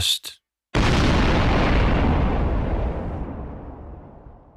Podcast. 0.00 0.40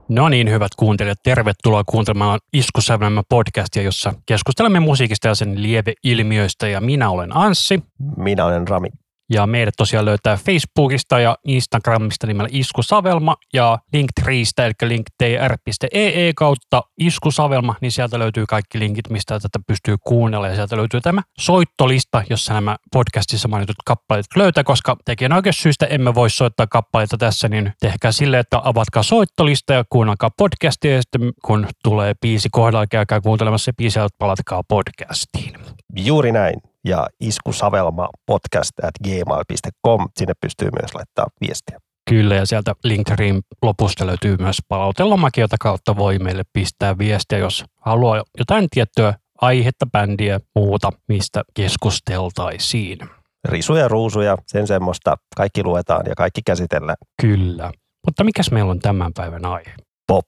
No 0.09 0.29
niin, 0.29 0.49
hyvät 0.49 0.71
kuuntelijat, 0.77 1.17
tervetuloa 1.23 1.83
kuuntelemaan 1.83 2.39
Iskusävelmä 2.53 3.23
podcastia, 3.29 3.83
jossa 3.83 4.13
keskustelemme 4.25 4.79
musiikista 4.79 5.27
ja 5.27 5.35
sen 5.35 5.63
lieveilmiöistä. 5.63 6.67
Ja 6.67 6.81
minä 6.81 7.09
olen 7.09 7.37
Anssi. 7.37 7.83
Minä 8.17 8.45
olen 8.45 8.67
Rami. 8.67 8.87
Ja 9.33 9.47
meidät 9.47 9.73
tosiaan 9.77 10.05
löytää 10.05 10.37
Facebookista 10.37 11.19
ja 11.19 11.37
Instagramista 11.47 12.27
nimellä 12.27 12.49
Iskusavelma 12.51 13.35
ja 13.53 13.79
Linktreestä, 13.93 14.65
eli 14.65 14.73
linktr.ee 14.83 16.27
e 16.27 16.33
kautta 16.35 16.83
Iskusavelma, 16.97 17.75
niin 17.81 17.91
sieltä 17.91 18.19
löytyy 18.19 18.45
kaikki 18.45 18.79
linkit, 18.79 19.09
mistä 19.09 19.39
tätä 19.39 19.59
pystyy 19.67 19.95
kuunnella. 20.07 20.47
Ja 20.47 20.55
sieltä 20.55 20.77
löytyy 20.77 21.01
tämä 21.01 21.21
soittolista, 21.39 22.23
jossa 22.29 22.53
nämä 22.53 22.75
podcastissa 22.93 23.47
mainitut 23.47 23.75
kappaleet 23.85 24.25
löytää, 24.35 24.63
koska 24.63 24.97
tekijän 25.05 25.31
syystä 25.51 25.85
emme 25.85 26.15
voi 26.15 26.29
soittaa 26.29 26.67
kappaleita 26.67 27.17
tässä, 27.17 27.49
niin 27.49 27.73
tehkää 27.79 28.11
sille, 28.11 28.39
että 28.39 28.61
avatkaa 28.63 29.03
soittolista 29.03 29.73
ja 29.73 29.83
kuunnelkaa 29.89 30.29
podcastia, 30.37 30.95
ja 30.95 31.01
sitten 31.01 31.31
kun 31.45 31.67
tulee 31.83 32.13
biisi 32.21 32.49
kohdalla, 32.51 32.87
käykää 32.87 33.21
kuuntelemassa 33.21 33.65
se 33.65 33.73
biisi 33.77 33.99
ja 33.99 34.07
palatkaa 34.19 34.63
podcastiin. 34.67 35.53
Juuri 35.95 36.31
näin. 36.31 36.72
Ja 36.85 37.07
iskusavelma 37.19 38.09
podcast 38.25 38.71
at 38.83 38.91
gmail.com. 39.03 40.07
Sinne 40.17 40.33
pystyy 40.41 40.69
myös 40.81 40.95
laittaa 40.95 41.25
viestiä. 41.41 41.79
Kyllä, 42.09 42.35
ja 42.35 42.45
sieltä 42.45 42.75
Linktreen 42.83 43.41
lopusta 43.61 44.07
löytyy 44.07 44.37
myös 44.37 44.57
palautelomaki, 44.67 45.41
jota 45.41 45.55
kautta 45.59 45.95
voi 45.95 46.19
meille 46.19 46.43
pistää 46.53 46.97
viestiä, 46.97 47.37
jos 47.37 47.65
haluaa 47.81 48.23
jotain 48.37 48.67
tiettyä 48.71 49.13
aihetta, 49.41 49.85
bändiä, 49.85 50.39
muuta, 50.55 50.89
mistä 51.07 51.43
keskusteltaisiin. 51.53 52.99
Risuja, 53.47 53.87
ruusuja, 53.87 54.37
sen 54.47 54.67
semmoista. 54.67 55.17
Kaikki 55.35 55.63
luetaan 55.63 56.03
ja 56.07 56.15
kaikki 56.15 56.41
käsitellään. 56.45 56.97
Kyllä. 57.21 57.71
Mutta 58.05 58.23
mikäs 58.23 58.51
meillä 58.51 58.71
on 58.71 58.79
tämän 58.79 59.11
päivän 59.13 59.45
aihe? 59.45 59.73
Pop. 60.07 60.25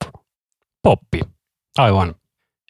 Poppi. 0.82 1.20
Aivan. 1.78 2.14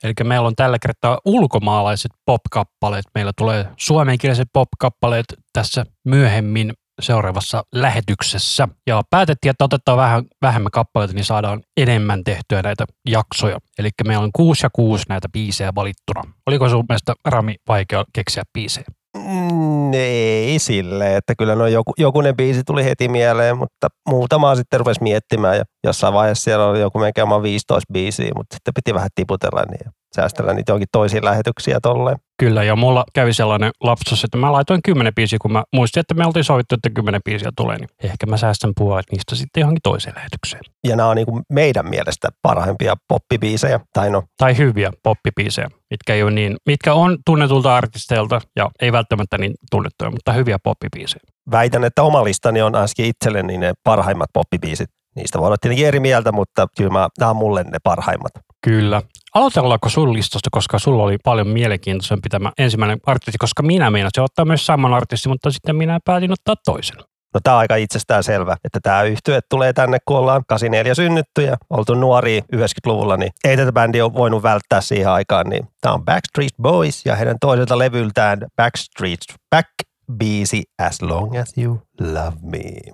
Eli 0.03 0.13
meillä 0.25 0.47
on 0.47 0.57
tällä 0.57 0.79
kertaa 0.79 1.19
ulkomaalaiset 1.25 2.11
pop-kappaleet. 2.27 3.05
Meillä 3.15 3.33
tulee 3.39 3.69
suomenkieliset 3.77 4.49
pop-kappaleet 4.53 5.25
tässä 5.53 5.87
myöhemmin 6.05 6.73
seuraavassa 7.03 7.65
lähetyksessä. 7.75 8.69
Ja 8.87 9.03
päätettiin, 9.11 9.51
että 9.51 9.65
otetaan 9.65 9.99
vähän 9.99 10.25
vähemmän 10.43 10.71
kappaleita, 10.71 11.15
niin 11.15 11.25
saadaan 11.25 11.63
enemmän 11.77 12.25
tehtyä 12.25 12.63
näitä 12.63 12.85
jaksoja. 13.09 13.59
Eli 13.79 13.91
meillä 14.07 14.25
on 14.25 14.31
kuusi 14.33 14.67
ja 14.67 14.71
kuusi 14.73 15.05
näitä 15.09 15.29
biisejä 15.29 15.73
valittuna. 15.75 16.23
Oliko 16.47 16.69
sun 16.69 16.85
mielestä 16.89 17.15
Rami 17.25 17.55
vaikea 17.69 18.05
keksiä 18.13 18.43
biisejä? 18.53 18.87
Mm, 19.27 19.93
ei 19.95 20.59
sille, 20.59 21.17
että 21.17 21.35
kyllä 21.39 21.55
no 21.55 21.67
joku, 21.67 21.93
jokunen 21.99 22.37
biisi 22.37 22.63
tuli 22.67 22.85
heti 22.85 23.09
mieleen, 23.09 23.59
mutta 23.59 23.89
muutamaa 24.09 24.55
sitten 24.55 24.81
rupesi 24.81 25.03
miettimään 25.03 25.57
ja 25.57 25.65
jossain 25.85 26.15
vaiheessa 26.15 26.45
siellä 26.45 26.67
oli 26.67 26.81
joku 26.81 26.99
melkein 26.99 27.29
15 27.43 27.93
biisiä, 27.93 28.31
mutta 28.37 28.55
sitten 28.55 28.75
piti 28.75 28.95
vähän 28.95 29.09
tiputella 29.15 29.63
niin 29.71 29.91
säästellä 30.17 30.55
niitä 30.55 30.71
johonkin 30.71 30.89
toisiin 30.93 31.25
lähetyksiä 31.25 31.79
tolleen. 31.83 32.17
Kyllä, 32.39 32.65
ja 32.65 32.77
mulla 32.77 33.05
kävi 33.15 33.33
sellainen 33.33 33.71
lapsus, 33.81 34.25
että 34.25 34.39
mä 34.39 34.53
laitoin 34.53 34.81
kymmenen 34.85 35.15
biisiä, 35.15 35.39
kun 35.43 35.53
mä 35.53 35.65
muistin, 35.73 36.01
että 36.01 36.15
me 36.15 36.27
oltiin 36.27 36.45
sovittu, 36.45 36.75
että 36.75 36.91
kymmenen 36.91 37.21
biisiä 37.25 37.51
tulee, 37.57 37.79
niin 37.79 37.89
ehkä 38.03 38.27
mä 38.27 38.37
säästän 38.37 38.73
puolet 38.77 39.07
niistä 39.13 39.35
sitten 39.35 39.61
johonkin 39.61 39.83
toiseen 39.83 40.15
lähetykseen. 40.17 40.63
Ja 40.89 40.97
nämä 40.97 41.09
on 41.09 41.17
niin 41.17 41.27
kuin 41.27 41.43
meidän 41.53 41.87
mielestä 41.87 42.29
parhaimpia 42.43 42.95
poppibiisejä, 43.09 43.81
tai 43.93 44.11
no 44.11 44.23
Tai 44.39 44.59
hyviä 44.59 44.91
poppibiisejä, 45.03 45.69
mitkä, 45.91 46.15
ei 46.15 46.23
ole 46.23 46.31
niin, 46.31 46.57
mitkä 46.67 46.95
on 46.95 47.19
tunnetulta 47.27 47.77
artisteilta 47.77 48.41
ja 48.57 48.71
ei 48.83 48.93
välttämättä 48.93 49.39
niin 49.39 49.55
tunnettuja, 49.71 50.11
mutta 50.11 50.33
hyviä 50.33 50.59
poppibiisejä. 50.63 51.23
väitän, 51.51 51.85
että 51.85 52.03
oma 52.03 52.25
listani 52.25 52.63
on 52.63 52.75
ainakin 52.75 53.07
itselleni 53.07 53.59
ne 53.59 53.73
parhaimmat 53.85 54.31
poppibiisit. 54.33 54.89
Niistä 55.17 55.39
voi 55.39 55.47
olla 55.47 55.57
tietenkin 55.61 55.87
eri 55.87 56.01
mieltä, 56.01 56.33
mutta 56.33 56.67
kyllä 56.77 56.91
mä, 56.91 57.09
nämä 57.19 57.31
on 57.31 57.37
mulle 57.37 57.65
ne 57.65 57.79
parhaimmat. 57.85 58.33
Kyllä. 58.65 59.03
Aloitellaanko 59.35 59.89
sun 59.89 60.13
listasta, 60.13 60.49
koska 60.53 60.79
sulla 60.79 61.03
oli 61.03 61.19
paljon 61.25 61.49
mielenkiintoisempi 61.49 62.29
tämä 62.29 62.53
ensimmäinen 62.59 62.99
artisti, 63.07 63.39
koska 63.39 63.63
minä 63.63 63.91
meinasin 63.91 64.23
ottaa 64.23 64.45
myös 64.45 64.67
saman 64.67 64.95
artistin, 64.95 65.31
mutta 65.31 65.51
sitten 65.51 65.77
minä 65.77 65.99
päätin 66.05 66.33
ottaa 66.33 66.55
toisen. 66.65 66.97
No 67.35 67.41
tämä 67.43 67.57
on 67.57 67.61
aika 67.61 67.77
itsestään 67.77 68.23
selvä, 68.23 68.57
että 68.65 68.79
tämä 68.83 69.03
yhtye 69.03 69.41
tulee 69.51 69.73
tänne, 69.73 69.99
kun 70.05 70.17
ollaan 70.17 70.43
84 70.49 70.95
synnytty 70.95 71.43
ja 71.43 71.57
oltu 71.71 71.95
nuoria 71.95 72.41
90-luvulla, 72.41 73.17
niin 73.17 73.33
ei 73.45 73.57
tätä 73.57 73.73
bändiä 73.73 74.05
ole 74.05 74.15
voinut 74.15 74.43
välttää 74.43 74.81
siihen 74.81 75.09
aikaan. 75.09 75.47
Niin 75.49 75.69
tämä 75.81 75.95
on 75.95 76.05
Backstreet 76.05 76.53
Boys 76.63 77.07
ja 77.07 77.17
heidän 77.17 77.37
toiselta 77.41 77.79
levyltään 77.79 78.39
Backstreet 78.57 79.19
Back 79.51 79.69
biisi 80.13 80.63
As 80.83 81.03
Long 81.03 81.39
As 81.39 81.59
You 81.59 81.83
Love 82.01 82.37
Me. 82.43 82.93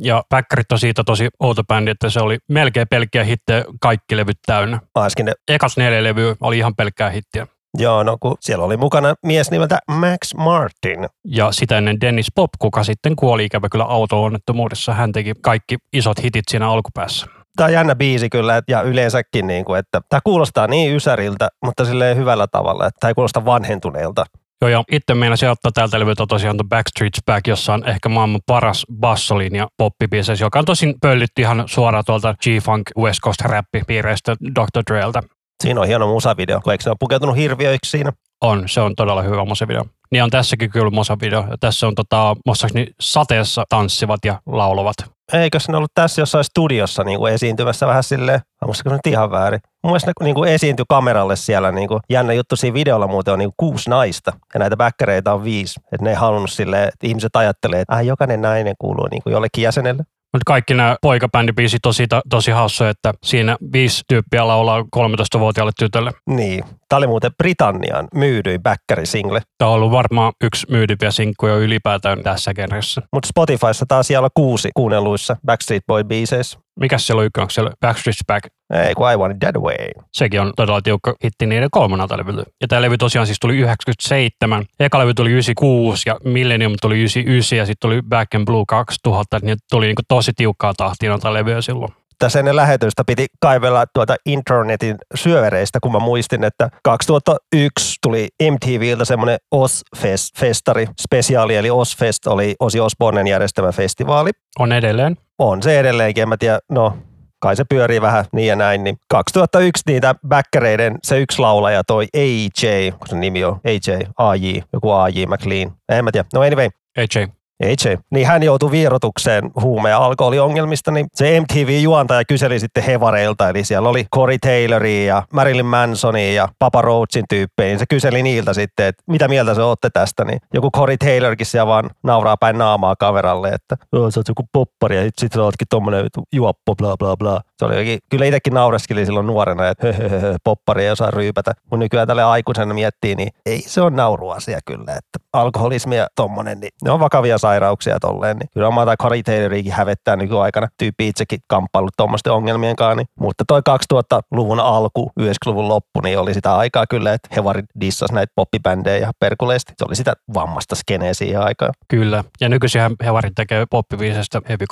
Ja 0.00 0.24
Backerit 0.30 0.72
on 0.72 0.78
siitä 0.78 1.02
tosi 1.06 1.28
outo 1.40 1.64
bändi, 1.64 1.90
että 1.90 2.10
se 2.10 2.20
oli 2.20 2.38
melkein 2.48 2.88
pelkkiä 2.90 3.24
hittejä, 3.24 3.64
kaikki 3.80 4.16
levyt 4.16 4.38
täynnä. 4.46 4.80
Aaskin 4.94 5.26
ne, 5.26 5.32
Ekas 5.48 5.76
neljä 5.76 6.04
levyä 6.04 6.36
oli 6.40 6.58
ihan 6.58 6.74
pelkkää 6.76 7.10
hittiä. 7.10 7.46
joo, 7.78 8.02
no 8.02 8.16
kun 8.20 8.36
siellä 8.40 8.64
oli 8.64 8.76
mukana 8.76 9.14
mies 9.22 9.50
nimeltä 9.50 9.78
Max 9.90 10.34
Martin. 10.36 11.08
Ja 11.24 11.52
sitä 11.52 11.78
ennen 11.78 12.00
Dennis 12.00 12.26
Pop, 12.34 12.50
kuka 12.58 12.84
sitten 12.84 13.16
kuoli 13.16 13.44
ikävä 13.44 13.68
kyllä 13.68 13.84
auto-onnettomuudessa. 13.84 14.94
Hän 14.94 15.12
teki 15.12 15.32
kaikki 15.42 15.76
isot 15.92 16.22
hitit 16.22 16.44
siinä 16.48 16.70
alkupäässä. 16.70 17.26
Tämä 17.56 17.66
on 17.66 17.72
jännä 17.72 17.94
biisi 17.94 18.28
kyllä, 18.30 18.62
ja 18.68 18.82
yleensäkin, 18.82 19.46
niin 19.46 19.64
kuin, 19.64 19.78
että 19.78 20.00
tämä 20.08 20.20
kuulostaa 20.24 20.66
niin 20.66 20.96
ysäriltä, 20.96 21.48
mutta 21.64 21.84
silleen 21.84 22.16
hyvällä 22.16 22.46
tavalla, 22.46 22.86
että 22.86 22.98
tämä 23.00 23.08
ei 23.08 23.14
kuulosta 23.14 23.44
vanhentuneelta. 23.44 24.24
Joo, 24.62 24.68
ja 24.68 24.84
itse 24.92 25.14
meinasin 25.14 25.50
ottaa 25.50 25.72
täältä 25.72 26.00
levyltä 26.00 26.24
tosiaan 26.28 26.56
The 26.56 26.64
Backstreet's 26.74 27.22
Back, 27.26 27.46
jossa 27.46 27.74
on 27.74 27.88
ehkä 27.88 28.08
maailman 28.08 28.40
paras 28.46 28.86
bassolinja 29.00 29.68
poppibiiseissä, 29.76 30.44
joka 30.44 30.58
on 30.58 30.64
tosin 30.64 30.94
pöllitty 31.00 31.42
ihan 31.42 31.64
suoraan 31.66 32.04
tuolta 32.06 32.34
G-Funk 32.34 32.82
West 32.98 33.20
Coast 33.20 33.40
rappipiireistä 33.40 34.36
Dr. 34.54 34.82
Dreltä. 34.90 35.22
Siinä 35.62 35.80
on 35.80 35.86
hieno 35.86 36.06
musavideo, 36.06 36.60
kun 36.60 36.72
eikö 36.72 36.84
ne 36.86 36.90
ole 36.90 36.96
pukeutunut 37.00 37.36
hirviöiksi 37.36 37.90
siinä? 37.90 38.12
On, 38.40 38.68
se 38.68 38.80
on 38.80 38.94
todella 38.96 39.22
hyvä 39.22 39.44
musavideo. 39.44 39.84
Niin 40.10 40.22
on 40.22 40.30
tässäkin 40.30 40.70
kyllä 40.70 40.90
musavideo. 40.90 41.44
Tässä 41.60 41.86
on 41.86 41.94
tota, 41.94 42.36
muistaakseni 42.46 42.86
sateessa 43.00 43.64
tanssivat 43.68 44.24
ja 44.24 44.40
laulavat. 44.46 44.96
Eikö 45.32 45.60
se 45.60 45.76
ollut 45.76 45.90
tässä 45.94 46.22
jossain 46.22 46.44
studiossa 46.44 47.04
niin 47.04 47.18
kuin 47.18 47.32
esiintymässä 47.32 47.86
vähän 47.86 48.02
silleen, 48.02 48.40
vai 48.60 48.66
muistako 48.66 48.90
se 48.90 48.96
nyt 48.96 49.06
ihan 49.06 49.30
väärin? 49.30 49.60
Mun 49.82 49.90
mielestä 49.90 50.12
ne 50.20 50.24
niin 50.24 50.34
kuin 50.34 50.50
esiintyi 50.50 50.84
kameralle 50.88 51.36
siellä, 51.36 51.72
niin 51.72 51.88
kuin, 51.88 52.00
jännä 52.10 52.32
juttu 52.32 52.56
siinä 52.56 52.74
videolla 52.74 53.06
muuten 53.06 53.32
on 53.32 53.38
niin 53.38 53.48
kuin 53.48 53.54
kuusi 53.56 53.90
naista, 53.90 54.32
ja 54.54 54.60
näitä 54.60 54.76
bäkkäreitä 54.76 55.34
on 55.34 55.44
viisi. 55.44 55.80
Että 55.92 56.04
ne 56.04 56.10
ei 56.10 56.16
halunnut 56.16 56.50
silleen, 56.50 56.88
että 56.88 57.06
ihmiset 57.06 57.36
ajattelee, 57.36 57.80
että 57.80 57.94
äh, 57.94 58.04
jokainen 58.04 58.42
nainen 58.42 58.74
kuuluu 58.78 59.08
niin 59.10 59.22
kuin 59.22 59.32
jollekin 59.32 59.62
jäsenelle. 59.62 60.04
Mutta 60.34 60.44
kaikki 60.46 60.74
nämä 60.74 60.96
poikabändibiisit 61.02 61.86
on 61.86 61.94
siitä 61.94 62.22
tosi 62.30 62.50
hassuja, 62.50 62.90
että 62.90 63.12
siinä 63.24 63.56
viisi 63.72 64.02
tyyppiä 64.08 64.46
laulaa 64.46 64.80
13-vuotiaalle 64.80 65.72
tytölle. 65.78 66.10
Niin. 66.26 66.64
Tämä 66.88 66.98
oli 66.98 67.06
muuten 67.06 67.30
Britannian 67.38 68.08
myydyin 68.14 68.62
bäkkärisingle, 68.62 69.42
Tämä 69.58 69.68
on 69.68 69.74
ollut 69.74 69.90
varmaan 69.90 70.32
yksi 70.44 70.66
myydympiä 70.70 71.10
sinkkuja 71.10 71.56
ylipäätään 71.56 72.22
tässä 72.22 72.54
genressä. 72.54 73.02
mutta 73.12 73.26
Spotifyssa 73.26 73.86
taas 73.88 74.06
siellä 74.06 74.28
kuusi 74.34 74.70
kuunnelluissa 74.74 75.36
Backstreet 75.46 75.82
Boy 75.86 76.04
biiseissä. 76.04 76.58
Mikäs 76.80 77.06
siellä 77.06 77.20
on 77.20 77.26
ykkönen? 77.26 77.50
Siellä 77.50 77.70
Backstreet's 77.86 78.24
Back? 78.26 78.46
Ei, 78.74 78.94
kun 78.94 79.12
I 79.12 79.16
Want 79.16 79.32
It 79.32 79.38
That 79.38 79.56
Way. 79.56 80.04
Sekin 80.12 80.40
on 80.40 80.52
todella 80.56 80.82
tiukka 80.82 81.14
hitti 81.24 81.46
niiden 81.46 81.68
kolmannelta 81.70 82.18
levyltä. 82.18 82.42
Ja 82.60 82.68
tämä 82.68 82.82
levy 82.82 82.98
tosiaan 82.98 83.26
siis 83.26 83.38
tuli 83.40 83.56
97. 83.56 84.64
Eka 84.80 84.98
levy 84.98 85.14
tuli 85.14 85.30
96 85.30 86.02
ja 86.08 86.16
Millennium 86.24 86.74
tuli 86.80 86.98
99 86.98 87.58
ja 87.58 87.66
sitten 87.66 87.90
tuli 87.90 88.02
Back 88.08 88.34
in 88.34 88.44
Blue 88.44 88.64
2000. 88.68 89.38
Niin 89.42 89.56
tuli 89.70 89.86
niinku 89.86 90.02
tosi 90.08 90.32
tiukkaa 90.36 90.74
tahtia 90.76 91.10
noita 91.10 91.34
levyjä 91.34 91.60
silloin. 91.60 91.92
tässä 92.18 92.38
ennen 92.38 92.56
lähetystä 92.56 93.02
piti 93.06 93.26
kaivella 93.40 93.84
tuota 93.94 94.16
internetin 94.26 94.96
syövereistä, 95.14 95.78
kun 95.80 95.92
mä 95.92 95.98
muistin, 95.98 96.44
että 96.44 96.68
2001 96.84 97.98
tuli 98.02 98.28
MTVltä 98.50 99.04
semmoinen 99.04 99.38
Ozfest-festari, 99.54 100.86
spesiaali, 101.00 101.56
eli 101.56 101.70
Ozfest 101.70 102.26
oli 102.26 102.54
Osi 102.60 102.80
Osbornen 102.80 103.26
järjestämä 103.26 103.72
festivaali. 103.72 104.30
On 104.58 104.72
edelleen. 104.72 105.16
On 105.38 105.62
se 105.62 105.80
edelleenkin, 105.80 106.22
en 106.22 106.28
mä 106.28 106.36
tiedä, 106.36 106.58
no 106.70 106.96
kai 107.44 107.56
se 107.56 107.64
pyörii 107.64 108.00
vähän 108.00 108.24
niin 108.32 108.48
ja 108.48 108.56
näin. 108.56 108.84
Niin 108.84 108.96
2001 109.08 109.82
niitä 109.86 110.14
bäkkäreiden 110.28 110.98
se 111.02 111.20
yksi 111.20 111.38
laulaja 111.38 111.84
toi 111.84 112.06
AJ, 112.14 112.90
kun 112.90 113.08
se 113.08 113.16
nimi 113.16 113.44
on 113.44 113.60
AJ, 113.64 113.98
AJ, 114.18 114.60
joku 114.72 114.90
AJ 114.90 115.26
McLean. 115.26 115.72
En 115.88 116.04
mä 116.04 116.12
tiedä. 116.12 116.28
No 116.34 116.40
anyway, 116.40 116.68
AJ. 116.98 117.26
AJ. 117.62 117.96
Niin 118.10 118.26
hän 118.26 118.42
joutui 118.42 118.70
vierotukseen 118.70 119.50
huume- 119.60 119.90
ja 119.90 119.98
alkoholiongelmista, 119.98 120.90
niin 120.90 121.06
se 121.14 121.40
MTV-juontaja 121.40 122.24
kyseli 122.28 122.60
sitten 122.60 122.82
hevareilta, 122.82 123.48
eli 123.48 123.64
siellä 123.64 123.88
oli 123.88 124.06
Corey 124.14 124.38
Tayloria 124.38 125.04
ja 125.14 125.22
Marilyn 125.32 125.66
Mansonia 125.66 126.32
ja 126.32 126.48
Papa 126.58 126.82
Roachin 126.82 127.24
tyyppejä, 127.28 127.68
niin 127.68 127.78
se 127.78 127.84
kyseli 127.90 128.22
niiltä 128.22 128.52
sitten, 128.52 128.86
että 128.86 129.02
mitä 129.10 129.28
mieltä 129.28 129.54
se 129.54 129.62
olette 129.62 129.90
tästä, 129.90 130.24
niin 130.24 130.38
joku 130.54 130.70
Corey 130.70 130.96
Taylorkin 130.96 131.46
siellä 131.46 131.66
vaan 131.66 131.90
nauraa 132.02 132.36
päin 132.36 132.58
naamaa 132.58 132.96
kaveralle, 132.98 133.48
että 133.48 133.76
"Joo, 133.92 134.10
sä 134.10 134.20
oot 134.20 134.28
joku 134.28 134.42
poppari 134.52 134.96
ja 134.96 135.02
sitten 135.04 135.30
sä 135.34 135.42
ootkin 135.42 135.66
tommonen 135.70 136.06
juoppo, 136.32 136.74
bla 136.76 136.96
bla 136.96 137.16
bla. 137.16 137.40
Se 137.58 137.64
oli 137.64 137.76
jokin, 137.76 137.98
kyllä 138.10 138.24
itsekin 138.24 138.54
naureskeli 138.54 139.06
silloin 139.06 139.26
nuorena, 139.26 139.68
että 139.68 139.92
höhöhö, 139.92 140.36
poppari 140.44 140.84
ei 140.84 140.90
osaa 140.90 141.10
ryypätä. 141.10 141.52
Kun 141.70 141.78
nykyään 141.78 142.06
tälle 142.06 142.22
aikuisena 142.24 142.74
miettii, 142.74 143.14
niin 143.14 143.28
ei 143.46 143.60
se 143.60 143.80
on 143.80 143.96
nauruasia 143.96 144.58
kyllä, 144.64 144.92
että 144.92 145.18
alkoholismi 145.32 145.96
ja 145.96 146.06
tommonen, 146.14 146.60
niin 146.60 146.70
ne 146.84 146.90
on 146.90 147.00
vakavia 147.00 147.38
sairauksia 147.38 148.00
tolleen. 148.00 148.36
Niin 148.36 148.48
kyllä 148.54 148.68
omaa 148.68 148.86
tai 148.86 148.96
Corey 148.96 149.22
Tayloriakin 149.22 149.72
hävettää 149.72 150.16
nykyaikana. 150.16 150.68
Tyyppi 150.78 151.08
itsekin 151.08 151.40
kamppailut 151.46 151.92
tuommoisten 151.96 152.32
ongelmien 152.32 152.76
kanssa. 152.76 152.94
Niin. 152.94 153.06
Mutta 153.20 153.44
toi 153.48 153.60
2000-luvun 153.94 154.60
alku, 154.60 155.10
90-luvun 155.20 155.68
loppu, 155.68 156.00
niin 156.00 156.18
oli 156.18 156.34
sitä 156.34 156.56
aikaa 156.56 156.84
kyllä, 156.86 157.12
että 157.12 157.28
hevarit 157.36 157.64
dissas 157.80 158.12
näitä 158.12 158.32
poppibändejä 158.36 158.98
ja 158.98 159.12
perkuleesti. 159.20 159.72
Se 159.76 159.84
oli 159.88 159.96
sitä 159.96 160.12
vammasta 160.34 160.74
skeneä 160.74 161.14
siihen 161.14 161.40
aikaan. 161.40 161.72
Kyllä, 161.88 162.24
ja 162.40 162.48
nykyisin 162.48 162.80
hevarit 163.04 163.32
tekee 163.36 163.66
poppiviisestä 163.70 164.40
heavy 164.48 164.64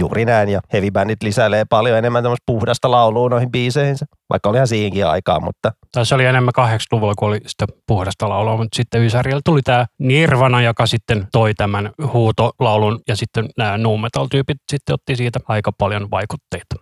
Juuri 0.00 0.24
näin, 0.24 0.48
ja 0.48 0.60
heavy 0.72 0.90
bändit 0.90 1.22
lisäilee 1.22 1.64
paljon 1.64 1.99
enemmän 2.00 2.22
tämmöistä 2.22 2.42
puhdasta 2.46 2.90
laulua 2.90 3.28
noihin 3.28 3.50
biiseihinsä, 3.50 4.06
vaikka 4.30 4.48
olihan 4.48 4.68
siinkin 4.68 5.06
aikaa, 5.06 5.40
mutta... 5.40 5.72
Tai 5.92 6.06
se 6.06 6.14
oli 6.14 6.24
enemmän 6.24 6.52
80-luvulla, 6.58 7.14
kun 7.14 7.28
oli 7.28 7.40
sitä 7.46 7.66
puhdasta 7.86 8.28
laulua, 8.28 8.56
mutta 8.56 8.76
sitten 8.76 9.02
Ysärillä 9.02 9.40
tuli 9.44 9.62
tämä 9.62 9.86
Nirvana, 9.98 10.62
joka 10.62 10.86
sitten 10.86 11.26
toi 11.32 11.54
tämän 11.54 11.90
huutolaulun, 12.12 13.00
ja 13.08 13.16
sitten 13.16 13.48
nämä 13.58 13.78
nu 13.78 13.96
metal-tyypit 13.98 14.58
sitten 14.70 14.94
otti 14.94 15.16
siitä 15.16 15.40
aika 15.48 15.72
paljon 15.72 16.10
vaikutteita. 16.10 16.74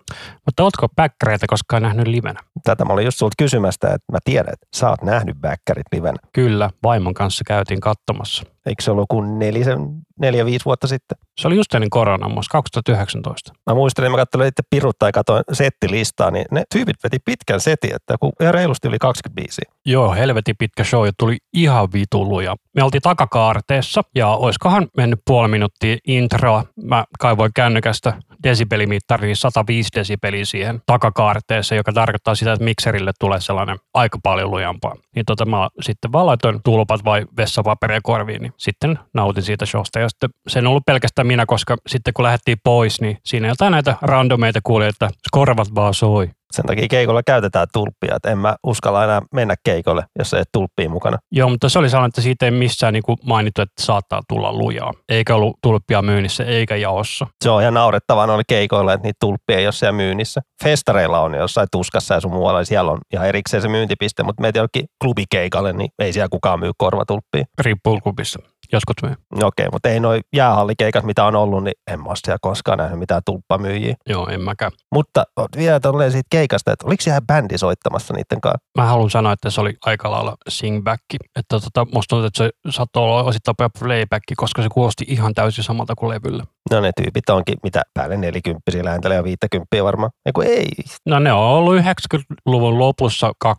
Mutta 0.46 0.62
ootko 0.62 0.88
backereita 0.96 1.46
koskaan 1.46 1.82
nähnyt 1.82 2.06
livenä? 2.06 2.40
Tätä 2.64 2.84
mä 2.84 2.92
olin 2.92 3.04
just 3.04 3.18
sulta 3.18 3.34
kysymästä, 3.38 3.86
että 3.86 4.12
mä 4.12 4.18
tiedän, 4.24 4.52
että 4.52 4.66
sä 4.76 4.90
oot 4.90 5.02
nähnyt 5.02 5.36
backerit 5.40 5.86
livenä. 5.92 6.18
Kyllä, 6.32 6.70
vaimon 6.82 7.14
kanssa 7.14 7.44
käytiin 7.46 7.80
katsomassa. 7.80 8.42
Eikö 8.66 8.82
se 8.82 8.90
ollut 8.90 9.08
kuin 9.08 9.38
nelisen, 9.38 9.78
neljä, 10.20 10.44
viisi 10.44 10.64
vuotta 10.64 10.86
sitten? 10.86 11.18
Se 11.40 11.48
oli 11.48 11.56
just 11.56 11.74
ennen 11.74 11.90
koronaa, 11.90 12.28
muassa 12.28 12.50
2019. 12.52 13.52
Mä 13.66 13.74
muistelin, 13.74 14.10
mä 14.10 14.16
katsoin 14.16 14.48
itse 14.48 14.62
pirutta 14.70 15.06
ja 15.06 15.12
katsoin 15.12 15.44
settilistaa, 15.52 16.30
niin 16.30 16.46
ne 16.50 16.62
tyypit 16.74 16.96
veti 17.04 17.18
pitkän 17.38 17.60
setin, 17.60 17.94
että 17.94 18.16
kun 18.20 18.32
ihan 18.40 18.54
reilusti 18.54 18.88
yli 18.88 18.98
25. 18.98 19.62
Joo, 19.86 20.14
helvetin 20.14 20.54
pitkä 20.58 20.84
show 20.84 21.06
ja 21.06 21.12
tuli 21.18 21.36
ihan 21.52 21.88
vituluja. 21.92 22.56
Me 22.74 22.82
oltiin 22.82 23.02
takakaarteessa 23.02 24.02
ja 24.14 24.28
oiskohan 24.28 24.88
mennyt 24.96 25.20
puoli 25.26 25.48
minuuttia 25.48 25.96
introa. 26.06 26.64
Mä 26.82 27.04
kaivoin 27.18 27.50
kännykästä 27.54 28.12
desibelimittari, 28.42 29.34
105 29.34 29.88
niin 29.94 30.00
desibeliä 30.00 30.44
siihen 30.44 30.82
takakaarteeseen, 30.86 31.76
joka 31.76 31.92
tarkoittaa 31.92 32.34
sitä, 32.34 32.52
että 32.52 32.64
mikserille 32.64 33.12
tulee 33.20 33.40
sellainen 33.40 33.78
aika 33.94 34.18
paljon 34.22 34.50
lujampaa. 34.50 34.94
Niin 35.14 35.24
tota 35.26 35.46
mä 35.46 35.68
sitten 35.80 36.12
vaan 36.12 36.26
laitoin 36.26 36.60
tulpat 36.64 37.04
vai 37.04 37.26
vessapaperia 37.36 38.00
korviin, 38.02 38.42
niin 38.42 38.52
sitten 38.56 38.98
nautin 39.14 39.42
siitä 39.42 39.66
showsta. 39.66 39.98
Ja 39.98 40.08
sitten 40.08 40.30
se 40.48 40.58
on 40.58 40.66
ollut 40.66 40.86
pelkästään 40.86 41.26
minä, 41.26 41.46
koska 41.46 41.76
sitten 41.86 42.14
kun 42.14 42.22
lähdettiin 42.22 42.58
pois, 42.64 43.00
niin 43.00 43.18
siinä 43.24 43.48
jotain 43.48 43.70
näitä 43.70 43.96
randomeita 44.02 44.60
kuuli, 44.62 44.86
että 44.86 45.10
korvat 45.30 45.74
vaan 45.74 45.94
soi. 45.94 46.30
Sen 46.52 46.66
takia 46.66 46.88
keikolla 46.90 47.22
käytetään 47.22 47.66
tulppia, 47.72 48.16
että 48.16 48.30
en 48.30 48.38
mä 48.38 48.56
uskalla 48.66 49.04
enää 49.04 49.22
mennä 49.34 49.54
keikolle, 49.64 50.04
jos 50.18 50.34
ei 50.34 50.42
tulppia 50.52 50.90
mukana. 50.90 51.18
Joo, 51.32 51.48
mutta 51.48 51.68
se 51.68 51.78
oli 51.78 51.90
sellainen, 51.90 52.08
että 52.08 52.20
siitä 52.20 52.44
ei 52.44 52.50
missään 52.50 52.92
niin 52.92 53.02
kuin 53.02 53.18
mainittu, 53.24 53.62
että 53.62 53.82
saattaa 53.82 54.20
tulla 54.28 54.52
lujaa. 54.52 54.92
Eikä 55.08 55.34
ollut 55.34 55.56
tulppia 55.62 56.02
myynnissä, 56.02 56.44
eikä 56.44 56.76
jaossa. 56.76 57.26
Se 57.44 57.50
on 57.50 57.62
ihan 57.62 57.74
naurettavaa 57.74 58.26
noilla 58.26 58.44
keikoilla, 58.48 58.92
että 58.92 59.06
niitä 59.06 59.16
tulppia 59.20 59.58
ei 59.58 59.66
ole 59.66 59.72
siellä 59.72 59.92
myynnissä. 59.92 60.40
Festareilla 60.64 61.20
on 61.20 61.34
jossain 61.34 61.68
tuskassa 61.72 62.14
ja 62.14 62.20
sun 62.20 62.32
muualla, 62.32 62.64
siellä 62.64 62.90
on 62.90 62.98
ihan 63.12 63.26
erikseen 63.26 63.62
se 63.62 63.68
myyntipiste, 63.68 64.22
mutta 64.22 64.42
meitä 64.42 64.58
jollakin 64.58 64.84
klubikeikalle, 65.02 65.72
niin 65.72 65.90
ei 65.98 66.12
siellä 66.12 66.28
kukaan 66.28 66.60
myy 66.60 66.70
korvatulppia. 66.78 67.44
Riippuu 67.60 68.00
klubissa 68.00 68.38
joskus 68.72 68.96
myy. 69.02 69.12
Okei, 69.12 69.44
okay, 69.46 69.68
mutta 69.72 69.88
ei 69.88 70.00
noin 70.00 70.22
jäähallikeikat, 70.32 71.04
mitä 71.04 71.24
on 71.24 71.36
ollut, 71.36 71.64
niin 71.64 71.74
en 71.90 72.00
mä 72.00 72.08
ole 72.08 72.38
koskaan 72.40 72.78
nähnyt 72.78 72.98
mitään 72.98 73.22
tulppamyyjiä. 73.26 73.94
Joo, 74.08 74.28
en 74.28 74.40
mäkään. 74.40 74.72
Mutta 74.94 75.24
vielä 75.56 75.80
tolleen 75.80 76.12
siitä 76.12 76.26
keikasta, 76.30 76.72
että 76.72 76.86
oliko 76.86 77.02
siellä 77.02 77.20
bändi 77.20 77.58
soittamassa 77.58 78.14
niiden 78.14 78.40
kanssa? 78.40 78.58
Mä 78.78 78.84
haluan 78.84 79.10
sanoa, 79.10 79.32
että 79.32 79.50
se 79.50 79.60
oli 79.60 79.74
aika 79.84 80.10
lailla 80.10 80.36
singback. 80.48 81.02
Että 81.36 81.60
tota, 81.60 81.86
musta 81.94 82.08
tuntuu, 82.08 82.26
että 82.26 82.44
se 82.44 82.50
saattoi 82.70 83.02
olla 83.02 83.22
osittain 83.22 83.54
playback, 83.78 84.24
koska 84.36 84.62
se 84.62 84.68
kuulosti 84.72 85.04
ihan 85.08 85.34
täysin 85.34 85.64
samalta 85.64 85.94
kuin 85.94 86.10
levyllä. 86.10 86.44
No 86.70 86.80
ne 86.80 86.90
tyypit 87.02 87.30
onkin 87.30 87.58
mitä 87.62 87.82
päälle 87.94 88.16
40 88.16 88.60
lähentelee 88.82 89.16
ja 89.16 89.24
50 89.24 89.84
varmaan. 89.84 90.10
Eiku 90.26 90.40
ei. 90.40 90.68
No 91.06 91.18
ne 91.18 91.32
on 91.32 91.40
ollut 91.40 91.80
90-luvun 91.80 92.78
lopussa 92.78 93.32
20-25. 93.44 93.52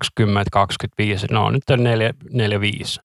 No 1.31 1.49
nyt 1.49 1.69
on 1.69 1.79
4-5. 1.79 1.83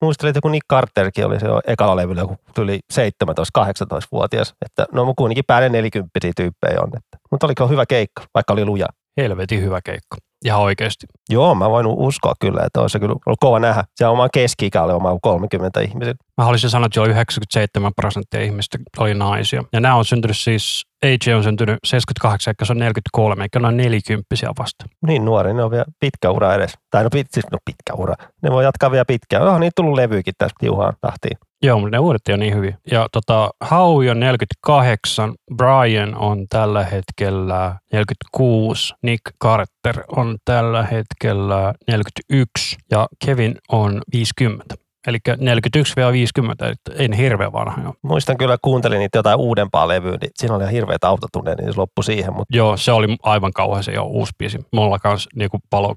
Muistelin, 0.03 0.31
että 0.31 0.41
kun 0.41 0.53
Nick 0.53 0.67
Carterkin 0.73 1.27
oli 1.27 1.41
se 1.41 1.47
ekalla 1.67 1.97
levyllä, 1.97 2.27
kun 2.27 2.37
tuli 2.55 2.79
17-18-vuotias. 2.95 4.55
Että 4.65 4.87
no 4.93 5.15
kuitenkin 5.17 5.45
päälle 5.47 5.69
40 5.69 6.11
tyyppejä 6.37 6.81
on. 6.81 6.89
Että. 6.89 7.19
Mutta 7.31 7.47
oliko 7.47 7.69
hyvä 7.69 7.87
keikka, 7.87 8.23
vaikka 8.35 8.53
oli 8.53 8.65
luja? 8.65 8.87
Helvetin 9.17 9.62
hyvä 9.62 9.81
keikka. 9.85 10.17
Ihan 10.44 10.61
oikeasti. 10.61 11.06
Joo, 11.31 11.55
mä 11.55 11.70
voin 11.70 11.87
uskoa 11.87 12.32
kyllä, 12.41 12.62
että 12.67 12.81
olisi 12.81 12.99
kyllä 12.99 13.14
ollut 13.26 13.41
kova 13.41 13.58
nähdä. 13.58 13.85
Se 13.96 14.06
oma 14.06 14.29
keski 14.29 14.70
oli 14.82 14.93
oma 14.93 15.19
30 15.23 15.81
ihmisiä. 15.81 16.14
Mä 16.38 16.44
haluaisin 16.44 16.70
sanoa, 16.70 16.87
että 16.87 17.00
jo 17.00 17.05
97 17.05 17.93
prosenttia 17.96 18.41
ihmistä 18.41 18.79
oli 18.99 19.14
naisia. 19.14 19.64
Ja 19.73 19.81
nämä 19.81 19.94
on 19.94 20.05
syntynyt 20.05 20.37
siis, 20.37 20.82
AJ 21.05 21.35
on 21.37 21.43
syntynyt 21.43 21.79
78, 21.85 22.51
eikä 22.51 22.65
se 22.65 22.73
on 22.73 22.79
43, 22.79 23.45
eikä 23.45 23.59
ne 23.59 23.69
on 23.69 23.77
40 23.77 24.25
vasta. 24.59 24.85
Niin 25.06 25.25
nuori, 25.25 25.55
ne 25.55 25.62
on 25.62 25.71
vielä 25.71 25.85
pitkä 26.01 26.31
ura 26.31 26.55
edes. 26.55 26.75
Tai 26.91 27.03
no, 27.03 27.11
pit, 27.11 27.27
siis, 27.31 27.47
no 27.53 27.59
pitkä 27.65 28.03
ura. 28.03 28.15
Ne 28.43 28.51
voi 28.51 28.65
jatkaa 28.65 28.91
vielä 28.91 29.05
pitkään. 29.05 29.43
Oh, 29.43 29.59
niitä 29.59 29.73
tullut 29.77 29.95
levyykin 29.95 30.35
tästä 30.39 30.55
tiuhaan 30.61 30.95
tahtiin. 31.01 31.39
Joo, 31.62 31.79
mutta 31.79 31.97
ne 31.97 31.99
uudet 31.99 32.29
on 32.29 32.39
niin 32.39 32.55
hyviä. 32.55 32.79
Ja 32.91 33.09
tota, 33.12 33.51
Howie 33.71 34.11
on 34.11 34.21
48, 34.21 35.35
Brian 35.56 36.15
on 36.15 36.47
tällä 36.49 36.85
hetkellä 36.85 37.77
46, 37.93 38.95
Nick 39.03 39.23
Carter 39.43 40.05
on 40.17 40.37
tällä 40.45 40.83
hetkellä 40.83 41.75
41 41.89 42.77
ja 42.91 43.09
Kevin 43.25 43.55
on 43.69 44.03
50. 44.12 44.75
Eli 45.06 45.19
41-50, 45.29 46.95
en 46.99 47.12
hirveän 47.12 47.53
vanha 47.53 47.83
jo. 47.83 47.95
Muistan 48.03 48.37
kyllä, 48.37 48.56
kuuntelin 48.62 48.99
niitä 48.99 49.19
jotain 49.19 49.39
uudempaa 49.39 49.89
levyä, 49.89 50.17
niin 50.21 50.31
siinä 50.35 50.55
oli 50.55 50.62
ihan 50.62 50.73
hirveät 50.73 51.05
autotunneja, 51.05 51.56
niin 51.56 51.73
se 51.73 51.79
loppui 51.81 52.05
siihen. 52.05 52.33
Mutta... 52.33 52.56
Joo, 52.56 52.77
se 52.77 52.93
oli 52.93 53.17
aivan 53.23 53.53
kauhean 53.53 53.85
se 53.85 53.93
jo 53.93 54.05
uusi 54.05 54.33
biisi. 54.39 54.59
Mulla 54.73 54.99
kanssa 54.99 55.31
niin 55.35 55.51
palo 55.71 55.95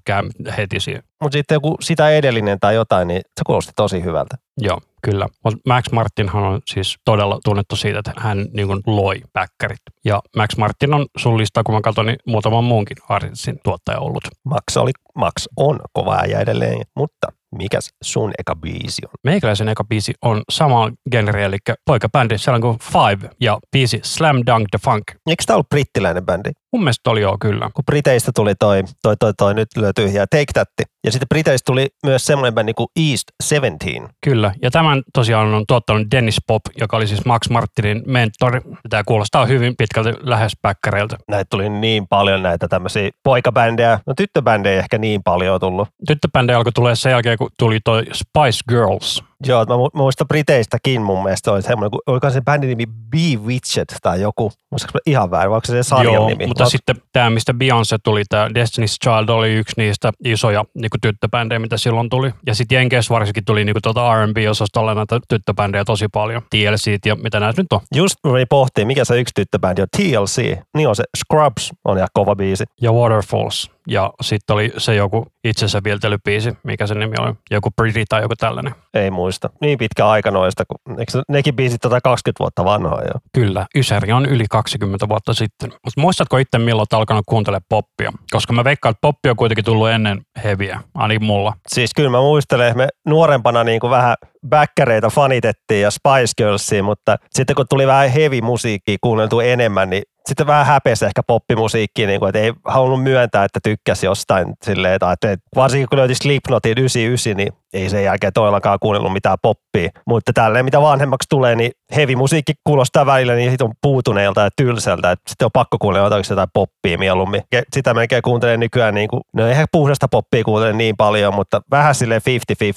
heti 0.57 0.79
siihen. 0.79 1.03
Mutta 1.21 1.35
sitten 1.35 1.55
joku 1.55 1.77
sitä 1.81 2.09
edellinen 2.09 2.59
tai 2.59 2.75
jotain, 2.75 3.07
niin 3.07 3.21
se 3.21 3.41
kuulosti 3.45 3.71
tosi 3.75 4.03
hyvältä. 4.03 4.35
Joo, 4.57 4.79
kyllä. 5.03 5.27
Max 5.67 5.91
Martinhan 5.91 6.43
on 6.43 6.61
siis 6.65 6.95
todella 7.05 7.39
tunnettu 7.43 7.75
siitä, 7.75 7.99
että 7.99 8.13
hän 8.17 8.45
niin 8.53 8.67
kuin 8.67 8.81
loi 8.85 9.21
backerit. 9.33 9.79
Ja 10.05 10.21
Max 10.35 10.57
Martin 10.57 10.93
on 10.93 11.05
sun 11.17 11.37
lista, 11.37 11.63
kun 11.63 11.75
mä 11.75 11.81
katson, 11.81 12.05
niin 12.05 12.17
muutaman 12.27 12.63
muunkin 12.63 12.97
artistin 13.09 13.59
tuottaja 13.63 13.99
ollut. 13.99 14.23
Max, 14.43 14.77
oli, 14.77 14.91
Max 15.15 15.33
on 15.57 15.79
kova 15.93 16.17
äijä 16.21 16.39
edelleen, 16.39 16.81
mutta 16.95 17.27
mikäs 17.57 17.89
sun 18.03 18.31
eka 18.37 18.55
biisi 18.55 19.01
on? 19.05 19.11
Meikäläisen 19.23 19.69
eka 19.69 19.83
biisi 19.83 20.13
on 20.21 20.41
sama 20.49 20.91
genre, 21.11 21.45
eli 21.45 21.57
poikabändi, 21.85 22.37
sellainen 22.37 22.61
kuin 22.61 22.79
Five 22.79 23.29
ja 23.41 23.59
biisi 23.71 23.99
Slam 24.03 24.35
Dunk 24.47 24.67
the 24.71 24.79
Funk. 24.83 25.03
Eikö 25.27 25.43
tämä 25.47 25.55
ollut 25.55 25.69
brittiläinen 25.69 26.25
bändi? 26.25 26.49
Mun 26.73 26.83
mielestä 26.83 27.09
oli 27.09 27.21
joo, 27.21 27.37
kyllä. 27.41 27.69
Kun 27.73 27.85
Briteistä 27.85 28.31
tuli 28.35 28.55
toi, 28.55 28.83
toi, 29.03 29.15
toi, 29.19 29.33
toi 29.37 29.53
nyt 29.53 29.67
lyö 29.77 29.91
tyhjää, 29.95 30.25
Take 30.27 30.45
That. 30.53 30.69
Ja 31.05 31.11
sitten 31.11 31.27
Briteistä 31.29 31.65
tuli 31.65 31.87
myös 32.05 32.25
semmoinen 32.25 32.53
bändi 32.53 32.73
kuin 32.73 32.87
East 33.09 33.23
17. 33.43 34.13
Kyllä, 34.25 34.53
ja 34.61 34.71
tämän 34.71 35.03
tosiaan 35.13 35.53
on 35.53 35.63
tuottanut 35.67 36.07
Dennis 36.11 36.37
Pop, 36.47 36.61
joka 36.79 36.97
oli 36.97 37.07
siis 37.07 37.25
Max 37.25 37.49
Martinin 37.49 38.03
mentori. 38.05 38.61
Tämä 38.89 39.03
kuulostaa 39.03 39.45
hyvin 39.45 39.75
pitkälti 39.77 40.13
lähes 40.19 40.53
päkkäreiltä. 40.61 41.17
Näitä 41.27 41.47
tuli 41.49 41.69
niin 41.69 42.07
paljon 42.07 42.43
näitä 42.43 42.67
tämmöisiä 42.67 43.09
poikabändejä. 43.23 43.99
No 44.07 44.13
tyttöbändejä 44.17 44.79
ehkä 44.79 44.97
niin 44.97 45.23
paljon 45.23 45.59
tullut. 45.59 45.87
Tyttöbändejä 46.07 46.57
alkoi 46.57 46.71
tulee 46.71 46.95
sen 46.95 47.09
jälkeen, 47.09 47.37
kun 47.37 47.49
tuli 47.59 47.79
toi 47.83 48.03
Spice 48.13 48.59
Girls. 48.69 49.23
Joo, 49.45 49.65
mä 49.65 49.75
muistan 49.93 50.27
Briteistäkin 50.27 51.01
mun 51.01 51.23
mielestä 51.23 51.51
oli 51.51 51.61
semmoinen, 51.61 51.91
kun 51.91 52.01
oliko 52.07 52.29
se 52.29 52.41
bändin 52.41 52.69
nimi 52.69 52.85
Bewitched 52.85 53.85
tai 54.01 54.21
joku, 54.21 54.51
muistatko 54.71 54.99
ihan 55.05 55.31
väärin, 55.31 55.49
vai 55.49 55.55
onko 55.55 55.65
se 55.65 55.83
sarjan 55.83 56.13
Joo, 56.13 56.27
nimi? 56.27 56.47
mutta 56.47 56.63
Oot... 56.63 56.71
sitten 56.71 56.95
tämä, 57.13 57.29
mistä 57.29 57.53
Beyoncé 57.53 57.97
tuli, 58.03 58.23
tämä 58.29 58.47
Destiny's 58.47 58.97
Child 59.03 59.29
oli 59.29 59.53
yksi 59.53 59.73
niistä 59.77 60.11
isoja 60.25 60.65
niin 60.73 60.89
kuin 60.89 61.01
tyttöbändejä, 61.01 61.59
mitä 61.59 61.77
silloin 61.77 62.09
tuli. 62.09 62.31
Ja 62.45 62.55
sitten 62.55 62.75
Jenkeissä 62.75 63.13
varsinkin 63.13 63.45
tuli 63.45 63.65
niin 63.65 63.73
kuin 63.73 63.83
tuota 63.83 64.13
R&B-osastolle 64.15 64.95
näitä 64.95 65.19
tyttöbändejä 65.27 65.85
tosi 65.85 66.07
paljon. 66.13 66.41
TLC 66.49 67.05
ja 67.05 67.15
mitä 67.15 67.39
näitä 67.39 67.61
nyt 67.61 67.73
on. 67.73 67.79
Just 67.95 68.15
me 68.23 68.45
pohtii, 68.49 68.85
mikä 68.85 69.05
se 69.05 69.19
yksi 69.19 69.31
tyttöbändi 69.35 69.81
on. 69.81 69.87
TLC, 69.97 70.57
niin 70.77 70.87
on 70.87 70.95
se 70.95 71.03
Scrubs, 71.17 71.71
on 71.85 71.97
ihan 71.97 72.09
kova 72.13 72.35
biisi. 72.35 72.63
Ja 72.81 72.91
Waterfalls. 72.91 73.76
Ja 73.87 74.13
sitten 74.21 74.53
oli 74.53 74.73
se 74.77 74.95
joku 74.95 75.27
itsensä 75.43 75.81
vieltelybiisi, 75.83 76.57
mikä 76.63 76.87
se 76.87 76.95
nimi 76.95 77.15
oli, 77.19 77.33
joku 77.51 77.71
Pretty 77.71 78.03
tai 78.09 78.21
joku 78.21 78.35
tällainen. 78.35 78.75
Ei 78.93 79.11
muista. 79.11 79.49
Niin 79.61 79.77
pitkä 79.77 80.07
aika 80.07 80.31
noista, 80.31 80.63
kun 80.65 80.99
eikö 80.99 81.21
nekin 81.29 81.55
biisit 81.55 81.81
tota 81.81 82.01
20 82.01 82.39
vuotta 82.39 82.65
vanhoja 82.65 83.07
jo? 83.07 83.19
Kyllä, 83.33 83.65
Ysäri 83.75 84.11
on 84.11 84.25
yli 84.25 84.45
20 84.49 85.09
vuotta 85.09 85.33
sitten. 85.33 85.69
Mutta 85.69 86.01
muistatko 86.01 86.37
itse 86.37 86.57
milloin 86.57 86.79
olet 86.79 86.93
alkanut 86.93 87.25
kuuntelemaan 87.27 87.65
poppia? 87.69 88.11
Koska 88.31 88.53
mä 88.53 88.63
veikkaan, 88.63 88.91
että 88.91 89.01
poppi 89.01 89.29
on 89.29 89.35
kuitenkin 89.35 89.65
tullut 89.65 89.89
ennen 89.89 90.21
heviä, 90.43 90.79
ainakin 90.95 91.23
mulla. 91.23 91.53
Siis 91.67 91.93
kyllä 91.93 92.09
mä 92.09 92.21
muistelen, 92.21 92.67
että 92.67 92.77
me 92.77 92.87
nuorempana 93.05 93.63
niin 93.63 93.79
kuin 93.79 93.91
vähän 93.91 94.15
bäkkäreitä 94.49 95.09
fanitettiin 95.09 95.81
ja 95.81 95.91
Spice 95.91 96.33
Girlsia, 96.37 96.83
mutta 96.83 97.17
sitten 97.29 97.55
kun 97.55 97.65
tuli 97.69 97.87
vähän 97.87 98.09
heavy 98.09 98.41
musiikkia 98.41 98.97
kuunneltu 99.01 99.39
enemmän, 99.39 99.89
niin 99.89 100.03
sitten 100.27 100.47
vähän 100.47 100.65
häpesi 100.65 101.05
ehkä 101.05 101.23
poppimusiikkiin, 101.23 102.07
niin 102.07 102.19
kuin, 102.19 102.29
että 102.29 102.39
ei 102.39 102.53
halunnut 102.65 103.03
myöntää, 103.03 103.43
että 103.43 103.59
tykkäsi 103.63 104.05
jostain 104.05 104.53
silleen, 104.63 104.93
että, 104.93 105.11
että 105.11 105.37
varsinkin 105.55 105.87
kun 105.89 105.97
löytyi 105.97 106.15
Slipknotin 106.15 106.71
99, 106.77 107.37
niin 107.37 107.53
ei 107.73 107.89
sen 107.89 108.03
jälkeen 108.03 108.33
todellakaan 108.33 108.77
kuunnellut 108.81 109.13
mitään 109.13 109.37
poppia. 109.41 109.89
Mutta 110.07 110.33
tälleen 110.33 110.65
mitä 110.65 110.81
vanhemmaksi 110.81 111.29
tulee, 111.29 111.55
niin 111.55 111.71
heavy 111.95 112.15
musiikki 112.15 112.53
kuulostaa 112.63 113.05
välillä 113.05 113.35
niin 113.35 113.51
sit 113.51 113.61
on 113.61 113.73
puutuneelta 113.81 114.41
ja 114.41 114.49
tylsältä, 114.55 115.15
sitten 115.27 115.45
on 115.45 115.51
pakko 115.53 115.77
kuunnella 115.81 116.05
jotain 116.29 116.47
poppia 116.53 116.97
mieluummin. 116.97 117.41
Ja 117.51 117.63
sitä 117.73 117.93
melkein 117.93 118.21
kuuntelen 118.21 118.59
nykyään, 118.59 118.95
niin 118.95 119.07
kuin, 119.07 119.21
no 119.33 119.47
eihän 119.47 119.67
puhdasta 119.71 120.07
poppia 120.07 120.43
kuuntele 120.43 120.73
niin 120.73 120.97
paljon, 120.97 121.35
mutta 121.35 121.61
vähän 121.71 121.95
silleen 121.95 122.21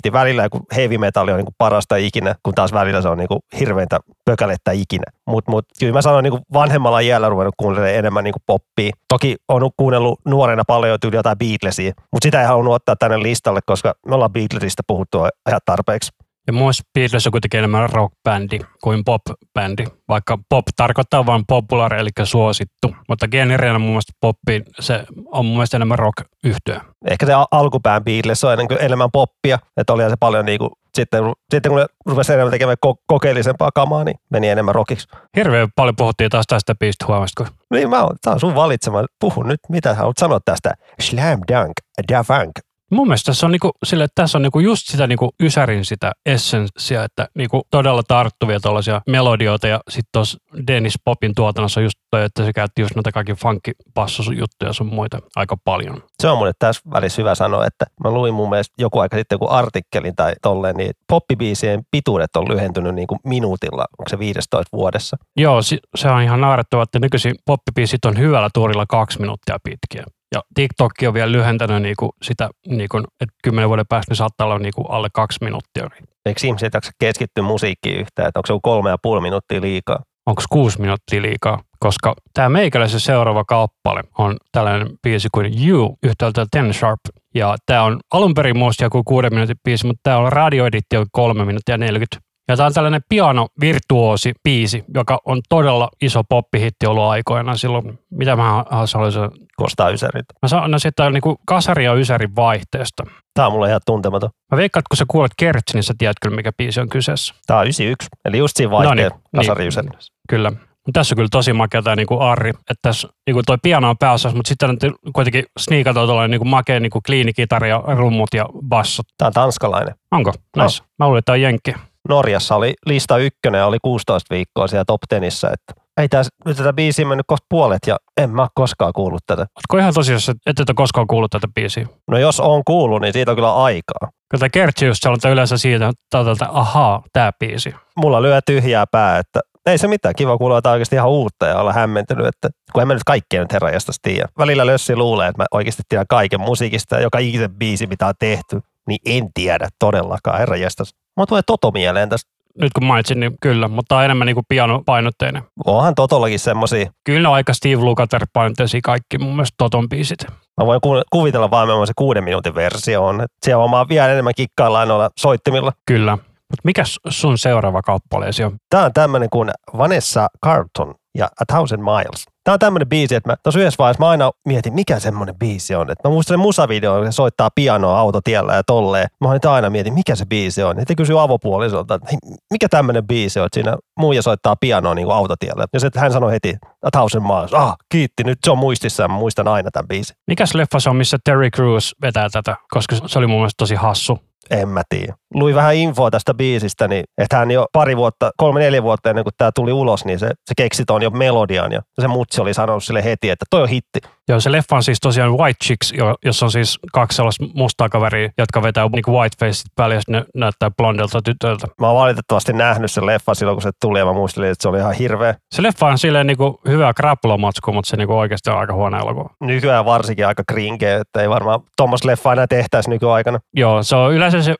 50-50. 0.08 0.12
Välillä 0.12 0.48
kun 0.48 0.62
heavy 0.76 0.98
metalli 0.98 1.32
on 1.32 1.36
niin 1.36 1.46
kuin 1.46 1.54
parasta 1.58 1.96
ikinä, 1.96 2.34
kun 2.42 2.54
taas 2.54 2.72
välillä 2.72 3.02
se 3.02 3.08
on 3.08 3.18
niin 3.18 3.28
kuin 3.28 3.40
hirveintä 3.60 4.00
pökälettä 4.24 4.70
ikinä. 4.72 5.04
Mutta 5.26 5.50
mut, 5.50 5.66
kyllä 5.78 5.92
mä 5.92 6.02
sanoin 6.02 6.22
niin 6.22 6.30
kuin 6.30 6.42
vanhemmalla 6.52 7.00
iällä 7.00 7.28
ruvennut 7.28 7.54
kuuntelemaan 7.56 7.98
enemmän 7.98 8.24
niin 8.24 8.32
kuin 8.32 8.42
poppia. 8.46 8.90
Toki 9.08 9.36
on 9.48 9.70
kuunnellut 9.76 10.20
nuorena 10.24 10.62
paljon 10.66 11.00
tyyli 11.00 11.16
jotain 11.16 11.38
Beatlesia, 11.38 11.92
mutta 12.12 12.26
sitä 12.26 12.40
ei 12.40 12.46
halunnut 12.46 12.74
ottaa 12.74 12.96
tänne 12.96 13.22
listalle, 13.22 13.60
koska 13.66 13.94
me 14.08 14.14
ollaan 14.14 14.32
Beatlesista 14.32 14.79
puhuttu 14.86 15.18
ihan 15.48 15.60
tarpeeksi. 15.64 16.10
Ja 16.46 16.52
myös 16.52 16.80
Beatles 16.94 17.26
on 17.26 17.32
kuitenkin 17.32 17.58
enemmän 17.58 17.90
rock-bändi 17.90 18.58
kuin 18.82 19.04
pop-bändi, 19.04 19.84
vaikka 20.08 20.38
pop 20.48 20.64
tarkoittaa 20.76 21.26
vain 21.26 21.44
popular, 21.48 21.94
eli 21.94 22.10
suosittu. 22.24 22.94
Mutta 23.08 23.28
generiana 23.28 23.78
mun 23.78 23.88
mielestä 23.88 24.12
poppi, 24.20 24.62
se 24.80 25.04
on 25.26 25.46
mun 25.46 25.54
mielestä 25.54 25.76
enemmän 25.76 25.98
rock-yhtyö. 25.98 26.80
Ehkä 27.10 27.26
se 27.26 27.32
alkupään 27.50 28.04
Beatles 28.04 28.44
on 28.44 28.58
enemmän 28.80 29.10
poppia, 29.12 29.58
että 29.76 29.92
oli 29.92 30.10
se 30.10 30.16
paljon 30.20 30.44
niinku, 30.44 30.70
sitten, 30.94 31.24
sitten 31.50 31.72
kun 31.72 31.80
ne 31.80 31.86
rupesi 32.06 32.32
enemmän 32.32 32.50
tekemään 32.50 32.76
kokeellisempaa 33.06 33.70
kamaa, 33.74 34.04
niin 34.04 34.16
meni 34.30 34.48
enemmän 34.48 34.74
rockiksi. 34.74 35.08
Hirveän 35.36 35.68
paljon 35.76 35.96
puhuttiin 35.96 36.30
taas 36.30 36.46
tästä 36.48 36.74
biisistä 36.74 37.04
huomasta. 37.08 37.46
Niin 37.70 37.90
mä 37.90 38.02
oon, 38.02 38.16
tää 38.22 38.32
on 38.32 38.40
sun 38.40 38.54
valitsema. 38.54 39.04
Puhu 39.20 39.42
nyt, 39.42 39.60
mitä 39.68 39.94
haluat 39.94 40.18
sanoa 40.18 40.40
tästä. 40.44 40.74
Slam 41.00 41.40
Dunk, 41.52 41.72
Da 42.12 42.24
Funk, 42.24 42.52
Mun 42.90 43.08
mielestä 43.08 43.26
tässä 43.26 43.46
on, 43.46 43.52
niinku, 43.52 43.70
sille, 43.84 44.04
että 44.04 44.22
tässä 44.22 44.38
on 44.38 44.42
niinku 44.42 44.60
just 44.60 44.86
sitä 44.86 45.06
niinku 45.06 45.30
Ysärin 45.42 45.84
sitä 45.84 46.12
essenssia, 46.26 47.04
että 47.04 47.28
niinku 47.34 47.62
todella 47.70 48.02
tarttuvia 48.02 48.60
tällaisia 48.60 49.00
melodioita 49.06 49.68
ja 49.68 49.80
sitten 49.88 50.08
tuossa 50.12 50.38
Dennis 50.66 50.94
Popin 51.04 51.34
tuotannossa 51.34 51.80
just 51.80 51.98
toi, 52.10 52.24
että 52.24 52.44
se 52.44 52.52
käytti 52.52 52.82
just 52.82 52.94
noita 52.94 53.12
kaikki 53.12 53.34
funkkipassosjuttuja 53.34 54.72
sun 54.72 54.86
muita 54.86 55.18
aika 55.36 55.56
paljon. 55.64 56.02
Se 56.22 56.28
on 56.28 56.38
mun 56.38 56.52
tässä 56.58 56.82
välissä 56.90 57.22
hyvä 57.22 57.34
sanoa, 57.34 57.66
että 57.66 57.86
mä 58.04 58.10
luin 58.10 58.34
mun 58.34 58.50
mielestä 58.50 58.74
joku 58.78 58.98
aika 58.98 59.16
sitten 59.16 59.34
joku 59.34 59.48
artikkelin 59.50 60.16
tai 60.16 60.32
tolleen, 60.42 60.76
niin 60.76 60.90
poppibiisien 61.08 61.80
pituudet 61.90 62.36
on 62.36 62.48
lyhentynyt 62.48 62.94
niinku 62.94 63.16
minuutilla, 63.24 63.84
onko 63.98 64.08
se 64.08 64.18
15 64.18 64.76
vuodessa? 64.76 65.16
Joo, 65.36 65.60
se 65.96 66.08
on 66.08 66.22
ihan 66.22 66.40
naarettava, 66.40 66.82
että 66.82 66.98
nykyisin 66.98 67.34
poppibiisit 67.46 68.04
on 68.04 68.18
hyvällä 68.18 68.48
tuurilla 68.54 68.86
kaksi 68.86 69.20
minuuttia 69.20 69.56
pitkiä. 69.64 70.04
Ja 70.34 70.42
TikTok 70.54 70.92
on 71.06 71.14
vielä 71.14 71.32
lyhentänyt 71.32 71.82
niinku 71.82 72.10
sitä, 72.22 72.50
niinku, 72.66 72.98
että 72.98 73.34
kymmenen 73.44 73.68
vuoden 73.68 73.86
päästä 73.88 74.10
ne 74.10 74.14
saattaa 74.14 74.44
olla 74.46 74.58
niinku 74.58 74.82
alle 74.82 75.08
kaksi 75.12 75.38
minuuttia. 75.44 75.88
Eikö 76.26 76.40
ihmiset 76.46 76.74
jaksa 76.74 76.90
keskittyä 77.00 77.44
musiikkiin 77.44 78.00
yhtään, 78.00 78.28
että 78.28 78.38
onko 78.38 78.46
se 78.46 78.60
kolme 78.62 78.90
ja 78.90 78.96
puoli 79.02 79.20
minuuttia 79.20 79.60
liikaa? 79.60 80.02
Onko 80.26 80.42
kuusi 80.50 80.80
minuuttia 80.80 81.22
liikaa? 81.22 81.62
Koska 81.78 82.14
tämä 82.34 82.48
meikäläisen 82.48 83.00
seuraava 83.00 83.44
kappale 83.44 84.02
on 84.18 84.36
tällainen 84.52 84.88
biisi 85.02 85.28
kuin 85.34 85.66
You 85.66 85.98
yhtäältä 86.02 86.46
Ten 86.50 86.74
Sharp. 86.74 87.00
Ja 87.34 87.56
tämä 87.66 87.82
on 87.82 88.00
alun 88.14 88.34
perin 88.34 88.58
muista 88.58 88.84
joku 88.84 89.04
kuuden 89.04 89.34
minuutin 89.34 89.56
biisi, 89.64 89.86
mutta 89.86 90.00
tämä 90.02 90.16
on 90.16 90.32
radioeditti 90.32 90.96
jo 90.96 91.06
kolme 91.12 91.44
minuuttia 91.44 91.78
40. 91.78 92.29
Ja 92.50 92.56
tämä 92.56 92.66
on 92.66 92.72
tällainen 92.72 93.00
piano 93.08 93.48
virtuosi 93.60 94.32
biisi, 94.44 94.84
joka 94.94 95.18
on 95.24 95.40
todella 95.48 95.88
iso 96.02 96.24
poppihitti 96.28 96.86
ollut 96.86 97.04
aikoina 97.04 97.56
silloin. 97.56 97.98
Mitä 98.10 98.36
mä 98.36 98.64
haluaisin? 98.70 99.22
Kostaa 99.56 99.90
Ysärit. 99.90 100.24
Mä 100.42 100.48
sanon, 100.48 100.70
no 100.70 100.78
sitten 100.78 101.06
on 101.06 101.12
niin 101.12 101.36
kasari 101.46 101.84
ja 101.84 101.94
Ysärin 101.94 102.36
vaihteesta. 102.36 103.04
Tämä 103.34 103.46
on 103.46 103.52
mulle 103.52 103.68
ihan 103.68 103.80
tuntematon. 103.86 104.30
Mä 104.52 104.56
veikkaan, 104.56 104.80
että 104.80 104.88
kun 104.90 104.96
sä 104.96 105.04
kuulet 105.08 105.32
Kertsi, 105.36 105.74
niin 105.74 105.82
sä 105.82 105.94
tiedät 105.98 106.16
kyllä, 106.22 106.36
mikä 106.36 106.52
biisi 106.58 106.80
on 106.80 106.88
kyseessä. 106.88 107.34
Tämä 107.46 107.60
on 107.60 107.66
91, 107.66 108.08
eli 108.24 108.38
just 108.38 108.56
siinä 108.56 108.70
vaihteen 108.70 109.10
no 109.10 109.18
niin, 109.32 109.46
kasari 109.46 109.68
niin, 109.68 109.90
Kyllä. 110.28 110.52
Tässä 110.92 111.12
on 111.12 111.16
kyllä 111.16 111.28
tosi 111.30 111.52
makea 111.52 111.82
tämä 111.82 111.96
niinku 111.96 112.20
Arri, 112.20 112.50
että 112.50 112.74
tässä 112.82 113.08
niinku 113.26 113.42
toi 113.46 113.58
piano 113.62 113.90
on 113.90 113.98
pääosassa, 113.98 114.36
mutta 114.36 114.48
sitten 114.48 114.78
kuitenkin 115.12 115.44
sniikataan 115.58 116.06
tuollainen 116.06 116.30
niinku 116.30 116.44
makea 116.44 116.80
niinku 116.80 117.00
kliinikitari 117.06 117.68
ja 117.68 117.82
rummut 117.86 118.28
ja 118.34 118.46
bassot. 118.68 119.06
Tämä 119.18 119.26
on 119.26 119.32
tanskalainen. 119.32 119.94
Onko? 120.10 120.30
Nice. 120.30 120.82
No. 120.82 120.86
Mä 120.98 121.06
luulen, 121.06 121.18
että 121.18 121.26
tämä 121.26 121.34
on 121.34 121.42
jenkki. 121.42 121.74
Norjassa 122.08 122.56
oli 122.56 122.74
lista 122.86 123.18
ykkönen 123.18 123.58
ja 123.58 123.66
oli 123.66 123.78
16 123.82 124.34
viikkoa 124.34 124.66
siellä 124.66 124.84
top 124.84 125.00
tenissä, 125.08 125.48
että 125.48 125.82
ei 126.00 126.08
tää, 126.08 126.22
nyt 126.44 126.56
tätä 126.56 126.72
biisiä 126.72 127.04
mennyt 127.04 127.26
kohta 127.26 127.46
puolet 127.48 127.82
ja 127.86 127.96
en 128.16 128.30
mä 128.30 128.48
koskaan 128.54 128.92
kuullut 128.92 129.22
tätä. 129.26 129.42
Oletko 129.42 129.78
ihan 129.78 129.94
tosiaan, 129.94 130.20
että 130.46 130.62
et 130.62 130.76
koskaan 130.76 131.06
kuullut 131.06 131.30
tätä 131.30 131.48
biisiä? 131.54 131.86
No 132.10 132.18
jos 132.18 132.40
on 132.40 132.62
kuullut, 132.64 133.02
niin 133.02 133.12
siitä 133.12 133.30
on 133.30 133.36
kyllä 133.36 133.54
aikaa. 133.54 134.10
Kyllä 134.30 134.48
Kertsi 134.48 134.86
just 134.86 135.02
sanoo 135.02 135.32
yleensä 135.32 135.58
siitä, 135.58 135.88
että 135.88 136.48
ahaa, 136.48 137.02
tämä 137.12 137.32
biisi. 137.38 137.74
Mulla 137.96 138.22
lyö 138.22 138.40
tyhjää 138.46 138.84
pää, 138.92 139.18
että 139.18 139.40
ei 139.66 139.78
se 139.78 139.88
mitään, 139.88 140.14
kiva 140.14 140.38
kuulla 140.38 140.56
jotain 140.56 140.72
oikeasti 140.72 140.96
ihan 140.96 141.08
uutta 141.08 141.46
ja 141.46 141.60
olla 141.60 141.72
hämmentynyt, 141.72 142.26
että 142.26 142.48
kun 142.72 142.82
en 142.82 142.88
mä 142.88 142.94
nyt 142.94 143.04
kaikkea 143.06 143.40
nyt 143.40 143.52
herranjastas 143.52 143.96
tiedä. 144.02 144.28
Välillä 144.38 144.66
Lössi 144.66 144.96
luulee, 144.96 145.28
että 145.28 145.42
mä 145.42 145.46
oikeasti 145.50 145.82
tiedän 145.88 146.06
kaiken 146.08 146.40
musiikista 146.40 146.94
ja 146.94 147.02
joka 147.02 147.18
ikisen 147.18 147.54
biisi, 147.54 147.86
mitä 147.86 148.06
on 148.06 148.14
tehty, 148.18 148.60
niin 148.88 148.98
en 149.04 149.28
tiedä 149.34 149.68
todellakaan, 149.78 150.38
herranjastas. 150.38 150.94
Mulla 151.20 151.26
tulee 151.26 151.42
Toto 151.46 151.70
mieleen 151.70 152.08
tästä 152.08 152.30
nyt 152.60 152.72
kun 152.72 152.84
mainitsin, 152.84 153.20
niin 153.20 153.32
kyllä, 153.40 153.68
mutta 153.68 153.96
on 153.96 154.04
enemmän 154.04 154.26
niin 154.26 154.34
kuin 154.34 154.44
pianopainotteinen. 154.48 155.42
Onhan 155.64 155.94
Totollakin 155.94 156.38
semmosia. 156.38 156.90
Kyllä 157.04 157.28
on 157.28 157.34
aika 157.34 157.52
Steve 157.52 157.82
Lukather 157.82 158.26
painotteisia 158.32 158.80
kaikki 158.84 159.18
mun 159.18 159.32
mielestä 159.32 159.54
Toton 159.58 159.88
biisit. 159.88 160.18
Mä 160.30 160.66
voin 160.66 160.80
kuvitella 161.10 161.50
vaan, 161.50 161.68
millainen 161.68 161.86
se 161.86 161.92
kuuden 161.96 162.24
minuutin 162.24 162.54
versio 162.54 163.04
on. 163.04 163.20
Et 163.20 163.30
siellä 163.44 163.64
on 163.64 163.88
vielä 163.88 164.08
enemmän 164.08 164.32
kikkaillaan 164.36 164.88
noilla 164.88 165.10
soittimilla. 165.18 165.72
Kyllä. 165.86 166.12
Mutta 166.16 166.62
mikä 166.64 166.82
sun 167.08 167.38
seuraava 167.38 167.82
kappaleesi 167.82 168.44
on? 168.44 168.56
Tämä 168.70 168.84
on 168.84 168.92
tämmöinen 168.92 169.30
kuin 169.30 169.50
Vanessa 169.78 170.26
Carlton 170.44 170.94
ja 171.18 171.28
A 171.40 171.44
Thousand 171.52 171.82
Miles. 171.82 172.24
Tämä 172.50 172.54
on 172.54 172.58
tämmöinen 172.58 172.88
biisi, 172.88 173.14
että 173.14 173.30
mä 173.30 173.36
tuossa 173.42 173.60
yhdessä 173.60 173.78
vaiheessa 173.78 174.04
mä 174.04 174.08
aina 174.08 174.30
mietin, 174.46 174.74
mikä 174.74 174.98
semmoinen 174.98 175.34
biisi 175.38 175.74
on. 175.74 175.90
Että 175.90 176.08
mä 176.08 176.12
muistan 176.12 176.40
musavideo, 176.40 177.04
se 177.04 177.12
soittaa 177.12 177.48
pianoa 177.54 177.98
autotiellä 177.98 178.54
ja 178.54 178.62
tolleen. 178.62 179.08
Mä 179.20 179.52
aina 179.52 179.70
mietin, 179.70 179.94
mikä 179.94 180.14
se 180.14 180.24
biisi 180.26 180.62
on. 180.62 180.76
Sitten 180.78 180.96
kysyi 180.96 181.18
avopuolisolta, 181.18 181.94
että 181.94 182.08
mikä 182.50 182.68
tämmöinen 182.68 183.06
biisi 183.06 183.40
on, 183.40 183.46
että 183.46 183.54
siinä 183.54 183.76
muija 183.98 184.22
soittaa 184.22 184.56
pianoa 184.56 184.94
niin 184.94 185.06
kuin 185.06 185.16
autotiellä. 185.16 185.66
Ja 185.72 185.80
sitten 185.80 186.02
hän 186.02 186.12
sanoi 186.12 186.32
heti, 186.32 186.56
A 186.82 186.90
Thousand 186.90 187.24
Miles, 187.24 187.54
ah, 187.54 187.76
kiitti, 187.88 188.24
nyt 188.24 188.38
se 188.44 188.50
on 188.50 188.58
muistissa 188.58 189.08
mä 189.08 189.14
muistan 189.14 189.48
aina 189.48 189.70
tämän 189.70 189.88
biisin. 189.88 190.16
Mikäs 190.26 190.54
leffa 190.54 190.80
se 190.80 190.90
on, 190.90 190.96
missä 190.96 191.16
Terry 191.24 191.50
Crews 191.50 191.94
vetää 192.02 192.28
tätä, 192.28 192.56
koska 192.70 192.96
se 193.06 193.18
oli 193.18 193.26
mun 193.26 193.38
mielestä 193.38 193.58
tosi 193.58 193.74
hassu. 193.74 194.18
En 194.50 194.68
mä 194.68 194.82
tiedä. 194.88 195.19
Luin 195.34 195.54
vähän 195.54 195.74
infoa 195.74 196.10
tästä 196.10 196.34
biisistä, 196.34 196.88
niin 196.88 197.04
että 197.18 197.36
hän 197.36 197.50
jo 197.50 197.66
pari 197.72 197.96
vuotta, 197.96 198.30
kolme 198.36 198.60
neljä 198.60 198.82
vuotta 198.82 199.10
ennen 199.10 199.24
kuin 199.24 199.34
tämä 199.38 199.50
tuli 199.54 199.72
ulos, 199.72 200.04
niin 200.04 200.18
se, 200.18 200.26
se 200.26 200.54
keksi 200.56 200.84
ton 200.84 201.02
jo 201.02 201.10
melodian 201.10 201.72
ja 201.72 201.80
se 202.00 202.08
mutsi 202.08 202.40
oli 202.40 202.54
sanonut 202.54 202.84
sille 202.84 203.04
heti, 203.04 203.30
että 203.30 203.44
toi 203.50 203.62
on 203.62 203.68
hitti. 203.68 204.00
Joo, 204.28 204.40
se 204.40 204.52
leffa 204.52 204.76
on 204.76 204.82
siis 204.82 205.00
tosiaan 205.00 205.38
White 205.38 205.64
Chicks, 205.64 205.92
jossa 206.24 206.46
on 206.46 206.52
siis 206.52 206.78
kaksi 206.92 207.16
sellaista 207.16 207.44
mustaa 207.54 207.88
kaveria, 207.88 208.30
jotka 208.38 208.62
vetää 208.62 208.88
niinku 208.88 209.18
whitefaceit 209.18 209.66
päälle 209.76 209.94
ja 209.94 210.00
ne 210.08 210.24
näyttää 210.34 210.70
blondelta 210.70 211.22
tytöltä. 211.22 211.66
Mä 211.80 211.86
oon 211.86 211.96
valitettavasti 211.96 212.52
nähnyt 212.52 212.90
sen 212.90 213.06
leffa 213.06 213.34
silloin, 213.34 213.56
kun 213.56 213.62
se 213.62 213.70
tuli 213.80 213.98
ja 213.98 214.04
mä 214.04 214.12
muistelin, 214.12 214.50
että 214.50 214.62
se 214.62 214.68
oli 214.68 214.78
ihan 214.78 214.92
hirveä. 214.92 215.34
Se 215.54 215.62
leffa 215.62 215.86
on 215.86 215.98
silleen 215.98 216.26
niinku 216.26 216.60
hyvä 216.68 216.94
krapulamatsku, 216.94 217.72
mutta 217.72 217.88
se 217.88 217.96
niinku 217.96 218.18
oikeasti 218.18 218.50
on 218.50 218.58
aika 218.58 218.74
huono 218.74 218.98
elokuva. 218.98 219.30
Nykyään 219.40 219.84
varsinkin 219.84 220.26
aika 220.26 220.42
krinkeä, 220.48 220.96
että 220.96 221.22
ei 221.22 221.28
varmaan 221.28 221.60
tuommoista 221.76 222.08
leffa 222.08 222.32
enää 222.32 222.46
tehtäisi 222.46 222.90
nykyaikana. 222.90 223.38
Joo, 223.54 223.82
se 223.82 223.96
on 223.96 224.12
yleensä 224.12 224.42
se 224.42 224.54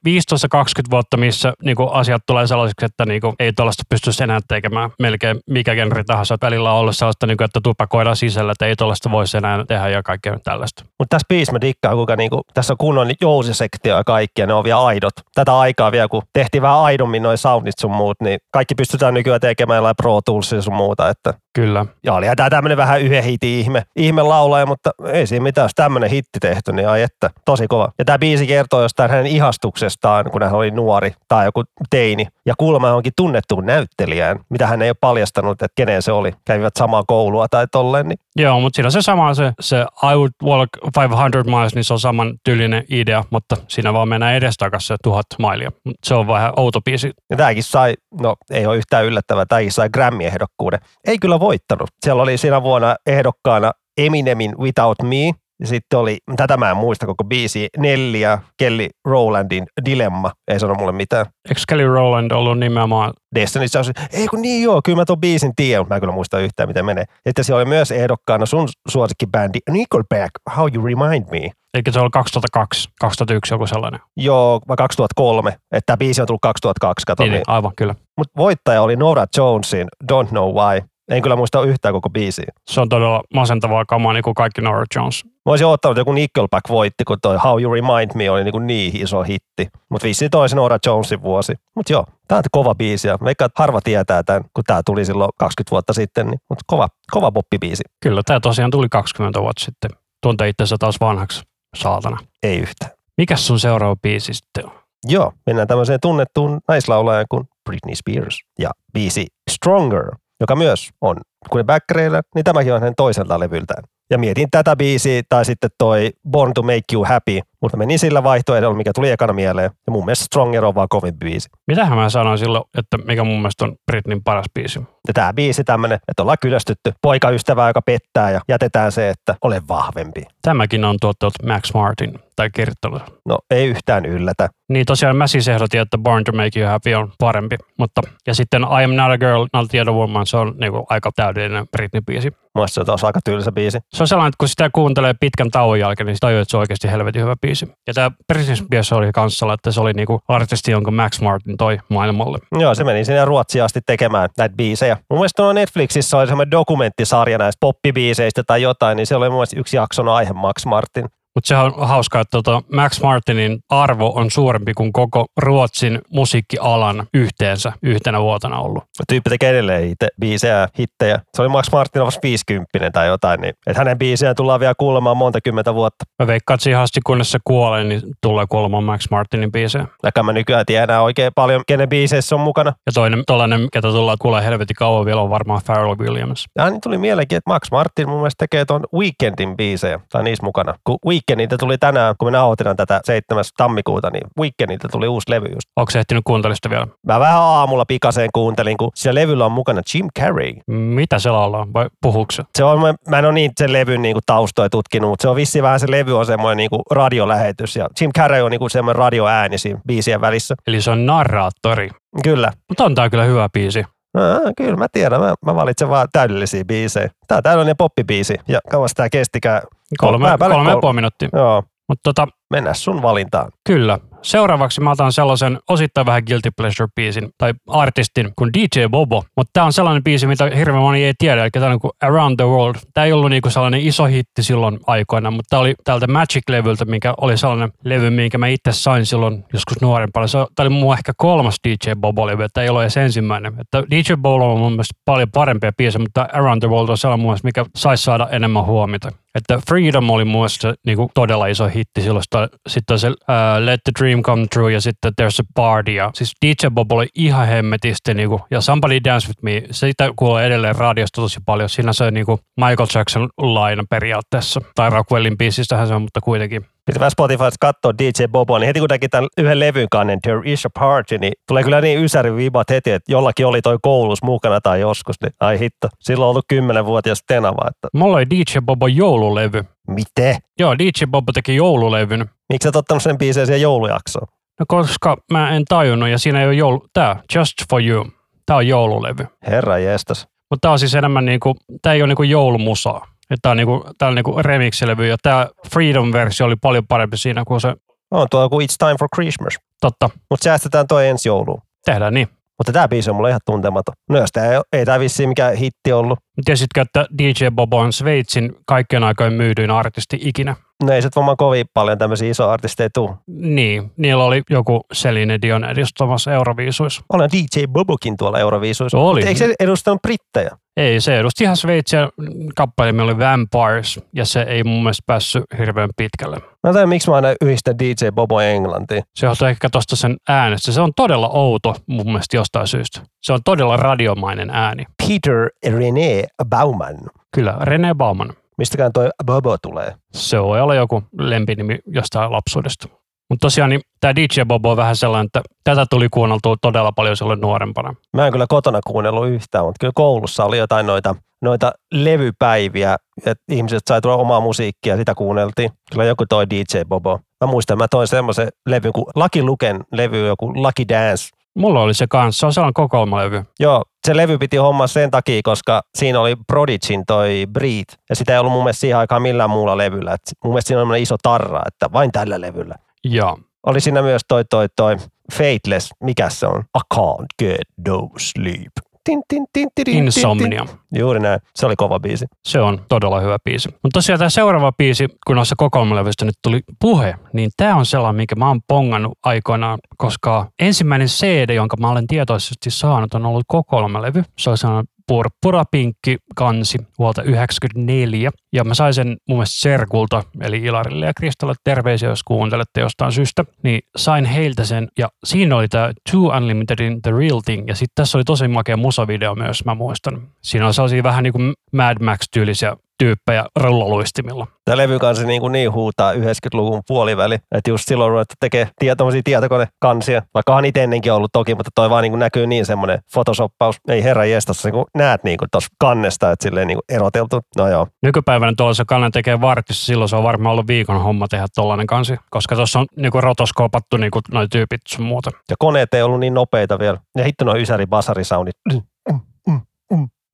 15-20 0.61 0.90
vuotta, 0.90 1.17
missä 1.17 1.52
niinku 1.64 1.88
asiat 1.93 2.23
tulee 2.26 2.47
sellaisiksi, 2.47 2.87
että 2.87 3.07
niinku 3.07 3.35
ei 3.38 3.52
tuollaista 3.52 3.83
pysty 3.88 4.11
enää 4.23 4.40
tekemään 4.49 4.90
melkein 4.99 5.40
mikä 5.50 5.75
genri 5.75 6.05
tahansa. 6.05 6.38
Välillä 6.43 6.73
on 6.73 6.79
ollut 6.79 6.97
sellaista, 6.97 7.26
niinku, 7.26 7.45
että 7.45 7.61
tupakoidaan 7.62 8.17
sisällä, 8.17 8.52
että 8.52 8.67
ei 8.67 8.76
tuollaista 8.76 9.11
voisi 9.11 9.37
enää 9.37 9.64
tehdä 9.64 9.88
ja 9.88 10.02
kaikkea 10.02 10.38
tällaista. 10.45 10.85
Mutta 10.99 11.14
tässä 11.14 11.26
biisissä 11.29 11.52
mä 11.52 11.61
dikkaan, 11.61 11.97
kuinka 11.97 12.17
niinku, 12.17 12.43
tässä 12.55 12.73
on 12.73 12.76
kunnon 12.76 13.11
jousisektio 13.21 13.97
ja 13.97 14.05
kaikki, 14.05 14.40
ja 14.43 14.47
ne 14.47 14.55
on 14.55 14.64
vielä 14.64 14.85
aidot. 14.85 15.12
Tätä 15.35 15.59
aikaa 15.59 15.93
vielä, 15.93 16.09
kun 16.09 16.23
tehtiin 16.33 16.62
vähän 16.62 16.79
aidommin 16.79 17.23
noin 17.23 17.38
soundit 17.38 17.79
sun 17.81 17.90
muut, 17.90 18.17
niin 18.21 18.38
kaikki 18.52 18.75
pystytään 18.75 19.14
nykyään 19.14 19.40
tekemään 19.40 19.76
jollain 19.76 19.97
Pro 19.97 20.21
Toolsia 20.21 20.62
sun 20.62 20.75
muuta. 20.75 21.09
Että 21.09 21.35
Kyllä. 21.52 21.87
Ja 22.05 22.14
olihan 22.14 22.37
tämä 22.37 22.50
tämmöinen 22.50 22.76
vähän 22.76 23.00
yhden 23.00 23.25
hitin 23.25 23.50
ihme, 23.50 23.83
ihme 23.97 24.23
laulaja, 24.23 24.67
mutta 24.67 24.90
ei 25.12 25.26
siinä 25.26 25.43
mitään, 25.43 25.64
jos 25.64 25.73
tämmöinen 25.75 26.11
hitti 26.11 26.38
tehty, 26.40 26.73
niin 26.73 26.88
ai 26.88 27.02
että, 27.02 27.31
tosi 27.45 27.67
kova. 27.69 27.93
Ja 27.99 28.05
tämä 28.05 28.19
biisi 28.19 28.47
kertoo 28.47 28.83
jostain 28.83 29.11
hänen 29.11 29.26
ihastuksestaan, 29.26 30.31
kun 30.31 30.43
hän 30.43 30.50
oli 30.57 30.71
nuori 30.71 31.12
tai 31.28 31.45
joku 31.45 31.64
teini. 31.90 32.26
Ja 32.47 32.54
kuulemma 32.59 32.92
onkin 32.92 33.12
tunnettuun 33.16 33.66
näyttelijään, 33.66 34.40
mitä 34.49 34.66
hän 34.66 34.83
ei 34.83 34.90
ole 34.90 34.97
paljastanut, 35.00 35.52
että 35.52 35.66
kenen 35.76 36.02
se 36.02 36.12
oli. 36.12 36.33
Kävivät 36.45 36.76
samaa 36.78 37.02
koulua 37.07 37.49
tai 37.49 37.66
tolleen. 37.73 38.09
Niin. 38.09 38.19
Joo, 38.37 38.61
mutta 38.61 38.76
siinä 38.76 38.87
on 38.87 38.92
se 38.92 39.02
sama, 39.02 39.35
se, 39.35 39.52
se 39.61 39.80
I 39.80 40.14
would 40.14 40.30
walk 40.45 40.69
500 40.99 41.42
miles, 41.45 41.75
niin 41.75 41.85
se 41.85 41.92
on 41.92 42.00
saman 42.00 42.35
tyylinen 42.45 42.85
idea, 42.90 43.25
mutta 43.30 43.57
siinä 43.69 43.92
vaan 43.92 44.09
mennään 44.09 44.35
edestakaisin 44.35 44.87
se 44.87 44.97
tuhat 45.02 45.26
mailia. 45.38 45.73
Se 46.04 46.14
on 46.14 46.28
vähän 46.28 46.52
outo 46.57 46.80
biisi. 46.80 47.12
Ja 47.30 47.37
tämäkin 47.37 47.64
sai, 47.64 47.95
no 48.21 48.37
ei 48.50 48.66
ole 48.66 48.76
yhtään 48.76 49.04
yllättävää, 49.04 49.47
tämäkin 49.47 49.73
sai 49.73 49.88
Grammy-ehdokkuuden. 49.88 50.80
Ei 51.07 51.19
kyllä 51.19 51.40
voittanut. 51.40 51.90
Siellä 52.04 52.23
oli 52.23 52.38
siinä 52.38 52.62
vuonna 52.62 52.97
ehdokkaana 53.07 53.73
Eminemin 53.99 54.59
Without 54.59 55.02
Me, 55.02 55.30
Ja 55.61 55.67
sitten 55.67 55.99
oli, 55.99 56.19
tätä 56.37 56.57
mä 56.57 56.71
en 56.71 56.76
muista 56.76 57.07
koko 57.07 57.25
biisi, 57.25 57.69
neljä 57.79 58.38
Kelly 58.57 58.88
Rowlandin 59.05 59.67
Dilemma. 59.85 60.33
Ei 60.49 60.61
sano 60.61 60.75
mulle 60.75 60.93
mitään. 60.93 61.26
Eikö 61.49 61.61
Kelly 61.69 61.87
Rowland 61.87 62.31
ollut 62.31 62.59
nimenomaan 62.59 63.12
Destiny's 63.38 63.83
Child, 63.83 64.09
ei 64.12 64.29
kun 64.29 64.43
niin 64.43 64.62
joo, 64.62 64.81
kyllä 64.85 64.97
mä 64.97 65.05
ton 65.05 65.21
biisin 65.21 65.52
tiedän, 65.57 65.81
mutta 65.81 65.95
mä 65.95 65.97
en 65.97 66.00
kyllä 66.00 66.14
muista 66.14 66.38
yhtään 66.38 66.69
miten 66.69 66.85
menee. 66.85 67.05
Että 67.26 67.43
se 67.43 67.55
oli 67.55 67.64
myös 67.64 67.90
ehdokkaana 67.90 68.47
sun 68.47 68.69
suosikkibändi 68.88 69.59
Nickelback, 69.71 70.31
How 70.57 70.69
You 70.75 70.85
Remind 70.85 71.25
Me. 71.31 71.50
Eikö 71.75 71.93
se 71.93 71.99
ollut 71.99 72.12
2002, 72.12 72.88
2001 73.00 73.55
joku 73.55 73.67
sellainen? 73.67 74.00
Joo, 74.17 74.61
vai 74.69 74.76
2003, 74.76 75.50
että 75.50 75.87
tämä 75.87 75.97
biisi 75.97 76.21
on 76.21 76.26
tullut 76.26 76.40
2002, 76.43 77.07
kato. 77.07 77.23
Niin, 77.23 77.31
Niin, 77.31 77.38
niin, 77.38 77.55
aivan 77.55 77.73
kyllä. 77.76 77.95
Mutta 78.17 78.33
voittaja 78.37 78.83
oli 78.83 78.97
Nora 78.97 79.26
Jonesin 79.37 79.88
Don't 80.12 80.29
Know 80.29 80.55
Why. 80.55 80.81
En 81.11 81.23
kyllä 81.23 81.37
muista 81.37 81.62
yhtään 81.62 81.95
koko 81.95 82.11
biisiä. 82.11 82.52
Se 82.71 82.81
on 82.81 82.88
todella 82.88 83.23
masentavaa 83.35 83.85
kamaa, 83.85 84.12
niin 84.12 84.23
kuin 84.23 84.35
kaikki 84.35 84.61
Nora 84.61 84.85
Jones. 84.97 85.25
Mä 85.47 85.52
olisin 85.52 85.66
ottanut 85.66 85.99
joku 85.99 86.12
Nickelback 86.12 86.68
voitti, 86.68 87.04
kun 87.04 87.18
toi 87.23 87.37
How 87.44 87.62
You 87.62 87.75
Remind 87.75 88.11
Me 88.14 88.30
oli 88.30 88.44
niin, 88.44 88.66
niin 88.66 89.02
iso 89.02 89.23
hitti. 89.23 89.68
Mutta 89.88 90.06
vissi 90.06 90.28
toisi 90.28 90.56
Nora 90.56 90.78
Jonesin 90.87 91.23
vuosi. 91.23 91.54
Mutta 91.75 91.92
joo, 91.92 92.04
tää 92.28 92.38
on 92.38 92.44
kova 92.52 92.75
biisi 92.75 93.09
ja 93.09 93.18
vaikka 93.25 93.49
harva 93.54 93.80
tietää 93.80 94.23
tämän, 94.23 94.44
kun 94.54 94.64
tää 94.66 94.82
tuli 94.87 95.04
silloin 95.04 95.30
20 95.38 95.70
vuotta 95.70 95.92
sitten. 95.92 96.26
Niin, 96.26 96.40
mutta 96.49 96.64
kova, 96.66 96.88
kova 97.11 97.32
poppibiisi. 97.32 97.82
Kyllä, 98.02 98.23
tämä 98.26 98.40
tosiaan 98.40 98.70
tuli 98.70 98.88
20 98.88 99.40
vuotta 99.40 99.64
sitten. 99.64 99.90
Tuntee 100.23 100.49
itsensä 100.49 100.76
taas 100.78 100.97
vanhaksi, 101.00 101.42
saatana. 101.76 102.18
Ei 102.42 102.59
yhtään. 102.59 102.90
Mikäs 103.16 103.47
sun 103.47 103.61
seuraava 103.61 103.97
biisi 104.02 104.35
sitten 104.35 104.66
on? 104.66 104.73
Joo, 105.04 105.32
mennään 105.47 105.68
tämmöiseen 105.68 106.00
tunnettuun 106.02 106.61
naislaulajaan 106.68 107.26
kuin 107.28 107.49
Britney 107.64 107.94
Spears 107.94 108.38
ja 108.59 108.70
biisi 108.92 109.26
Stronger, 109.50 110.04
joka 110.40 110.56
myös 110.56 110.90
on, 111.00 111.16
kun 111.50 111.64
backreillä, 111.66 112.23
niin 112.35 112.44
tämäkin 112.44 112.75
on 112.75 112.80
hänen 112.80 112.94
toiselta 112.97 113.40
levyltään. 113.40 113.85
Ja 114.11 114.19
mietin 114.19 114.49
tätä 114.50 114.76
biisiä 114.76 115.23
tai 115.29 115.45
sitten 115.45 115.71
toi 115.79 116.11
Born 116.31 116.55
to 116.55 116.62
Make 116.62 116.83
You 116.93 117.05
Happy, 117.05 117.40
mutta 117.62 117.76
menin 117.76 117.99
sillä 117.99 118.23
vaihtoehdolla, 118.23 118.76
mikä 118.76 118.90
tuli 118.95 119.11
ekana 119.11 119.33
mieleen. 119.33 119.71
Ja 119.87 119.93
mun 119.93 120.05
mielestä 120.05 120.25
Stronger 120.25 120.64
on 120.64 120.75
vaan 120.75 120.88
kovin 120.90 121.19
biisi. 121.19 121.49
Mitähän 121.67 121.99
mä 121.99 122.11
sanoin 122.11 122.38
silloin, 122.38 122.64
että 122.79 122.99
mikä 122.99 123.25
mun 123.25 123.38
mielestä 123.38 123.64
on 123.64 123.76
Britneyn 123.90 124.25
paras 124.25 124.47
biisi? 124.55 124.81
Ja 125.09 125.14
tämä 125.14 125.33
biisi 125.33 125.64
tämmönen, 125.64 125.99
että 126.09 126.23
ollaan 126.23 126.38
kyllästytty 126.43 126.93
poikaystävää, 127.02 127.69
joka 127.69 127.83
pettää 127.83 128.31
ja 128.31 128.40
jätetään 128.49 128.93
se, 128.93 129.09
että 129.09 129.35
ole 129.45 129.62
vahvempi. 129.69 130.23
Tämäkin 130.43 130.85
on 130.85 130.97
tuottanut 131.00 131.35
Max 131.47 131.75
Martin, 131.75 132.19
tai 132.37 132.50
kirjoittanut. 132.50 133.02
No 133.26 133.38
ei 133.50 133.67
yhtään 133.67 134.05
yllätä. 134.05 134.49
Niin 134.69 134.87
tosiaan 134.87 135.17
mä 135.17 135.26
siis 135.26 135.49
ehdotin, 135.49 135.81
että 135.81 135.99
Born 135.99 136.25
to 136.25 136.33
Make 136.33 136.61
You 136.61 136.71
Happy 136.71 136.95
on 136.95 137.12
parempi. 137.19 137.57
Mutta, 137.79 138.00
ja 138.26 138.35
sitten 138.35 138.62
I 138.62 138.85
Am 138.85 138.95
Not 138.95 139.11
a 139.11 139.19
Girl, 139.19 139.47
Not 139.52 139.75
Yet 139.75 139.88
a 139.88 139.93
Woman, 139.93 140.26
se 140.26 140.37
on 140.37 140.55
niinku 140.59 140.87
aika 140.88 141.11
täydellinen 141.17 141.67
Britney-biisi. 141.76 142.31
Mun 142.55 142.69
se 142.69 142.81
on 142.81 142.87
taas 142.87 143.05
aika 143.05 143.21
tylsä 143.25 143.52
biisi. 143.52 143.79
Se 143.93 144.02
on 144.02 144.09
sellainen, 144.09 144.29
että 144.29 144.37
kun 144.38 144.49
sitä 144.49 144.71
kuuntelee 144.73 145.14
pitkän 145.21 145.50
tauon 145.50 145.81
jälkeen, 145.81 146.07
niin 146.07 146.17
tajuu, 146.21 146.40
että 146.40 146.50
se 146.50 146.57
on 146.57 146.61
oikeasti 146.61 146.90
helvetin 146.90 147.23
hyvä 147.23 147.35
biisi. 147.40 147.50
Ja 147.87 147.95
tämä 147.95 148.11
Britney 148.33 148.57
oli 148.90 149.12
kanssa, 149.12 149.52
että 149.52 149.71
se 149.71 149.80
oli 149.80 149.92
niinku 149.92 150.21
artisti, 150.28 150.71
jonka 150.71 150.90
Max 150.90 151.21
Martin 151.21 151.57
toi 151.57 151.78
maailmalle. 151.88 152.38
Joo, 152.59 152.75
se 152.75 152.85
meni 152.85 153.04
sinne 153.04 153.25
Ruotsiin 153.25 153.64
asti 153.64 153.80
tekemään 153.87 154.28
näitä 154.38 154.57
biisejä. 154.57 154.97
Mun 155.11 155.19
mielestä 155.19 155.45
on 155.45 155.54
Netflixissä 155.54 156.19
oli 156.19 156.26
semmoinen 156.26 156.50
dokumenttisarja 156.50 157.38
näistä 157.38 157.59
poppibiiseistä 157.61 158.42
tai 158.47 158.62
jotain, 158.62 158.97
niin 158.97 159.07
se 159.07 159.16
oli 159.16 159.28
mun 159.28 159.37
mielestä 159.37 159.61
yksi 159.61 159.76
jakson 159.76 160.09
aihe 160.09 160.33
Max 160.33 160.66
Martin. 160.66 161.04
Mutta 161.34 161.49
se 161.49 161.56
on 161.56 161.72
hauskaa, 161.76 162.20
että 162.20 162.30
tota 162.30 162.62
Max 162.72 163.02
Martinin 163.02 163.58
arvo 163.68 164.12
on 164.14 164.30
suurempi 164.30 164.75
kuin 164.75 164.92
koko 164.92 165.26
Ruotsin 165.37 165.99
musiikkialan 166.10 167.06
yhteensä 167.14 167.72
yhtenä 167.82 168.20
vuotena 168.20 168.58
ollut. 168.58 168.84
Tyyppi 169.08 169.30
tekee 169.30 169.50
edelleen 169.50 169.90
itse 169.90 170.08
biisejä 170.20 170.68
hittejä. 170.78 171.20
Se 171.34 171.42
oli 171.42 171.48
Max 171.48 171.72
Martin 171.72 172.02
vasta 172.02 172.20
50 172.22 172.90
tai 172.92 173.07
jotain, 173.07 173.40
niin 173.40 173.55
että 173.66 173.81
hänen 173.81 173.98
biisejään 173.98 174.37
tullaan 174.37 174.61
vielä 174.61 174.74
kuulemaan 174.78 175.16
monta 175.16 175.40
kymmentä 175.40 175.74
vuotta. 175.74 176.05
Mä 176.18 176.26
veikkaan, 176.26 176.55
että 176.55 176.64
siihen 176.64 176.81
asti 176.81 177.00
kunnes 177.07 177.33
se 177.33 177.38
kuolee, 177.44 177.85
niin 177.85 178.02
tulee 178.22 178.46
kuulemaan 178.48 178.85
Max 178.85 179.11
Martinin 179.11 179.52
biisejä. 179.52 179.87
Eikä 180.05 180.22
mä 180.22 180.33
nykyään 180.33 180.66
tiedä 180.66 180.85
enää 180.85 181.02
oikein 181.02 181.33
paljon, 181.35 181.62
kenen 181.66 181.88
biiseissä 181.88 182.35
on 182.35 182.40
mukana. 182.40 182.72
Ja 182.87 182.92
toinen 182.92 183.22
tollainen, 183.26 183.68
ketä 183.72 183.88
tullaan 183.88 184.18
kuulee 184.20 184.44
helvetin 184.44 184.76
kauan 184.76 185.05
vielä, 185.05 185.20
on 185.20 185.31
varmaan 185.31 185.61
Pharrell 185.66 185.98
Williams. 185.98 186.44
Ja 186.57 186.70
niin 186.70 186.81
tuli 186.81 186.98
mielenkiin, 186.98 187.37
että 187.37 187.50
Max 187.50 187.70
Martin 187.70 188.09
mun 188.09 188.18
mielestä 188.18 188.46
tekee 188.46 188.64
ton 188.64 188.85
Weekendin 188.94 189.57
biisejä, 189.57 190.00
tai 190.12 190.22
niissä 190.22 190.44
mukana. 190.44 190.74
Kun 190.85 190.98
Weekendiltä 191.20 191.56
tuli 191.59 191.78
tänään, 191.78 192.14
kun 192.18 192.28
me 192.28 192.33
nauhoitetaan 192.33 192.76
tätä 192.76 193.00
7. 193.04 193.44
tammikuuta, 193.56 194.11
niin 194.11 194.26
Weekendiltä 194.38 194.88
tuli 194.88 195.09
uusi 195.09 195.30
levy 195.30 195.46
just. 195.46 195.68
Onko 195.76 195.90
se 195.90 195.98
ehtinyt 195.98 196.24
kuuntella 196.26 196.54
sitä 196.54 196.70
vielä? 196.70 196.87
Mä 197.06 197.20
vähän 197.20 197.42
aamulla 197.42 197.85
pikaseen 197.85 198.30
kuuntelin, 198.35 198.76
kun 198.76 198.90
siellä 198.94 199.20
levyllä 199.20 199.46
on 199.46 199.52
mukana 199.52 199.83
Jim 199.94 200.09
Carrey. 200.18 200.52
Mitä 200.66 201.18
se 201.18 201.30
laulaa 201.30 201.66
vai 201.74 201.87
puhuuko 202.02 202.33
se? 202.33 202.42
Se 202.54 202.64
on, 202.64 202.80
mä, 202.80 202.94
mä 203.09 203.18
en 203.18 203.24
ole 203.24 203.33
niin 203.33 203.50
sen 203.56 203.72
levyn 203.72 204.02
niin 204.02 204.14
kuin 204.14 204.22
taustoja 204.26 204.70
tutkinut, 204.70 205.11
mutta 205.11 205.22
se 205.22 205.28
on 205.28 205.37
vissi 205.37 205.62
vähän 205.62 205.80
se 205.80 205.90
levy 205.90 206.18
on 206.18 206.26
semmoinen 206.26 206.56
niin 206.56 206.70
kuin 206.70 206.83
radiolähetys. 206.90 207.76
Ja 207.76 207.88
Jim 208.00 208.11
Carrey 208.18 208.42
on 208.42 208.50
niin 208.50 208.59
kuin 208.59 208.70
semmoinen 208.70 208.98
radioääni 208.98 209.59
siinä 209.59 209.80
biisien 209.87 210.20
välissä. 210.20 210.54
Eli 210.66 210.83
se 210.83 210.90
on 210.90 211.06
narraattori. 211.06 211.90
Kyllä. 212.24 212.52
Mutta 212.68 212.85
on 212.85 212.94
tää 212.94 213.11
kyllä 213.11 213.24
hyvä 213.24 213.48
biisi. 213.48 213.85
No, 214.14 214.22
kyllä 214.56 214.76
mä 214.76 214.87
tiedän, 214.92 215.20
mä, 215.20 215.35
mä 215.46 215.54
valitsen 215.54 215.88
vaan 215.88 216.09
täydellisiä 216.12 216.64
biisejä. 216.64 217.09
Tää 217.28 217.37
on 217.37 217.42
täydellinen 217.42 217.76
poppibiisi 217.76 218.38
ja 218.48 218.61
kauas 218.70 218.94
tää 218.94 219.09
kestikään. 219.11 219.62
Kolme, 219.98 220.37
kolme 220.38 220.70
ja 220.70 220.79
puoli 220.81 220.94
minuuttia. 220.94 221.29
Joo, 221.33 221.62
Mutta 221.88 222.00
tota, 222.03 222.29
mennään 222.50 222.76
sun 222.76 223.02
valintaan. 223.02 223.52
Kyllä. 223.64 223.98
Seuraavaksi 224.22 224.80
mä 224.80 224.90
otan 224.90 225.12
sellaisen 225.12 225.58
osittain 225.68 226.06
vähän 226.06 226.22
guilty 226.26 226.50
pleasure-biisin 226.50 227.28
tai 227.38 227.52
artistin 227.68 228.32
kuin 228.36 228.50
DJ 228.52 228.86
Bobo. 228.90 229.24
Mutta 229.36 229.50
tämä 229.52 229.66
on 229.66 229.72
sellainen 229.72 230.04
biisi, 230.04 230.26
mitä 230.26 230.50
hirveän 230.56 230.82
moni 230.82 231.04
ei 231.04 231.12
tiedä, 231.18 231.42
eli 231.42 231.50
tämä 231.50 231.66
on 231.66 231.72
niin 231.82 231.90
Around 232.02 232.36
the 232.36 232.44
World. 232.44 232.76
Tämä 232.94 233.04
ei 233.04 233.12
ollut 233.12 233.30
niinku 233.30 233.50
sellainen 233.50 233.80
iso 233.80 234.04
hitti 234.04 234.42
silloin 234.42 234.78
aikoina, 234.86 235.30
mutta 235.30 235.46
tämä 235.50 235.60
oli 235.60 235.74
täältä 235.84 236.06
Magic-levyltä, 236.06 236.84
mikä 236.84 237.14
oli 237.20 237.36
sellainen 237.36 237.72
levy, 237.84 238.10
minkä 238.10 238.38
mä 238.38 238.46
itse 238.46 238.72
sain 238.72 239.06
silloin 239.06 239.44
joskus 239.52 239.80
nuorempana. 239.80 240.26
Se, 240.26 240.38
tämä 240.54 240.64
oli 240.64 240.74
mun 240.74 240.94
ehkä 240.94 241.12
kolmas 241.16 241.56
DJ 241.68 241.90
Bobo-levy, 242.00 242.42
että 242.42 242.62
ei 242.62 242.68
ole 242.68 242.82
edes 242.82 242.96
ensimmäinen. 242.96 243.52
Että 243.60 243.82
DJ 243.90 244.12
Bobo 244.22 244.52
on 244.52 244.58
mun 244.60 244.72
mielestä 244.72 244.94
paljon 245.04 245.30
parempia 245.30 245.72
biisejä, 245.72 246.02
mutta 246.02 246.28
Around 246.32 246.60
the 246.60 246.68
World 246.68 246.88
on 246.88 246.98
sellainen 246.98 247.22
mun 247.22 247.30
mielestä, 247.30 247.48
mikä 247.48 247.64
saisi 247.76 248.02
saada 248.02 248.28
enemmän 248.30 248.64
huomiota. 248.64 249.12
Että 249.34 249.60
Freedom 249.68 250.10
oli 250.10 250.24
mun 250.24 250.40
mielestä 250.40 250.74
niin 250.86 250.96
kuin 250.96 251.10
todella 251.14 251.46
iso 251.46 251.68
hitti 251.68 252.02
silloin. 252.02 252.22
Sitä- 252.46 252.59
Sitten 252.68 252.98
se 252.98 253.09
uh, 253.09 253.14
Let 253.59 253.81
the 253.85 253.92
Dream 254.05 254.22
Come 254.22 254.46
True 254.46 254.72
ja 254.72 254.81
sitten 254.81 255.12
There's 255.20 255.40
a 255.40 255.46
Party. 255.55 255.92
Ja 255.92 256.11
siis 256.14 256.33
DJ 256.46 256.66
Bob 256.70 256.92
oli 256.92 257.07
ihan 257.14 257.46
hemmetisti. 257.48 258.14
Niin 258.14 258.29
kuin, 258.29 258.42
ja 258.50 258.61
Somebody 258.61 259.00
Dance 259.05 259.29
With 259.29 259.42
Me, 259.42 259.62
sitä 259.70 260.11
kuulee 260.16 260.46
edelleen 260.46 260.76
radiosta 260.76 261.20
tosi 261.22 261.40
paljon. 261.46 261.68
Siinä 261.68 261.92
se 261.92 262.05
on 262.05 262.14
niin 262.14 262.26
kuin 262.26 262.38
Michael 262.57 262.88
Jackson 262.94 263.29
laina 263.38 263.85
periaatteessa. 263.90 264.61
Tai 264.74 264.90
Rockwellin 264.90 265.38
biisistähän 265.38 265.88
se 265.88 265.94
on, 265.94 266.03
mutta 266.03 266.20
kuitenkin. 266.20 266.66
Sitten 266.90 267.00
vähän 267.00 267.11
Spotifysta 267.11 267.57
katsoo 267.61 267.92
DJ 267.98 268.24
Bobo, 268.33 268.59
niin 268.59 268.66
heti 268.66 268.79
kun 268.81 268.88
teki 268.88 269.09
tämän 269.09 269.29
yhden 269.38 269.59
levyn 269.61 269.87
kannen 269.90 270.18
There 270.22 270.40
is 270.44 270.66
a 270.66 270.70
Party, 270.81 271.18
niin 271.18 271.33
tulee 271.48 271.62
kyllä 271.62 271.81
niin 271.81 272.05
ysäri 272.05 272.37
vibat 272.37 272.70
heti, 272.70 272.90
että 272.90 273.12
jollakin 273.12 273.46
oli 273.46 273.62
toi 273.62 273.79
koulus 273.83 274.22
mukana 274.22 274.61
tai 274.61 274.81
joskus, 274.81 275.16
niin 275.22 275.33
ai 275.40 275.59
hitto. 275.59 275.88
Silloin 276.00 276.26
on 276.26 276.31
ollut 276.31 276.44
kymmenenvuotias 276.48 277.22
tenava, 277.26 277.68
että 277.68 277.88
Mulla 277.94 278.16
oli 278.16 278.26
DJ 278.31 278.59
Bobo 278.66 278.87
joululevy. 278.87 279.64
miten? 279.88 280.37
Joo, 280.59 280.79
DJ 280.79 281.05
Bobo 281.11 281.33
teki 281.33 281.57
joululevyn. 281.57 282.31
Miksi 282.48 282.70
sä 282.72 282.79
ottanut 282.79 283.03
sen 283.03 283.18
biiseen 283.18 283.46
siihen 283.46 283.62
joulujaksoon? 283.62 284.26
No 284.61 284.64
koska 284.68 285.16
mä 285.33 285.50
en 285.50 285.64
tajunnut 285.64 286.09
ja 286.09 286.18
siinä 286.18 286.40
ei 286.40 286.46
ole 286.46 286.55
joulu... 286.55 286.85
Tää, 286.92 287.16
Just 287.35 287.55
For 287.70 287.83
You. 287.83 288.07
Tää 288.46 288.57
on 288.57 288.66
joululevy. 288.66 289.26
Herra 289.46 289.79
jestas. 289.79 290.29
Mutta 290.50 290.61
tämä 290.61 290.72
on 290.72 290.79
siis 290.79 290.94
enemmän 290.94 291.24
niinku, 291.24 291.57
tämä 291.83 291.94
ei 291.94 292.03
ole 292.03 292.09
niinku 292.09 292.22
joulumusaa. 292.22 293.07
Tämä 293.43 293.51
on, 293.51 293.57
niinku, 293.57 293.85
tää 293.99 294.09
on 294.09 294.14
niinku 294.14 294.35
remixilevy 294.43 295.07
ja 295.07 295.16
tämä 295.23 295.47
Freedom-versio 295.73 296.47
oli 296.47 296.57
paljon 296.57 296.87
parempi 296.87 297.16
siinä 297.16 297.45
kuin 297.47 297.61
se, 297.61 297.75
On 298.11 298.27
tuo 298.31 298.49
kuin 298.49 298.69
It's 298.69 298.75
Time 298.79 298.97
for 298.99 299.09
Christmas. 299.14 299.59
totta, 299.81 300.11
Mutta 300.31 300.45
säästetään 300.45 300.87
toi 300.87 301.09
ensi 301.09 301.29
jouluun. 301.29 301.62
tehdään 301.85 302.14
niin. 302.14 302.29
Mutta 302.59 302.73
tämä 302.73 302.88
biisi 302.88 303.11
on 303.11 303.16
mulle 303.16 303.29
ihan 303.29 303.40
tuntematon. 303.47 303.95
No 304.09 304.19
jos 304.19 304.33
tää 304.33 304.53
ei, 304.53 304.61
ei 304.73 304.85
tämä 304.85 305.01
vissiin 305.01 305.29
mikään 305.29 305.55
hitti 305.55 305.93
ollut. 305.93 306.19
Tiesitkö, 306.45 306.81
että 306.81 307.07
DJ 307.19 307.47
Bobo 307.55 307.79
on 307.79 307.93
Sveitsin 307.93 308.53
kaikkien 308.66 309.05
aikojen 309.05 309.33
myydyin 309.33 309.71
artisti 309.71 310.19
ikinä? 310.21 310.57
No 310.85 310.93
ei 310.93 311.03
se 311.03 311.09
varmaan 311.16 311.37
kovin 311.37 311.66
paljon 311.75 311.99
tämmöisiä 311.99 312.31
isoja 312.31 312.53
artisteja 312.53 312.88
tuu. 312.95 313.16
Niin, 313.27 313.93
niillä 313.97 314.25
oli 314.25 314.43
joku 314.51 314.81
Celine 314.95 315.38
Dion 315.43 315.64
edustamassa 315.64 316.33
Euroviisuissa. 316.33 317.03
Olen 317.12 317.31
DJ 317.33 317.66
Bobokin 317.66 318.16
tuolla 318.16 318.38
Euroviisuissa. 318.38 318.99
Oli. 318.99 319.21
Mutta 319.21 319.29
Eikö 319.29 319.38
se 319.38 319.55
edustanut 319.61 320.03
brittejä? 320.03 320.51
Ei, 320.76 321.00
se 321.00 321.18
edusti 321.18 321.44
ihan 321.44 321.56
Sveitsiä 321.56 322.09
kappale, 322.56 323.02
oli 323.02 323.18
Vampires, 323.18 324.00
ja 324.12 324.24
se 324.24 324.42
ei 324.42 324.64
mun 324.64 324.83
mielestä 324.83 325.02
päässyt 325.06 325.44
hirveän 325.59 325.90
pitkälle. 325.96 326.37
Mä 326.37 326.72
tiedän, 326.72 326.88
miksi 326.88 327.11
mä 327.11 327.16
aina 327.16 327.28
yhdistän 327.40 327.78
DJ 327.78 328.11
Bobo 328.14 328.40
Englantiin. 328.40 329.02
Se 329.14 329.26
johtuu 329.26 329.48
ehkä 329.48 329.70
tuosta 329.70 329.96
sen 329.96 330.16
äänestä. 330.28 330.72
Se 330.72 330.80
on 330.80 330.92
todella 330.96 331.28
outo 331.28 331.76
mun 331.87 332.06
mielestä 332.06 332.37
jostain 332.37 332.66
syystä. 332.66 333.00
Se 333.22 333.33
on 333.33 333.40
todella 333.44 333.76
radiomainen 333.76 334.50
ääni. 334.50 334.85
Peter 335.09 335.48
René 335.66 336.26
Bauman. 336.48 336.96
Kyllä, 337.35 337.56
René 337.61 337.94
Bauman. 337.94 338.33
Mistäkään 338.59 338.92
toi 338.92 339.09
Bobo 339.26 339.59
tulee? 339.59 339.94
Se 340.12 340.42
voi 340.42 340.61
olla 340.61 340.74
joku 340.74 341.02
lempinimi 341.18 341.78
jostain 341.87 342.33
lapsuudesta. 342.33 342.88
Mutta 343.31 343.47
tosiaan 343.47 343.71
niin 343.71 343.81
tämä 344.01 344.16
DJ 344.16 344.40
Bobo 344.47 344.71
on 344.71 344.77
vähän 344.77 344.97
sellainen, 344.97 345.27
että 345.27 345.40
tätä 345.64 345.87
tuli 345.90 346.09
kuunneltua 346.11 346.57
todella 346.62 346.93
paljon 346.93 347.16
silloin 347.16 347.40
nuorempana. 347.40 347.95
Mä 348.16 348.27
en 348.27 348.33
kyllä 348.33 348.47
kotona 348.49 348.81
kuunnellut 348.87 349.29
yhtään, 349.29 349.64
mutta 349.64 349.79
kyllä 349.81 349.93
koulussa 349.95 350.45
oli 350.45 350.59
jotain 350.59 350.87
noita, 350.87 351.14
noita 351.43 351.73
levypäiviä, 351.93 352.97
että 353.27 353.45
ihmiset 353.51 353.83
sai 353.88 354.01
tuoda 354.01 354.16
omaa 354.16 354.40
musiikkia, 354.40 354.97
sitä 354.97 355.14
kuunneltiin. 355.14 355.71
Kyllä 355.90 356.05
joku 356.05 356.25
toi 356.29 356.51
DJ 356.51 356.79
Bobo. 356.88 357.21
Mä 357.45 357.51
muistan, 357.51 357.79
mä 357.79 357.88
toin 357.88 358.09
semmoisen 358.09 358.49
levyn 358.66 358.93
kuin 358.93 359.05
Lucky 359.16 359.43
Luken 359.43 359.85
levy, 359.93 360.27
joku 360.27 360.53
Lucky 360.55 360.88
Dance. 360.88 361.29
Mulla 361.59 361.83
oli 361.83 361.95
se 361.95 362.07
kanssa, 362.07 362.40
se 362.40 362.47
on 362.47 362.53
sellainen 362.53 362.75
kokoelmalevy. 362.75 363.45
Joo, 363.61 363.85
se 364.07 364.16
levy 364.16 364.38
piti 364.38 364.57
homma 364.57 364.87
sen 364.87 365.11
takia, 365.11 365.40
koska 365.45 365.83
siinä 365.95 366.21
oli 366.21 366.37
Prodigin 366.47 367.03
toi 367.07 367.47
Breed, 367.53 367.85
ja 368.11 368.16
sitä 368.16 368.33
ei 368.33 368.38
ollut 368.38 368.53
mun 368.53 368.62
mielestä 368.62 368.81
siihen 368.81 368.99
aikaan 368.99 369.23
millään 369.23 369.51
muulla 369.51 369.77
levyllä. 369.77 370.12
Et 370.12 370.21
mun 370.45 370.53
mielestä 370.53 370.69
siinä 370.69 370.83
on 370.83 370.97
iso 370.97 371.16
tarra, 371.23 371.62
että 371.66 371.93
vain 371.93 372.12
tällä 372.12 372.40
levyllä. 372.40 372.75
Joo. 373.04 373.38
Oli 373.66 373.80
siinä 373.80 374.02
myös 374.02 374.22
toi 374.28 374.44
toi 374.44 374.66
toi 374.76 374.96
Fateless, 375.32 375.90
mikä 376.04 376.30
se 376.30 376.46
on? 376.46 376.60
I 376.60 376.80
can't 376.94 377.26
get 377.38 377.88
no 377.88 378.08
sleep. 378.18 378.72
Tin, 379.04 379.22
tin, 379.28 379.46
tin, 379.52 379.68
tin, 379.74 379.84
tin, 379.84 380.04
Insomnia. 380.04 380.64
tin. 380.64 380.98
Juuri 380.98 381.20
näin. 381.20 381.40
Se 381.54 381.66
oli 381.66 381.76
kova 381.76 382.00
biisi. 382.00 382.26
Se 382.44 382.60
on 382.60 382.80
todella 382.88 383.20
hyvä 383.20 383.36
biisi. 383.44 383.68
Mutta 383.68 383.88
tosiaan 383.92 384.18
tämä 384.18 384.28
seuraava 384.28 384.72
biisi, 384.72 385.06
kun 385.26 385.36
noissa 385.36 385.54
kokoelmalevyistä 385.58 386.24
nyt 386.24 386.34
tuli 386.42 386.60
puhe, 386.80 387.14
niin 387.32 387.50
tämä 387.56 387.76
on 387.76 387.86
sellainen, 387.86 388.16
minkä 388.16 388.34
mä 388.34 388.48
oon 388.48 388.60
pongannut 388.68 389.18
aikoinaan, 389.24 389.78
koska 389.96 390.46
ensimmäinen 390.58 391.08
CD, 391.08 391.54
jonka 391.54 391.76
mä 391.76 391.90
olen 391.90 392.06
tietoisesti 392.06 392.70
saanut, 392.70 393.14
on 393.14 393.26
ollut 393.26 393.44
kokoelmalevy. 393.46 394.22
Se 394.38 394.50
on 394.50 394.58
sellainen 394.58 394.84
purppura 395.11 395.64
pinkki 395.70 396.16
kansi 396.37 396.79
vuolta 396.99 397.23
94. 397.23 398.31
Ja 398.53 398.64
mä 398.64 398.75
sain 398.75 398.94
sen 398.94 399.16
mun 399.29 399.38
mielestä 399.38 399.61
Serkulta, 399.61 400.23
eli 400.40 400.59
Ilarille 400.59 401.07
ja 401.07 401.12
Kristalle 401.14 401.55
terveisiä, 401.64 402.09
jos 402.09 402.23
kuuntelette 402.23 402.81
jostain 402.81 403.12
syystä. 403.12 403.44
Niin 403.62 403.81
sain 403.96 404.25
heiltä 404.25 404.64
sen, 404.64 404.88
ja 404.99 405.09
siinä 405.25 405.57
oli 405.57 405.68
tämä 405.68 405.92
Two 406.11 406.37
Unlimitedin 406.37 407.03
The 407.03 407.11
Real 407.11 407.40
Thing, 407.44 407.68
ja 407.68 407.75
sitten 407.75 407.94
tässä 407.94 408.18
oli 408.18 408.25
tosi 408.25 408.49
makea 408.49 408.77
musavideo 408.77 409.35
myös, 409.35 409.64
mä 409.64 409.75
muistan. 409.75 410.29
Siinä 410.42 410.66
on 410.66 410.75
sellaisia 410.75 411.03
vähän 411.03 411.23
niin 411.23 411.33
kuin 411.33 411.53
Mad 411.73 411.96
Max-tyylisiä 412.03 412.77
tyyppejä 413.00 413.44
rullaluistimilla. 413.56 414.46
Tämä 414.64 414.76
levykansi 414.76 415.26
niin, 415.26 415.40
kuin 415.40 415.52
niin 415.52 415.72
huutaa 415.72 416.12
90-luvun 416.12 416.82
puoliväli. 416.88 417.34
Että 417.34 417.70
just 417.70 417.84
silloin 417.86 418.10
ruvettu 418.10 418.34
tekee 418.40 418.68
tie, 418.78 418.94
tietokonekansia. 419.24 420.22
Vaikka 420.34 420.60
itse 420.60 420.82
ennenkin 420.82 421.12
ollut 421.12 421.32
toki, 421.32 421.54
mutta 421.54 421.70
toi 421.74 421.90
vaan 421.90 422.02
niin 422.02 422.12
kuin 422.12 422.18
näkyy 422.18 422.46
niin 422.46 422.66
semmoinen 422.66 422.98
photosoppaus. 423.12 423.76
Ei 423.88 424.02
herra 424.02 424.24
jestas, 424.24 424.64
niin 424.64 424.72
kuin 424.72 424.84
näet 424.96 425.24
niin 425.24 425.38
kuin 425.38 425.48
tuossa 425.52 425.68
kannesta, 425.80 426.32
että 426.32 426.42
silleen 426.42 426.66
niin 426.66 426.76
kuin 426.76 426.96
eroteltu. 426.96 427.40
No 427.56 427.68
joo. 427.68 427.86
Nykypäivänä 428.02 428.52
tuolla 428.56 428.84
kannen 428.86 429.12
tekee 429.12 429.40
vartissa, 429.40 429.86
silloin 429.86 430.08
se 430.08 430.16
on 430.16 430.22
varmaan 430.22 430.52
ollut 430.52 430.66
viikon 430.66 431.02
homma 431.02 431.28
tehdä 431.28 431.46
tollainen 431.54 431.86
kansi, 431.86 432.16
koska 432.30 432.56
tuossa 432.56 432.78
on 432.78 432.86
niinku 432.96 433.20
rotoskoopattu 433.20 433.96
niinku 433.96 434.20
noi 434.32 434.48
tyypit 434.48 434.80
sun 434.88 435.04
muuta. 435.04 435.30
Ja 435.50 435.56
koneet 435.58 435.94
ei 435.94 436.02
ollut 436.02 436.20
niin 436.20 436.34
nopeita 436.34 436.78
vielä. 436.78 436.98
Ja 437.18 437.24
hitto 437.24 437.44
noin 437.44 437.60
ysäri 437.60 437.86
basarisoundit. 437.86 438.56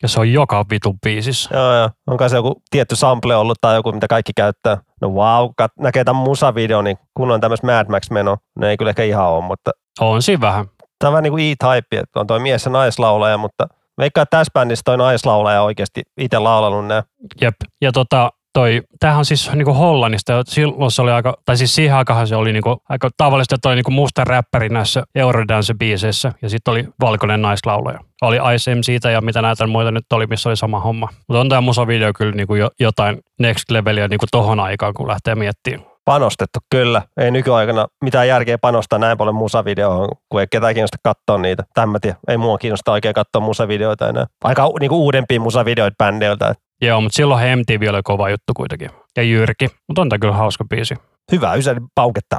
Ja 0.03 0.09
se 0.09 0.21
on 0.21 0.33
joka 0.33 0.65
vitun 0.71 0.99
biisissä. 1.07 1.55
Joo, 1.55 1.75
joo. 1.75 1.91
Onko 2.07 2.29
se 2.29 2.37
joku 2.37 2.63
tietty 2.71 2.97
sample 2.97 3.37
ollut 3.37 3.59
tai 3.61 3.75
joku, 3.75 3.93
mitä 3.93 4.07
kaikki 4.09 4.33
käyttää? 4.37 4.79
No 5.01 5.09
wow, 5.09 5.51
kat, 5.57 5.73
näkee 5.79 6.05
tämän 6.05 6.23
musavideo, 6.23 6.83
niin 6.83 6.97
kun 7.15 7.31
on 7.31 7.41
tämmöistä 7.41 7.67
Mad 7.67 7.87
Max-meno. 7.91 8.37
Ne 8.59 8.71
ei 8.71 8.77
kyllä 8.77 8.91
ehkä 8.91 9.03
ihan 9.03 9.27
ole, 9.29 9.45
mutta 9.45 9.71
On 10.01 10.23
siinä 10.23 10.41
vähän. 10.41 10.67
tämä 10.99 11.09
on 11.09 11.13
vähän 11.13 11.23
niin 11.23 11.33
kuin 11.33 11.45
E-Type, 11.45 11.99
että 11.99 12.21
on 12.21 12.27
toi 12.27 12.41
mies 12.41 12.65
ja 12.65 12.71
naislaulaja, 12.71 13.39
mutta 13.39 13.67
veikkaa, 13.99 14.23
että 14.23 14.37
tässä 14.39 14.51
bändissä 14.55 14.83
toi 14.85 14.97
naislaulaja 14.97 15.63
oikeasti 15.63 16.03
itse 16.21 16.39
laulanut 16.39 16.87
nämä. 16.87 17.03
Jep. 17.41 17.55
Ja 17.81 17.93
tota, 17.93 18.31
toi, 18.57 18.83
tämähän 19.01 19.19
on 19.19 19.25
siis 19.25 19.53
niinku 19.53 19.73
Hollannista, 19.73 20.33
ja 20.33 20.43
silloin 20.47 20.91
se 20.91 21.03
oli 21.03 21.11
aika, 21.11 21.35
tai 21.45 21.57
siis 21.57 21.75
siihen 21.75 21.97
aikaan 21.97 22.27
se 22.27 22.37
oli 22.37 22.53
niinku 22.53 22.83
aika 22.89 23.11
tavallista, 23.17 23.55
että 23.55 23.69
oli 23.69 23.75
niinku 23.75 23.91
musta 23.91 24.25
räppäri 24.25 24.69
näissä 24.69 25.03
Eurodance-biiseissä, 25.15 26.33
ja 26.43 26.49
sitten 26.49 26.73
oli 26.73 26.89
valkoinen 27.01 27.43
naislaulaja. 27.43 27.99
Oli 28.23 28.37
Ice 28.55 28.77
siitä 28.81 29.11
ja 29.11 29.21
mitä 29.21 29.43
näitä 29.43 29.67
muita 29.67 29.91
nyt 29.91 30.13
oli, 30.13 30.27
missä 30.27 30.49
oli 30.49 30.57
sama 30.57 30.81
homma. 30.81 31.09
Mutta 31.29 31.41
on 31.41 31.49
tämä 31.49 31.61
musavideo 31.61 32.13
kyllä 32.13 32.33
niinku 32.33 32.55
jo, 32.55 32.71
jotain 32.81 33.19
next 33.41 33.71
levelia 33.71 34.09
niinku 34.09 34.27
tohon 34.31 34.61
aikaan, 34.61 34.95
kun 34.95 35.09
lähtee 35.09 35.35
miettimään. 35.35 35.87
Panostettu 36.05 36.59
kyllä. 36.71 37.03
Ei 37.21 37.31
nykyaikana 37.31 37.87
mitään 38.05 38.29
järkeä 38.29 38.59
panostaa 38.59 38.99
näin 38.99 39.19
paljon 39.19 39.35
musavideoon, 39.35 40.09
kun 40.29 40.41
ei 40.41 40.47
ketään 40.51 40.75
kiinnosta 40.75 40.99
katsoa 41.03 41.39
niitä. 41.39 41.65
Tämä. 41.75 41.99
Ei 42.29 42.37
mua 42.37 42.59
kiinnosta 42.59 42.93
oikein 42.93 43.15
katsoa 43.15 43.41
musavideoita 43.41 44.09
enää. 44.09 44.27
Aika 44.45 44.71
niin 44.81 44.89
kuin 44.89 44.99
uudempia 44.99 45.41
musavideoita 45.41 45.97
bändeiltä. 45.99 46.55
Joo, 46.83 47.01
mutta 47.01 47.17
silloin 47.17 47.59
MTV 47.59 47.87
oli 47.91 48.01
kova 48.05 48.31
juttu 48.31 48.53
kuitenkin. 48.57 48.91
Ja 49.17 49.23
Jyrki. 49.23 49.69
Mutta 49.89 50.03
on 50.03 50.09
tämä 50.09 50.19
kyllä 50.19 50.35
hauska 50.35 50.65
biisi. 50.65 50.95
Hyvä 51.33 51.55
ysäri 51.55 51.81
pauketta. 51.95 52.37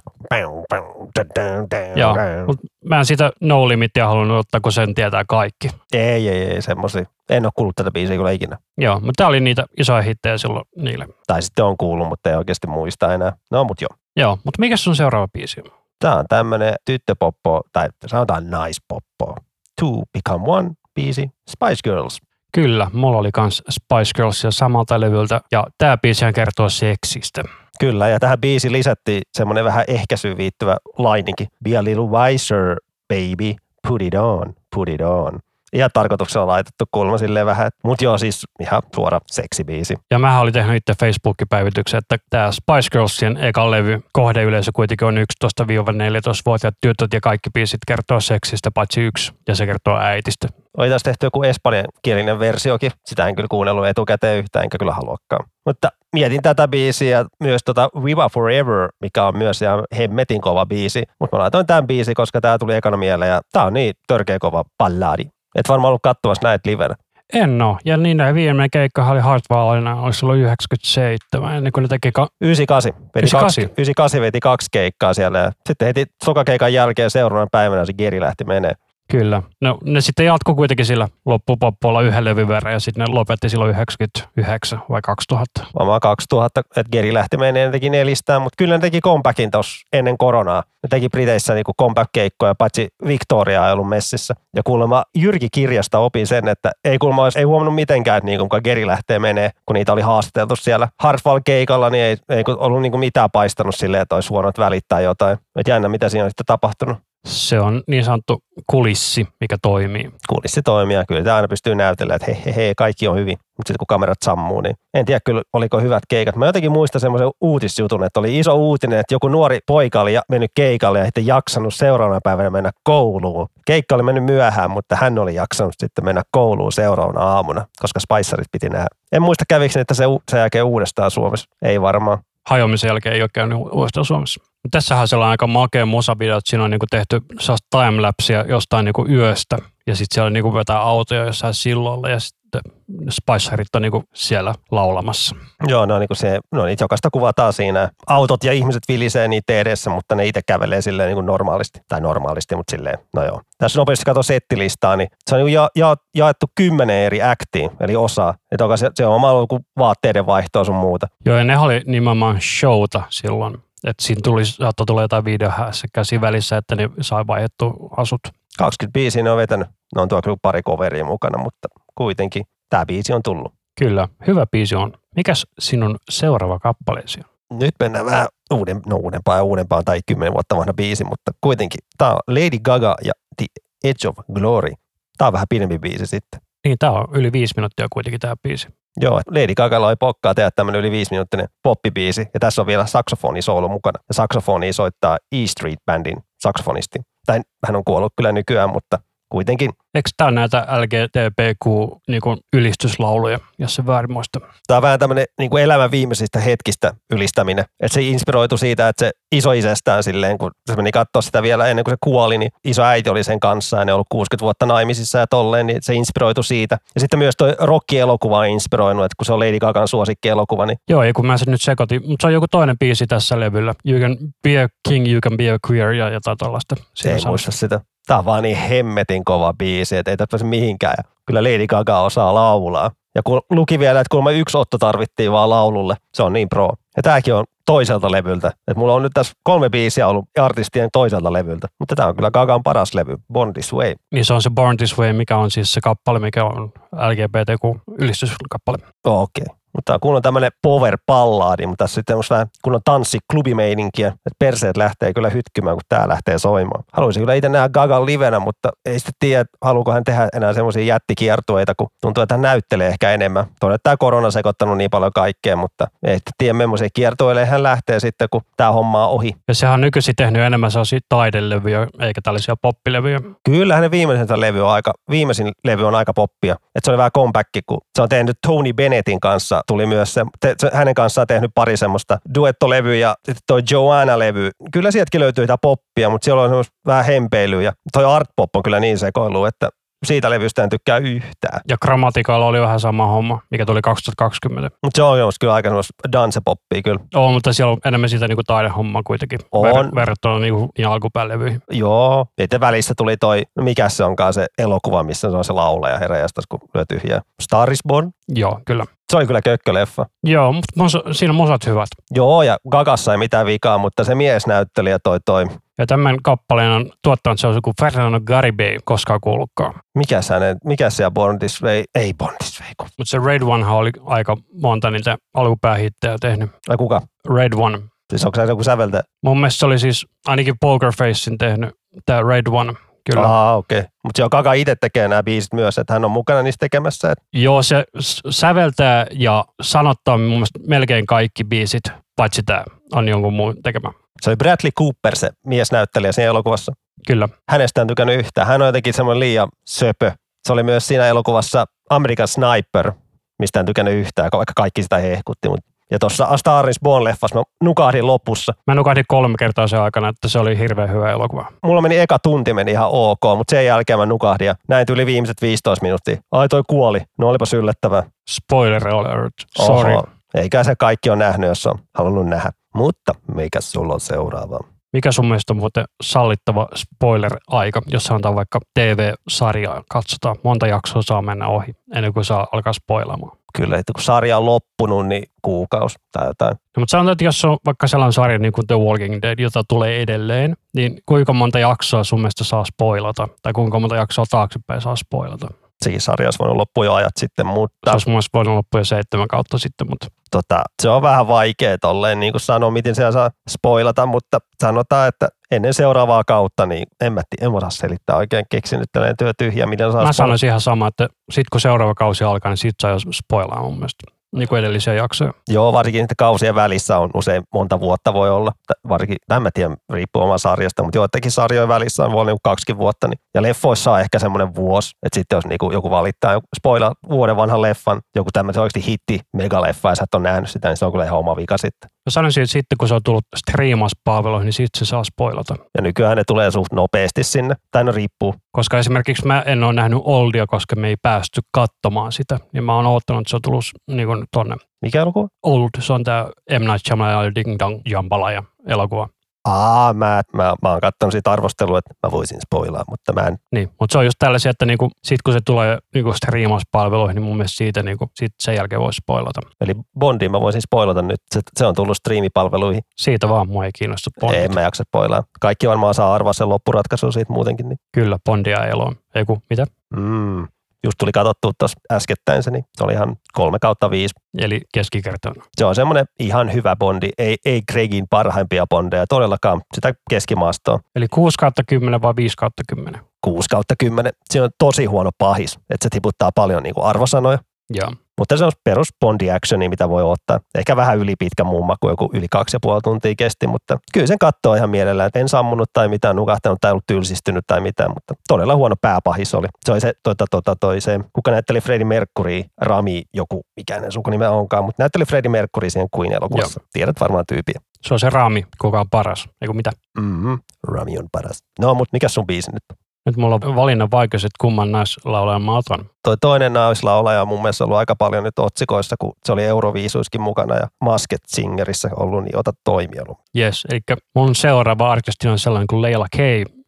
Joo, 1.96 2.16
mutta 2.48 2.68
mä 2.86 2.98
en 2.98 3.06
sitä 3.06 3.32
No 3.42 3.68
Limitia 3.68 4.08
halunnut 4.08 4.40
ottaa, 4.40 4.62
kun 4.62 4.72
sen 4.72 4.96
tietää 4.96 5.24
kaikki. 5.28 5.70
Ei, 5.94 6.30
ei, 6.30 6.44
ei, 6.44 6.62
semmosia. 6.62 7.06
En 7.30 7.46
ole 7.46 7.52
kuullut 7.56 7.76
tätä 7.76 7.92
biisiä 7.92 8.16
kyllä 8.16 8.32
ikinä. 8.32 8.58
Joo, 8.78 8.96
mutta 8.96 9.14
tämä 9.18 9.28
oli 9.28 9.40
niitä 9.40 9.66
isoja 9.80 10.02
hittejä 10.02 10.38
silloin 10.38 10.66
niille. 10.76 11.08
Tai 11.28 11.42
sitten 11.42 11.66
on 11.66 11.78
kuullut, 11.78 12.08
mutta 12.08 12.30
ei 12.30 12.36
oikeasti 12.36 12.68
muista 12.68 13.14
enää. 13.14 13.34
No, 13.52 13.64
mutta 13.64 13.84
joo. 13.84 13.98
Joo, 14.16 14.36
mutta 14.44 14.60
mikä 14.60 14.78
sun 14.78 14.96
seuraava 14.96 15.28
biisi 15.28 15.62
on? 15.62 15.72
Tämä 16.00 16.16
on 16.16 16.26
tämmönen 16.30 16.74
tyttöpoppo, 16.86 17.62
tai 17.74 17.90
sanotaan 18.06 18.50
naispoppo. 18.50 19.36
Two 19.82 20.04
Become 20.14 20.46
One 20.48 20.70
biisi. 20.96 21.30
Spice 21.50 21.80
Girls. 21.84 22.20
Kyllä, 22.54 22.88
mulla 22.94 23.18
oli 23.18 23.30
kans 23.34 23.64
Spice 23.70 24.12
Girlsia 24.16 24.52
samalta 24.52 25.00
levyltä, 25.00 25.42
ja 25.52 25.68
tämä 25.78 25.98
biisi 25.98 26.26
kertoo 26.36 26.70
seksistä. 26.70 27.44
Kyllä, 27.80 28.08
ja 28.08 28.20
tähän 28.20 28.42
biisi 28.42 28.72
lisättiin 28.72 29.22
semmoinen 29.34 29.66
vähän 29.66 29.86
ehkäisyyn 29.88 30.38
viittyvä 30.38 30.78
laininkin. 30.98 31.48
Be 31.64 31.78
a 31.78 31.84
little 31.84 32.08
wiser, 32.08 32.76
baby. 33.08 33.56
Put 33.88 34.02
it 34.02 34.14
on, 34.14 34.54
put 34.76 34.90
it 34.90 35.02
on. 35.02 35.40
Ihan 35.74 35.90
tarkoituksella 35.94 36.48
laitettu 36.48 36.86
kulma 36.92 37.18
silleen 37.18 37.46
vähän. 37.46 37.70
Mutta 37.84 38.04
joo, 38.04 38.18
siis 38.18 38.46
ihan 38.60 38.82
suora 38.96 39.20
seksibiisi. 39.28 39.96
Ja 40.12 40.20
mä 40.20 40.40
olin 40.40 40.54
tehnyt 40.54 40.76
itse 40.76 40.94
Facebook-päivityksen, 41.06 41.98
että 41.98 42.18
tämä 42.30 42.52
Spice 42.52 42.90
Girlsien 42.92 43.38
eka 43.38 43.72
levy, 43.72 44.02
kohdeyleisö 44.14 44.72
kuitenkin 44.76 45.08
on 45.08 45.18
11-14-vuotiaat 45.46 46.76
tytöt 46.82 47.14
ja 47.14 47.22
kaikki 47.22 47.50
biisit 47.54 47.80
kertoo 47.88 48.20
seksistä, 48.20 48.72
paitsi 48.72 49.02
yksi, 49.02 49.34
ja 49.48 49.56
se 49.56 49.66
kertoo 49.66 49.98
äitistä. 50.00 50.48
Oli 50.78 50.90
taas 50.90 51.04
tehty 51.04 51.26
joku 51.26 51.44
espanjankielinen 51.44 52.40
versiokin. 52.40 52.92
Sitä 53.06 53.28
en 53.28 53.36
kyllä 53.36 53.48
kuunnellut 53.52 53.88
etukäteen 53.88 54.40
yhtään, 54.40 54.64
enkä 54.64 54.78
kyllä 54.78 54.94
haluakaan. 54.94 55.50
Mutta 55.66 55.90
mietin 56.14 56.42
tätä 56.42 56.68
biisiä, 56.68 57.26
myös 57.44 57.62
tota 57.66 57.90
Viva 58.04 58.30
Forever, 58.30 58.90
mikä 59.02 59.24
on 59.24 59.38
myös 59.38 59.62
ihan 59.62 59.84
hemmetin 59.98 60.42
kova 60.42 60.66
biisi. 60.66 61.04
Mutta 61.20 61.38
mä 61.38 61.42
laitoin 61.42 61.66
tämän 61.66 61.88
biisi, 61.88 62.14
koska 62.14 62.42
tämä 62.42 62.58
tuli 62.58 62.76
ekana 62.76 62.98
mieleen 62.98 63.30
ja 63.30 63.42
tämä 63.52 63.66
on 63.66 63.74
niin 63.74 63.94
törkeä 64.08 64.38
kova 64.40 64.64
balladi. 64.78 65.24
Et 65.56 65.70
varmaan 65.70 65.90
ollut 65.90 66.02
katsomassa 66.04 66.48
näitä 66.48 66.70
livenä. 66.70 66.96
En 67.34 67.62
oo. 67.62 67.78
Ja 67.86 67.98
niin 67.98 68.18
näin 68.18 68.36
viimeinen 68.36 68.70
keikka 68.70 69.08
oli 69.08 69.24
Heartwallina, 69.24 70.02
olisi 70.02 70.26
ollut 70.26 70.38
97, 70.38 71.58
ennen 71.58 71.72
kuin 71.72 71.82
ne 71.82 71.88
teki 71.88 72.12
ka- 72.12 72.28
98. 72.42 72.94
Veti 72.94 73.08
98. 73.16 73.40
Kaksi, 73.40 73.62
98 73.62 74.22
veti 74.22 74.40
kaksi 74.40 74.68
keikkaa 74.72 75.14
siellä 75.14 75.40
ja 75.40 75.52
sitten 75.66 75.86
heti 75.86 76.06
sokakeikan 76.24 76.74
jälkeen 76.74 77.10
seuraavana 77.10 77.48
päivänä 77.52 77.86
se 77.86 77.94
Geri 77.94 78.22
lähti 78.22 78.44
menee. 78.44 78.72
Kyllä. 79.12 79.42
No, 79.62 79.78
ne 79.84 80.02
sitten 80.02 80.26
jatkoi 80.26 80.56
kuitenkin 80.56 80.86
sillä 80.86 81.08
loppupoppoilla 81.26 82.02
yhden 82.02 82.26
levyn 82.26 82.48
verran 82.48 82.74
ja 82.74 82.80
sitten 82.80 83.06
ne 83.06 83.14
lopetti 83.14 83.50
silloin 83.50 83.70
99 83.70 84.82
vai 84.90 85.02
2000. 85.02 85.66
Varmaan 85.80 86.00
2000, 86.00 86.60
että 86.60 86.92
Geri 86.92 87.14
lähti 87.14 87.38
menee, 87.38 87.66
ne 87.66 87.72
teki 87.72 87.90
nelistään, 87.90 88.42
mutta 88.42 88.56
kyllä 88.58 88.76
ne 88.76 88.82
teki 88.82 89.02
comebackin 89.02 89.52
tuossa 89.52 89.88
ennen 89.94 90.18
koronaa. 90.18 90.64
Ne 90.84 90.88
teki 90.90 91.10
Briteissä 91.10 91.54
niinku 91.54 91.72
comeback-keikkoja, 91.82 92.56
paitsi 92.58 92.88
Victoria 93.08 93.68
ei 93.68 93.74
ollut 93.74 93.90
messissä. 93.90 94.34
Ja 94.56 94.64
kuulemma 94.64 95.04
Jyrki 95.16 95.48
kirjasta 95.52 96.00
opin 96.00 96.28
sen, 96.28 96.48
että 96.48 96.72
ei 96.84 96.98
kuulemma 96.98 97.24
olisi, 97.24 97.40
ei 97.40 97.46
huomannut 97.46 97.76
mitenkään, 97.76 98.18
että 98.18 98.26
niinku, 98.26 98.50
kun 98.50 98.62
Geri 98.64 98.88
lähtee 98.88 99.20
menee, 99.20 99.50
kun 99.66 99.74
niitä 99.74 99.94
oli 99.94 100.02
haastateltu 100.02 100.56
siellä 100.56 100.88
Hartwall-keikalla, 101.04 101.90
niin 101.90 102.04
ei, 102.04 102.18
ei 102.30 102.44
ollut 102.48 102.82
niinku 102.82 102.98
mitään 102.98 103.30
paistanut 103.32 103.76
silleen, 103.76 104.02
että 104.02 104.16
olisi 104.16 104.30
huonot 104.30 104.60
välittää 104.60 105.02
jotain. 105.02 105.38
Et 105.60 105.68
jännä, 105.68 105.90
mitä 105.90 106.10
siinä 106.10 106.24
on 106.24 106.30
sitten 106.30 106.46
tapahtunut. 106.46 106.98
Se 107.26 107.60
on 107.60 107.84
niin 107.88 108.04
sanottu 108.06 108.40
kulissi, 108.68 109.28
mikä 109.42 109.58
toimii. 109.62 110.12
kulissi 110.30 110.62
toimia. 110.62 111.06
Kyllä 111.06 111.24
tämä 111.24 111.36
aina 111.36 111.48
pystyy 111.48 111.76
näytellä, 111.76 112.16
että 112.16 112.26
hei, 112.32 112.46
hei, 112.46 112.56
hei 112.56 112.76
kaikki 112.76 113.08
on 113.08 113.18
hyvin. 113.18 113.38
Mutta 113.58 113.68
sitten 113.68 113.78
kun 113.80 113.88
kamerat 113.88 114.18
sammuu, 114.26 114.62
niin 114.62 114.76
en 114.94 115.06
tiedä 115.06 115.20
kyllä, 115.26 115.42
oliko 115.54 115.80
hyvät 115.80 116.04
keikat. 116.10 116.36
Mä 116.36 116.46
jotenkin 116.46 116.72
muistan 116.72 117.02
semmoisen 117.02 117.30
uutisjutun, 117.42 118.04
että 118.04 118.20
oli 118.20 118.40
iso 118.40 118.56
uutinen, 118.56 119.00
että 119.00 119.14
joku 119.14 119.28
nuori 119.28 119.60
poika 119.68 120.02
oli 120.02 120.14
mennyt 120.30 120.52
keikalle 120.56 121.00
ja 121.00 121.06
sitten 121.06 121.28
jaksanut 121.28 121.74
seuraavana 121.74 122.20
päivänä 122.24 122.50
mennä 122.50 122.72
kouluun. 122.84 123.48
Keikka 123.66 123.96
oli 123.96 124.04
mennyt 124.04 124.24
myöhään, 124.24 124.72
mutta 124.72 124.96
hän 124.96 125.20
oli 125.20 125.36
jaksanut 125.36 125.74
sitten 125.78 126.06
mennä 126.06 126.22
kouluun 126.32 126.72
seuraavana 126.72 127.22
aamuna, 127.22 127.66
koska 127.80 128.00
Spicerit 128.00 128.48
piti 128.52 128.70
nähdä. 128.70 128.88
En 129.12 129.22
muista 129.22 129.44
kävikö 129.50 129.80
että 129.80 129.94
se 129.94 130.04
sen 130.32 130.40
jälkeen 130.40 130.66
uudestaan 130.66 131.12
Suomessa. 131.12 131.50
Ei 131.62 131.82
varmaan. 131.82 132.18
Hajoamisen 132.48 132.88
jälkeen 132.88 133.16
ei 133.16 133.22
ole 133.22 133.30
käynyt 133.34 133.58
uudestaan 133.72 134.06
Suomessa. 134.06 134.44
Tässähän 134.72 135.02
on 135.02 135.08
sellainen 135.08 135.32
aika 135.32 135.48
makea 135.48 135.86
musavideo, 135.86 136.38
että 136.38 136.50
siinä 136.50 136.64
on 136.64 136.72
niinku 136.72 136.86
tehty 136.92 137.22
timelapsia 137.70 138.46
jostain 138.48 138.86
niinku 138.86 139.06
yöstä. 139.10 139.58
Ja 139.88 139.96
sitten 139.96 140.16
siellä 140.16 140.30
niinku 140.30 140.54
vetää 140.54 140.80
autoja 140.80 141.26
jossain 141.26 141.54
sillolla 141.54 142.10
ja 142.10 142.20
sit 142.20 142.38
sitten 142.56 143.12
Spicerit 143.12 143.76
on 143.76 143.82
niinku 143.82 144.04
siellä 144.14 144.56
laulamassa. 144.72 145.36
Joo, 145.68 145.86
no, 145.86 146.00
niin 146.00 146.08
kuin 146.08 146.18
se, 146.18 146.40
no 146.52 146.66
niitä 146.66 146.84
jokaista 146.84 147.10
kuvataan 147.12 147.54
siinä. 147.54 147.90
Autot 148.08 148.44
ja 148.44 148.54
ihmiset 148.54 148.84
vilisee 148.88 149.28
niitä 149.28 149.54
edessä, 149.54 149.90
mutta 149.90 150.16
ne 150.16 150.28
itse 150.28 150.42
kävelee 150.48 150.82
silleen 150.82 151.08
niin 151.08 151.16
kuin 151.16 151.26
normaalisti. 151.26 151.80
Tai 151.88 152.02
normaalisti, 152.02 152.56
mutta 152.56 152.72
silleen, 152.72 153.00
no 153.14 153.24
joo. 153.24 153.42
Tässä 153.58 153.80
nopeasti 153.80 154.06
katso 154.06 154.24
settilistaa, 154.24 154.96
niin 154.96 155.10
se 155.30 155.36
on 155.36 155.46
niin 155.46 155.54
ja, 155.54 155.70
ja, 155.76 155.96
jaettu 156.16 156.46
kymmenen 156.56 156.96
eri 156.96 157.22
actiin, 157.22 157.70
eli 157.80 157.96
osaa. 157.96 158.34
Että 158.52 158.78
se, 158.78 158.92
se 158.96 159.06
on 159.06 159.16
oma 159.16 159.32
vaatteiden 159.78 160.26
vaihtoa 160.26 160.64
sun 160.64 160.76
muuta. 160.76 161.08
Joo, 161.26 161.38
ja 161.38 161.44
ne 161.44 161.58
oli 161.58 161.82
nimenomaan 161.86 162.42
showta 162.42 163.02
silloin. 163.10 163.58
Että 163.88 164.04
siinä 164.04 164.22
tuli, 164.24 164.46
saattoi 164.46 164.86
tulla 164.86 165.02
jotain 165.02 165.26
videohässäkkäisiä 165.26 166.22
välissä, 166.22 166.58
että 166.58 166.76
ne 166.76 166.90
sai 167.02 167.28
vaihdettu 167.28 167.90
asut. 167.98 168.22
20 168.58 168.94
biisiä 168.94 169.24
ne 169.24 169.32
on 169.32 169.38
vetänyt. 169.38 169.68
Ne 169.96 170.02
on 170.02 170.08
tuo 170.08 170.22
kyllä 170.22 170.38
pari 170.42 170.64
coveria 170.64 171.06
mukana, 171.06 171.44
mutta 171.44 171.68
kuitenkin 171.96 172.44
tämä 172.70 172.86
biisi 172.86 173.14
on 173.14 173.24
tullut. 173.24 173.54
Kyllä, 173.80 174.08
hyvä 174.28 174.46
biisi 174.52 174.76
on. 174.76 174.94
Mikäs 175.16 175.48
sinun 175.60 175.98
seuraava 176.10 176.60
kappaleesi 176.60 177.20
on? 177.20 177.58
Nyt 177.60 177.76
mennään 177.80 178.06
vähän 178.06 178.28
uuden, 178.54 178.82
no 178.86 178.96
uudempaa 178.96 179.36
ja 179.36 179.44
uudempaa 179.44 179.84
tai 179.84 180.00
kymmenen 180.06 180.34
vuotta 180.34 180.58
vanha 180.58 180.74
biisi, 180.74 181.04
mutta 181.04 181.32
kuitenkin. 181.42 181.80
Tämä 181.98 182.12
on 182.12 182.20
Lady 182.28 182.60
Gaga 182.60 182.96
ja 183.04 183.14
The 183.38 183.46
Edge 183.84 184.08
of 184.08 184.16
Glory. 184.34 184.72
Tämä 185.18 185.28
on 185.28 185.34
vähän 185.34 185.48
pidempi 185.50 185.80
biisi 185.80 186.06
sitten. 186.06 186.42
Niin, 186.66 186.78
tämä 186.80 186.92
on 186.92 187.08
yli 187.14 187.32
viisi 187.32 187.54
minuuttia 187.58 187.88
kuitenkin 187.94 188.20
tämä 188.20 188.36
biisi. 188.44 188.68
Joo, 189.02 189.22
Lady 189.32 189.56
Gaga 189.56 189.82
loi 189.82 189.96
pokkaa 189.96 190.34
tehdä 190.34 190.52
tämmöinen 190.56 190.80
yli 190.80 190.92
viisi 190.92 191.12
minuuttinen 191.12 191.48
poppibiisi. 191.64 192.22
Ja 192.34 192.40
tässä 192.40 192.62
on 192.62 192.68
vielä 192.68 192.86
saksofonisoulu 192.86 193.70
mukana. 193.70 194.00
Ja 194.08 194.14
saksofoni 194.14 194.74
soittaa 194.74 195.18
E 195.32 195.48
Street 195.48 195.80
Bandin 195.86 196.18
saksofonisti. 196.40 197.00
Tai 197.26 197.42
hän 197.66 197.76
on 197.76 197.84
kuollut 197.84 198.14
kyllä 198.18 198.32
nykyään, 198.32 198.70
mutta 198.70 199.00
kuitenkin. 199.30 199.72
Eikö 199.96 200.10
tämä 200.18 200.32
näitä 200.32 200.68
LGTBQ-ylistyslauluja, 200.70 203.38
niin 203.38 203.48
jos 203.60 203.76
se 203.76 203.86
väärin 203.86 204.12
muista? 204.12 204.40
Tämä 204.68 204.78
on 204.78 204.82
vähän 204.82 205.00
tämmöinen 205.00 205.26
niin 205.40 205.50
kuin 205.50 205.64
elämän 205.64 205.92
viimeisistä 205.92 206.40
hetkistä 206.40 206.94
ylistäminen. 207.14 207.66
Että 207.80 207.94
se 207.94 208.02
inspiroitu 208.02 208.58
siitä, 208.58 208.90
että 208.90 209.06
se 209.06 209.12
isoisestään 209.36 210.04
silleen, 210.04 210.38
kun 210.38 210.52
se 210.70 210.76
meni 210.76 210.92
katsoa 210.92 211.22
sitä 211.22 211.44
vielä 211.44 211.68
ennen 211.68 211.86
kuin 211.86 211.92
se 211.92 211.98
kuoli, 212.04 212.38
niin 212.38 212.52
iso 212.64 212.84
äiti 212.84 213.10
oli 213.10 213.24
sen 213.24 213.40
kanssa 213.40 213.78
ja 213.78 213.86
ne 213.86 213.94
ollut 213.94 214.08
60 214.12 214.44
vuotta 214.44 214.66
naimisissa 214.66 215.20
ja 215.20 215.28
tolleen, 215.28 215.68
niin 215.68 215.78
se 215.82 215.94
inspiroitu 215.94 216.44
siitä. 216.44 216.78
Ja 216.96 217.02
sitten 217.02 217.20
myös 217.20 217.36
toi 217.38 217.56
Rocky-elokuva 217.60 218.38
on 218.38 218.48
inspiroinut, 218.48 219.06
että 219.06 219.16
kun 219.18 219.26
se 219.26 219.34
on 219.34 219.40
Lady 219.40 219.60
Gagan 219.60 219.88
suosikkielokuva. 219.88 220.66
Niin... 220.66 220.78
Joo, 220.90 221.04
ei 221.04 221.14
kun 221.14 221.28
mä 221.28 221.38
sen 221.38 221.52
nyt 221.52 221.62
sekoitin, 221.62 222.02
mutta 222.08 222.24
se 222.24 222.28
on 222.28 222.34
joku 222.34 222.46
toinen 222.52 222.80
biisi 222.80 223.08
tässä 223.08 223.40
levyllä. 223.40 223.74
You 223.86 224.00
can 224.00 224.18
be 224.44 224.64
a 224.64 224.68
king, 224.90 225.12
you 225.12 225.22
can 225.22 225.38
be 225.38 225.52
a 225.52 225.58
queer 225.70 225.92
ja 225.92 226.10
jotain 226.10 226.38
tällaista. 226.38 226.76
Se 226.94 227.14
ei 227.14 227.20
muista 227.26 227.52
sitä. 227.52 227.82
Tämä 228.08 228.20
on 228.20 228.26
vaan 228.26 228.44
niin 228.44 228.58
hemmetin 228.58 229.26
kova 229.26 229.54
biisi, 229.54 229.98
että 229.98 230.12
ei 230.12 230.18
pääse 230.32 230.46
mihinkään. 230.46 230.94
Ja 230.98 231.04
kyllä 231.26 231.44
Lady 231.44 231.68
Gaga 231.68 232.02
osaa 232.02 232.34
laulaa. 232.34 232.92
Ja 233.16 233.22
kun 233.24 233.42
luki 233.50 233.80
vielä, 233.80 234.00
että 234.00 234.10
kuulemma 234.12 234.32
yksi 234.32 234.58
otto 234.58 234.78
tarvittiin 234.78 235.32
vaan 235.32 235.50
laululle, 235.50 235.96
se 236.14 236.24
on 236.24 236.34
niin 236.34 236.50
pro. 236.50 236.70
Ja 236.98 237.04
tämäkin 237.04 237.34
on 237.34 237.46
toiselta 237.66 238.12
levyltä. 238.12 238.52
Et 238.68 238.78
mulla 238.78 238.94
on 238.94 239.04
nyt 239.04 239.12
tässä 239.14 239.34
kolme 239.44 239.70
biisiä 239.70 240.08
ollut 240.08 240.26
artistien 240.40 240.90
toiselta 240.94 241.34
levyltä. 241.34 241.68
Mutta 241.80 241.96
tämä 241.96 242.10
on 242.10 242.16
kyllä 242.16 242.32
Gagan 242.32 242.64
paras 242.64 242.94
levy, 242.94 243.18
Born 243.34 243.54
This 243.54 243.74
Way. 243.74 243.94
Niin 244.12 244.26
se 244.26 244.34
on 244.34 244.42
se 244.42 244.50
Born 244.50 244.78
This 244.78 244.98
Way, 244.98 245.14
mikä 245.14 245.38
on 245.38 245.52
siis 245.52 245.74
se 245.74 245.82
kappale, 245.82 246.20
mikä 246.20 246.46
on 246.46 246.72
LGBTQ-ylistyskappale. 246.94 248.78
Okei. 249.04 249.44
Okay. 249.44 249.57
Mutta 249.78 250.00
kun 250.00 250.16
on 250.16 250.22
tämmöinen 250.22 250.52
power 250.62 250.98
pallaadi, 251.06 251.66
mutta 251.66 251.84
tässä 251.84 251.96
sitten 251.96 252.16
on 252.16 252.24
vähän 252.30 252.48
kun 252.62 252.76
on 252.76 252.82
tanssi 252.86 253.18
klubimeininkiä, 253.32 254.08
että 254.08 254.36
perseet 254.40 254.78
lähtee 254.78 255.14
kyllä 255.14 255.30
hytkymään, 255.30 255.76
kun 255.76 255.84
tämä 255.90 256.08
lähtee 256.08 256.40
soimaan. 256.40 256.84
Haluaisin 256.94 257.22
kyllä 257.22 257.34
itse 257.34 257.50
nähdä 257.50 257.70
Gagan 257.70 258.06
livenä, 258.06 258.40
mutta 258.40 258.70
ei 258.86 259.00
sitten 259.00 259.14
tiedä, 259.20 259.46
haluuko 259.62 259.92
hän 259.92 260.04
tehdä 260.04 260.28
enää 260.34 260.54
semmoisia 260.54 260.84
jättikiertueita, 260.84 261.76
kun 261.76 261.88
tuntuu, 262.02 262.22
että 262.22 262.34
hän 262.34 262.42
näyttelee 262.42 262.88
ehkä 262.88 263.12
enemmän. 263.12 263.46
Tuonne, 263.60 263.78
tämä 263.84 263.98
korona 263.98 264.32
sekoittanut 264.32 264.78
niin 264.78 264.90
paljon 264.90 265.12
kaikkea, 265.16 265.56
mutta 265.56 265.88
ei 266.04 266.16
sitten 266.16 266.34
tiedä, 266.38 266.54
millaisia 266.54 266.88
kiertueille 266.94 267.46
hän 267.46 267.64
lähtee 267.64 268.00
sitten, 268.00 268.28
kun 268.32 268.42
tämä 268.58 268.72
homma 268.72 269.08
on 269.08 269.14
ohi. 269.14 269.36
Ja 269.48 269.56
sehän 269.56 269.74
on 269.74 269.82
nykyisin 269.82 270.16
tehnyt 270.16 270.42
enemmän 270.42 270.72
sellaisia 270.72 271.00
taidelevyjä, 271.10 271.88
eikä 272.02 272.22
tällaisia 272.22 272.56
poppilevyjä. 272.62 273.20
Kyllä 273.44 273.76
hänen 273.76 273.92
viimeisin 273.92 274.42
levy 274.42 274.62
on 274.62 274.72
aika, 274.72 274.94
viimeisin 275.10 275.52
levy 275.64 275.88
on 275.88 275.96
aika 275.96 276.14
poppia. 276.14 276.54
Että 276.54 276.82
se 276.84 276.92
oli 276.92 276.98
vähän 276.98 277.12
comeback, 277.12 277.50
kun 277.66 277.78
se 277.96 278.02
on 278.02 278.10
tehnyt 278.10 278.38
Tony 278.48 278.74
Bennettin 278.74 279.20
kanssa 279.20 279.62
tuli 279.68 279.86
myös 279.86 280.14
se, 280.14 280.26
te, 280.40 280.56
se 280.60 280.70
hänen 280.74 280.94
kanssaan 280.94 281.28
tehnyt 281.28 281.52
pari 281.56 281.78
semmoista 281.78 282.18
duettolevyä 282.36 282.96
ja 282.96 283.16
sitten 283.16 283.44
toi 283.48 283.62
Joanna-levy. 283.72 284.50
Kyllä 284.72 284.92
sieltäkin 284.92 285.22
löytyy 285.22 285.44
sitä 285.44 285.58
poppia, 285.62 286.10
mutta 286.10 286.26
siellä 286.26 286.42
on 286.42 286.50
semmoista 286.50 286.74
vähän 286.86 287.06
hempeilyä 287.06 287.62
ja 287.62 287.74
toi 287.94 288.06
art 288.06 288.30
pop 288.36 288.56
on 288.56 288.64
kyllä 288.64 288.80
niin 288.80 288.98
sekoilu, 288.98 289.46
että 289.46 289.70
siitä 290.06 290.30
levystä 290.30 290.64
en 290.64 290.70
tykkää 290.70 290.98
yhtään. 290.98 291.62
Ja 291.70 291.78
Grammatikalla 291.82 292.46
oli 292.46 292.62
vähän 292.62 292.80
sama 292.80 293.08
homma, 293.08 293.42
mikä 293.52 293.66
tuli 293.66 293.82
2020. 293.82 294.78
Mutta 294.84 294.98
se 294.98 295.04
on 295.04 295.18
myös 295.18 295.36
kyllä 295.40 295.54
aika 295.54 295.70
dancepoppia 296.12 296.82
kyllä. 296.84 297.00
On, 297.16 297.34
mutta 297.34 297.54
siellä 297.54 297.72
on 297.72 297.78
enemmän 297.86 298.10
sitä 298.10 298.28
niinku 298.28 298.44
taidehommaa 298.44 299.02
kuitenkin. 299.06 299.40
On. 299.52 299.66
Ver- 299.66 299.96
verrattuna 299.96 300.40
niinku 300.40 300.70
niin 300.78 300.88
alkupäälevyihin. 300.88 301.62
Joo. 301.72 302.26
Sitten 302.42 302.60
välissä 302.60 302.94
tuli 302.98 303.18
toi, 303.18 303.44
no 303.56 303.64
mikä 303.64 303.90
se 303.90 304.04
onkaan 304.04 304.34
se 304.34 304.46
elokuva, 304.58 305.04
missä 305.04 305.32
se 305.32 305.38
on 305.38 305.44
se 305.44 305.54
laulaja 305.54 306.00
heräjästäs, 306.00 306.44
kun 306.50 306.60
lyö 306.74 306.84
tyhjää. 306.90 307.22
Star 307.42 307.72
is 307.72 307.80
Born. 307.88 308.12
Joo, 308.36 308.60
kyllä. 308.66 308.86
Se 309.12 309.18
oli 309.18 309.28
kyllä 309.28 309.42
kökköleffa. 309.42 310.06
Joo, 310.24 310.54
mutta 310.54 310.74
siinä 311.12 311.32
on 311.32 311.36
mosat 311.36 311.66
hyvät. 311.66 311.88
Joo, 312.12 312.44
ja 312.44 312.58
Gagassa 312.70 313.12
ei 313.12 313.18
mitään 313.18 313.46
vikaa, 313.46 313.78
mutta 313.78 314.04
se 314.04 314.16
miesnäyttelijä 314.16 315.00
toi 315.04 315.20
toi. 315.26 315.46
Ja 315.78 315.86
tämän 315.86 316.18
kappaleen 316.24 316.72
on 316.72 316.92
tuottanut 317.04 317.40
se 317.40 317.48
on 317.48 317.56
joku 317.56 317.74
Fernando 317.82 318.20
Garibay, 318.20 318.78
koskaan 318.84 319.20
kuullutkaan. 319.22 319.74
Mikä 319.98 320.22
se, 320.22 320.34
hänen, 320.34 320.58
mikä 320.66 320.90
se 320.90 321.12
Born 321.12 321.40
This 321.40 321.64
Way? 321.64 321.84
Ei 321.96 322.14
Born 322.14 322.36
This 322.44 322.62
Way. 322.62 322.70
Mutta 322.80 323.10
se 323.10 323.18
Raid 323.18 323.42
One 323.42 323.66
oli 323.66 323.92
aika 324.06 324.38
monta 324.62 324.92
niitä 324.92 325.18
alkupäähittejä 325.34 326.16
tehnyt. 326.22 326.52
Ai 326.70 326.78
kuka? 326.78 327.02
Raid 327.30 327.54
One. 327.56 327.80
Siis 328.10 328.26
onko 328.26 328.36
se 328.36 328.44
joku 328.44 328.64
säveltä? 328.64 329.04
Mun 329.24 329.38
mielestä 329.38 329.60
se 329.60 329.66
oli 329.66 329.80
siis 329.80 330.06
ainakin 330.28 330.56
Poker 330.62 330.92
Facein 330.98 331.38
tehnyt 331.38 331.70
tämä 332.06 332.22
Raid 332.22 332.48
One. 332.48 332.74
Kyllä. 333.12 333.28
Aa, 333.28 333.56
okei. 333.56 333.80
Okay. 333.80 333.90
Mutta 334.04 334.18
se 334.20 334.24
on 334.24 334.30
Gaga 334.32 334.54
itse 334.54 334.76
tekee 334.76 335.08
nämä 335.08 335.24
biisit 335.24 335.54
myös, 335.54 335.78
että 335.78 335.94
hän 335.94 336.06
on 336.06 336.12
mukana 336.12 336.42
niistä 336.42 336.60
tekemässä. 336.60 337.12
Et 337.12 337.18
Joo, 337.34 337.64
se 337.64 337.86
säveltää 338.30 339.06
ja 339.12 339.46
sanottaa 339.62 340.18
mun 340.18 340.30
mielestä 340.30 340.60
melkein 340.68 341.06
kaikki 341.06 341.44
biisit, 341.44 341.84
paitsi 342.16 342.44
tämä 342.44 342.64
on 342.94 343.08
jonkun 343.08 343.34
muun 343.34 343.56
tekemä. 343.64 343.92
Se 344.22 344.30
oli 344.30 344.36
Bradley 344.36 344.72
Cooper, 344.80 345.16
se 345.16 345.30
miesnäyttelijä 345.46 346.12
siinä 346.12 346.30
elokuvassa. 346.30 346.72
Kyllä. 347.08 347.30
Hänestä 347.50 347.82
en 347.82 347.88
tykännyt 347.88 348.20
yhtään. 348.20 348.48
Hän 348.48 348.62
on 348.62 348.68
jotenkin 348.68 348.94
semmoinen 348.94 349.20
liian 349.20 349.50
söpö. 349.70 350.12
Se 350.48 350.54
oli 350.54 350.64
myös 350.64 350.88
siinä 350.88 351.08
elokuvassa 351.08 351.66
American 351.90 352.28
Sniper, 352.28 352.92
mistä 353.40 353.60
en 353.60 353.66
tykännyt 353.66 353.94
yhtään, 353.94 354.30
vaikka 354.34 354.54
kaikki 354.56 354.84
sitä 354.84 354.98
hehkutti. 354.98 355.50
Mut. 355.50 355.60
Ja 355.92 356.00
tuossa 356.00 356.26
A 356.26 356.38
Star 356.38 356.70
is 356.70 356.80
Born-leffassa 356.86 357.36
mä 357.36 357.44
nukahdin 357.64 358.08
lopussa. 358.08 358.54
Mä 358.68 358.76
nukahdin 358.76 359.06
kolme 359.08 359.36
kertaa 359.40 359.68
sen 359.68 359.82
aikana, 359.82 360.10
että 360.10 360.28
se 360.28 360.40
oli 360.40 360.58
hirveän 360.58 360.92
hyvä 360.92 361.12
elokuva. 361.12 361.52
Mulla 361.64 361.82
meni 361.82 361.98
eka 361.98 362.20
tunti 362.20 362.54
meni 362.54 362.72
ihan 362.72 362.90
ok, 362.92 363.22
mutta 363.38 363.56
sen 363.56 363.66
jälkeen 363.66 364.00
mä 364.00 364.06
nukahdin 364.06 364.48
ja 364.48 364.56
näin 364.68 364.86
tuli 364.86 365.06
viimeiset 365.06 365.42
15 365.42 365.84
minuuttia. 365.84 366.18
Ai 366.32 366.48
toi 366.48 366.62
kuoli. 366.68 367.02
No 367.18 367.30
olipas 367.30 367.54
yllättävää. 367.54 368.04
Spoiler 368.30 368.88
alert. 368.88 369.34
Sorry. 369.58 369.94
Oho. 369.94 370.04
Eikä 370.34 370.64
se 370.64 370.76
kaikki 370.76 371.10
on 371.10 371.20
nähnyt, 371.20 371.48
jos 371.48 371.66
on 371.66 371.80
halunnut 371.98 372.28
nähdä. 372.28 372.52
Mutta 372.76 373.14
mikä 373.36 373.62
sulla 373.62 373.94
on 373.94 374.00
seuraava? 374.00 374.60
Mikä 374.94 375.12
sun 375.12 375.26
mielestä 375.26 375.54
on 375.54 375.58
muuten 375.58 375.86
sallittava 376.04 376.68
spoiler-aika, 376.76 377.82
jos 377.88 378.04
sanotaan 378.04 378.36
vaikka 378.36 378.60
TV-sarjaa 378.74 379.84
katsotaan, 379.90 380.36
monta 380.44 380.68
jaksoa 380.68 381.02
saa 381.02 381.22
mennä 381.22 381.48
ohi 381.48 381.76
ennen 381.96 382.14
kuin 382.14 382.26
saa 382.26 382.48
alkaa 382.52 382.74
spoilaamaan. 382.74 383.38
Kyllä, 383.58 383.78
että 383.78 383.94
kun 383.94 384.04
sarja 384.04 384.38
on 384.38 384.46
loppunut, 384.46 385.08
niin 385.08 385.24
kuukausi 385.42 385.96
tai 386.12 386.28
jotain. 386.28 386.52
No, 386.52 386.80
mutta 386.80 386.92
sanotaan, 386.92 387.12
että 387.12 387.24
jos 387.24 387.46
on 387.46 387.58
vaikka 387.66 387.88
sellainen 387.88 388.14
sarja 388.14 388.40
niin 388.40 388.52
kuin 388.54 388.68
The 388.68 388.76
Walking 388.76 389.22
Dead, 389.22 389.40
jota 389.40 389.64
tulee 389.70 390.02
edelleen, 390.02 390.58
niin 390.76 391.00
kuinka 391.06 391.34
monta 391.34 391.60
jaksoa 391.60 392.04
sun 392.04 392.20
mielestä 392.20 392.44
saa 392.44 392.66
spoilata? 392.66 393.28
Tai 393.42 393.54
kuinka 393.54 393.80
monta 393.80 393.96
jaksoa 393.96 394.26
taaksepäin 394.30 394.82
saa 394.82 394.96
spoilata? 394.96 395.48
Sekin 395.84 396.02
sarja 396.02 396.28
olisi 396.28 396.40
voinut 396.40 396.58
loppua 396.58 396.86
jo 396.86 396.94
ajat 396.94 397.18
sitten, 397.18 397.46
Se 397.46 397.52
mutta 397.52 397.92
olisi 397.92 398.08
mun 398.08 398.14
mielestä 398.14 398.38
voinut 398.38 398.56
loppua 398.56 398.80
jo 398.80 398.86
seitsemän 398.86 399.28
kautta 399.28 399.58
sitten, 399.58 399.90
mutta 399.90 400.08
tota, 400.32 400.62
se 400.82 400.90
on 400.90 401.02
vähän 401.02 401.28
vaikea 401.28 401.78
tolleen 401.78 402.20
niin 402.20 402.34
kuin 402.34 402.42
sanoa, 402.42 402.72
miten 402.72 402.96
siellä 402.96 403.12
saa 403.12 403.30
spoilata, 403.50 404.06
mutta 404.06 404.40
sanotaan, 404.62 405.08
että 405.08 405.28
ennen 405.52 405.74
seuraavaa 405.74 406.24
kautta, 406.24 406.66
niin 406.66 406.88
en 407.02 407.14
mä 407.14 407.22
en 407.42 407.52
osaa 407.54 407.70
selittää 407.70 408.16
oikein 408.16 408.46
keksinyt 408.50 408.90
tällainen 408.92 409.18
työ 409.18 409.32
tyhjä, 409.38 409.66
miten 409.66 409.86
saa 409.86 409.94
mä 409.94 410.00
spoilata. 410.00 410.14
sanoisin 410.14 410.48
ihan 410.48 410.62
sama, 410.62 410.88
että 410.88 411.08
sitten 411.30 411.50
kun 411.52 411.62
seuraava 411.62 411.94
kausi 411.94 412.24
alkaa, 412.24 412.52
niin 412.52 412.58
siitä 412.58 412.76
saa 412.82 412.92
jo 412.92 413.00
spoilaa 413.12 413.64
mun 413.64 413.76
mielestä. 413.76 414.17
Niin 414.38 414.50
kuin 414.50 414.60
edellisiä 414.60 414.94
jaksoja. 414.94 415.34
Joo, 415.50 415.74
varsinkin 415.74 416.00
niiden 416.00 416.16
kausien 416.18 416.56
välissä 416.56 416.98
on 416.98 417.10
usein 417.14 417.44
monta 417.54 417.80
vuotta 417.80 418.14
voi 418.14 418.30
olla. 418.30 418.52
Varsinkin, 418.90 419.18
en 419.36 419.42
mä 419.42 419.50
tiedä, 419.54 419.76
riippuu 419.94 420.22
oman 420.22 420.40
sarjasta, 420.40 420.84
mutta 420.84 420.98
joidenkin 420.98 421.32
sarjojen 421.32 421.68
välissä 421.68 422.06
on 422.06 422.12
voi 422.12 422.22
olla 422.22 422.30
niinku 422.30 422.40
kaksikin 422.44 422.78
vuotta. 422.78 423.08
Niin, 423.08 423.20
ja 423.34 423.42
leffoissa 423.42 423.92
on 423.92 424.00
ehkä 424.00 424.20
semmoinen 424.20 424.56
vuosi, 424.56 424.96
että 425.06 425.20
sitten 425.20 425.38
jos 425.38 425.46
niinku 425.46 425.72
joku 425.72 425.90
valittaa, 425.90 426.34
joku 426.34 426.48
spoilaa 426.58 426.94
vuoden 427.10 427.36
vanhan 427.36 427.62
leffan, 427.62 428.02
joku 428.16 428.30
tämmöinen 428.34 428.62
oikeasti 428.62 428.92
hitti, 428.92 429.20
megaleffa, 429.34 429.90
ja 429.90 429.96
sä 429.96 430.04
et 430.04 430.16
ole 430.16 430.24
nähnyt 430.24 430.50
sitä, 430.50 430.68
niin 430.68 430.78
se 430.78 430.86
on 430.86 430.92
kyllä 430.92 431.06
ihan 431.06 431.20
oma 431.20 431.36
vika 431.36 431.58
sitten. 431.58 431.90
Mä 432.08 432.12
sanoisin, 432.12 432.44
että 432.44 432.52
sitten 432.52 432.78
kun 432.78 432.88
se 432.88 432.94
on 432.94 433.04
tullut 433.04 433.26
striimauspalveluihin, 433.36 434.46
niin 434.46 434.54
sitten 434.54 434.80
se 434.80 434.86
saa 434.86 435.04
spoilata. 435.04 435.56
Ja 435.78 435.82
nykyään 435.82 436.18
ne 436.18 436.24
tulee 436.28 436.52
suht 436.52 436.74
nopeasti 436.74 437.24
sinne. 437.24 437.56
Tai 437.72 437.84
no 437.84 437.92
riippuu. 437.92 438.36
Koska 438.52 438.78
esimerkiksi 438.78 439.28
mä 439.28 439.44
en 439.46 439.64
ole 439.64 439.74
nähnyt 439.74 440.00
Oldia, 440.04 440.48
koska 440.48 440.76
me 440.76 440.88
ei 440.88 440.96
päästy 441.02 441.42
katsomaan 441.52 442.12
sitä. 442.12 442.40
Niin 442.54 442.64
mä 442.64 442.76
oon 442.76 442.86
odottanut, 442.86 443.22
että 443.22 443.30
se 443.30 443.36
on 443.36 443.42
tullut 443.42 443.64
niin 443.92 444.08
kuin 444.08 444.26
tonne 444.32 444.56
Mikä 444.82 445.02
elokuva? 445.02 445.28
Old. 445.44 445.70
Se 445.80 445.94
on 445.94 446.04
tää 446.04 446.24
M. 446.60 446.62
Night 446.62 446.86
Shyamalan 446.86 447.36
Ding 447.36 447.56
Dong 447.60 447.82
Jambalaya 447.90 448.44
elokuva. 448.68 449.10
Aa, 449.48 449.94
mä, 449.94 450.22
mä, 450.34 450.54
mä 450.62 450.72
oon 450.72 450.82
katsonut 450.82 451.12
siitä 451.12 451.32
arvostelua, 451.32 451.80
että 451.80 451.94
mä 452.08 452.12
voisin 452.12 452.42
spoilaa, 452.42 452.84
mutta 452.90 453.14
mä 453.14 453.22
en. 453.22 453.38
Niin, 453.52 453.70
mutta 453.80 453.94
se 453.94 453.98
on 453.98 454.06
just 454.06 454.16
tällaisia, 454.20 454.52
että 454.52 454.66
niinku, 454.66 454.90
sit 455.04 455.22
kun 455.22 455.34
se 455.34 455.40
tulee 455.46 455.78
niinku 455.94 456.14
striimauspalveluihin, 456.14 457.16
niin 457.16 457.24
mun 457.24 457.38
mielestä 457.38 457.58
siitä 457.58 457.84
niinku, 457.84 458.12
sit 458.16 458.32
sen 458.40 458.56
jälkeen 458.56 458.82
voisi 458.82 458.98
spoilata. 458.98 459.42
Eli 459.62 459.74
Bondin 460.00 460.32
mä 460.32 460.42
voisin 460.42 460.62
spoilata 460.62 461.02
nyt. 461.02 461.22
Se, 461.32 461.42
se 461.58 461.66
on 461.66 461.76
tullut 461.76 461.98
striimipalveluihin. 461.98 462.82
Siitä 462.98 463.30
vaan 463.30 463.50
mua 463.50 463.66
ei 463.66 463.72
kiinnosta 463.78 464.10
Bondit. 464.20 464.42
En 464.42 464.54
mä 464.54 464.62
jaksa 464.62 464.84
spoilaa. 464.88 465.24
Kaikki 465.42 465.68
varmaan 465.68 465.94
saa 465.94 466.16
arvaa 466.16 466.34
sen 466.34 466.50
loppuratkaisun 466.50 467.14
siitä 467.14 467.34
muutenkin. 467.34 467.70
Niin. 467.70 467.80
Kyllä, 467.94 468.18
Bondia 468.26 468.66
eloon. 468.66 468.96
Ei 469.16 469.26
kun, 469.26 469.42
mitä? 469.50 469.66
Mm. 469.96 470.48
Just 470.84 470.96
tuli 471.00 471.12
katsottua 471.12 471.52
tuossa 471.60 471.80
äskettäin 471.92 472.44
se, 472.44 472.52
niin 472.52 472.66
se 472.74 472.84
oli 472.84 472.94
ihan 472.94 473.16
kolme 473.34 473.60
kautta 473.60 473.92
viisi. 473.92 474.16
Eli 474.38 474.62
keskikertainen. 474.74 475.44
Se 475.58 475.66
on 475.66 475.76
semmoinen 475.76 476.06
ihan 476.20 476.54
hyvä 476.54 476.76
bondi, 476.76 477.10
ei, 477.18 477.38
ei 477.46 477.62
Gregin 477.72 478.08
parhaimpia 478.10 478.68
bondeja, 478.68 479.08
todellakaan 479.08 479.62
sitä 479.76 479.94
keskimaastoa. 480.10 480.80
Eli 480.96 481.08
6 481.08 481.38
kautta 481.40 481.64
10 481.68 482.02
vai 482.02 482.14
5 482.16 482.38
kautta 482.38 482.64
10? 482.70 483.02
6 483.22 483.50
kautta 483.50 483.76
10. 483.80 484.14
Se 484.30 484.42
on 484.42 484.50
tosi 484.60 484.86
huono 484.86 485.10
pahis, 485.18 485.56
että 485.56 485.86
se 485.86 485.90
tiputtaa 485.90 486.32
paljon 486.36 486.64
niin 486.64 486.76
kuin 486.76 486.86
arvosanoja. 486.86 487.40
Joo. 487.70 487.92
Mutta 488.18 488.38
se 488.38 488.46
on 488.46 488.52
perus 488.64 488.88
bondi 489.00 489.32
actioni, 489.32 489.70
mitä 489.70 489.90
voi 489.90 490.04
ottaa. 490.04 490.40
Ehkä 490.56 490.76
vähän 490.76 490.98
yli 490.98 491.16
pitkä 491.20 491.44
muun 491.44 491.66
maku, 491.66 491.90
joku 491.90 492.10
yli 492.14 492.28
kaksi 492.32 492.56
ja 492.56 492.60
puoli 492.62 492.82
tuntia 492.82 493.14
kesti, 493.18 493.48
mutta 493.48 493.78
kyllä 493.94 494.08
sen 494.08 494.18
katsoo 494.20 494.56
ihan 494.56 494.70
mielellään. 494.70 495.08
Et 495.08 495.16
en 495.16 495.30
sammunut 495.30 495.70
tai 495.74 495.88
mitään 495.88 496.16
nukahtanut 496.16 496.58
tai 496.62 496.72
ollut 496.72 496.84
tylsistynyt 496.88 497.44
tai 497.48 497.62
mitään, 497.62 497.90
mutta 497.90 498.14
todella 498.28 498.56
huono 498.56 498.76
pääpahis 498.82 499.36
oli. 499.36 499.48
Se 499.66 499.72
oli 499.72 499.82
se, 499.82 499.94
tota, 500.04 500.26
tota, 500.32 500.56
toi, 500.60 500.82
se 500.82 501.00
kuka 501.14 501.32
näytteli 501.32 501.62
Freddie 501.62 501.86
Mercury, 501.86 502.44
Rami, 502.62 503.04
joku, 503.14 503.42
mikä 503.58 503.74
hänen 503.74 503.92
sukunime 503.92 504.28
onkaan, 504.30 504.64
mutta 504.64 504.84
näytteli 504.84 505.06
Freddie 505.06 505.30
Mercury 505.30 505.70
siihen 505.70 505.88
Queen-elokuvassa. 505.98 506.62
Tiedät 506.74 507.00
varmaan 507.00 507.26
tyypiä. 507.28 507.62
Se 507.82 507.94
on 507.94 508.00
se 508.00 508.10
Rami, 508.10 508.46
kuka 508.62 508.80
on 508.80 508.90
paras. 508.90 509.30
Eikö 509.42 509.54
mitä? 509.54 509.72
Mm-hmm. 509.98 510.40
Rami 510.68 510.98
on 510.98 511.08
paras. 511.12 511.44
No, 511.60 511.74
mutta 511.74 511.90
mikä 511.94 512.10
sun 512.10 512.28
biisi 512.28 512.52
nyt? 512.52 512.87
On? 513.08 513.12
Nyt 513.12 513.18
mulla 513.18 513.40
on 513.44 513.56
valinnan 513.56 513.92
vaikeus, 513.92 514.26
että 514.26 514.36
kumman 514.42 514.72
naislaulajan 514.72 515.42
mä 515.42 515.58
otan. 515.58 515.86
Toi 516.04 516.18
toinen 516.22 516.54
naislaulaja 516.54 517.22
on 517.22 517.28
mun 517.28 517.42
mielestä 517.42 517.64
ollut 517.64 517.78
aika 517.78 517.96
paljon 517.96 518.24
nyt 518.24 518.40
otsikoissa, 518.40 518.96
kun 519.00 519.14
se 519.26 519.32
oli 519.32 519.46
Euroviisuiskin 519.46 520.22
mukana 520.22 520.56
ja 520.56 520.68
Masked 520.84 521.20
Singerissä 521.28 521.90
ollut, 521.96 522.24
niin 522.24 522.38
ota 522.38 522.52
toimialu. 522.64 523.18
Yes, 523.38 523.66
eli 523.70 523.80
mun 524.16 524.36
seuraava 524.36 524.92
artisti 524.92 525.28
on 525.28 525.40
sellainen 525.40 525.68
kuin 525.68 525.82
Leila 525.82 526.06
K. 526.16 526.18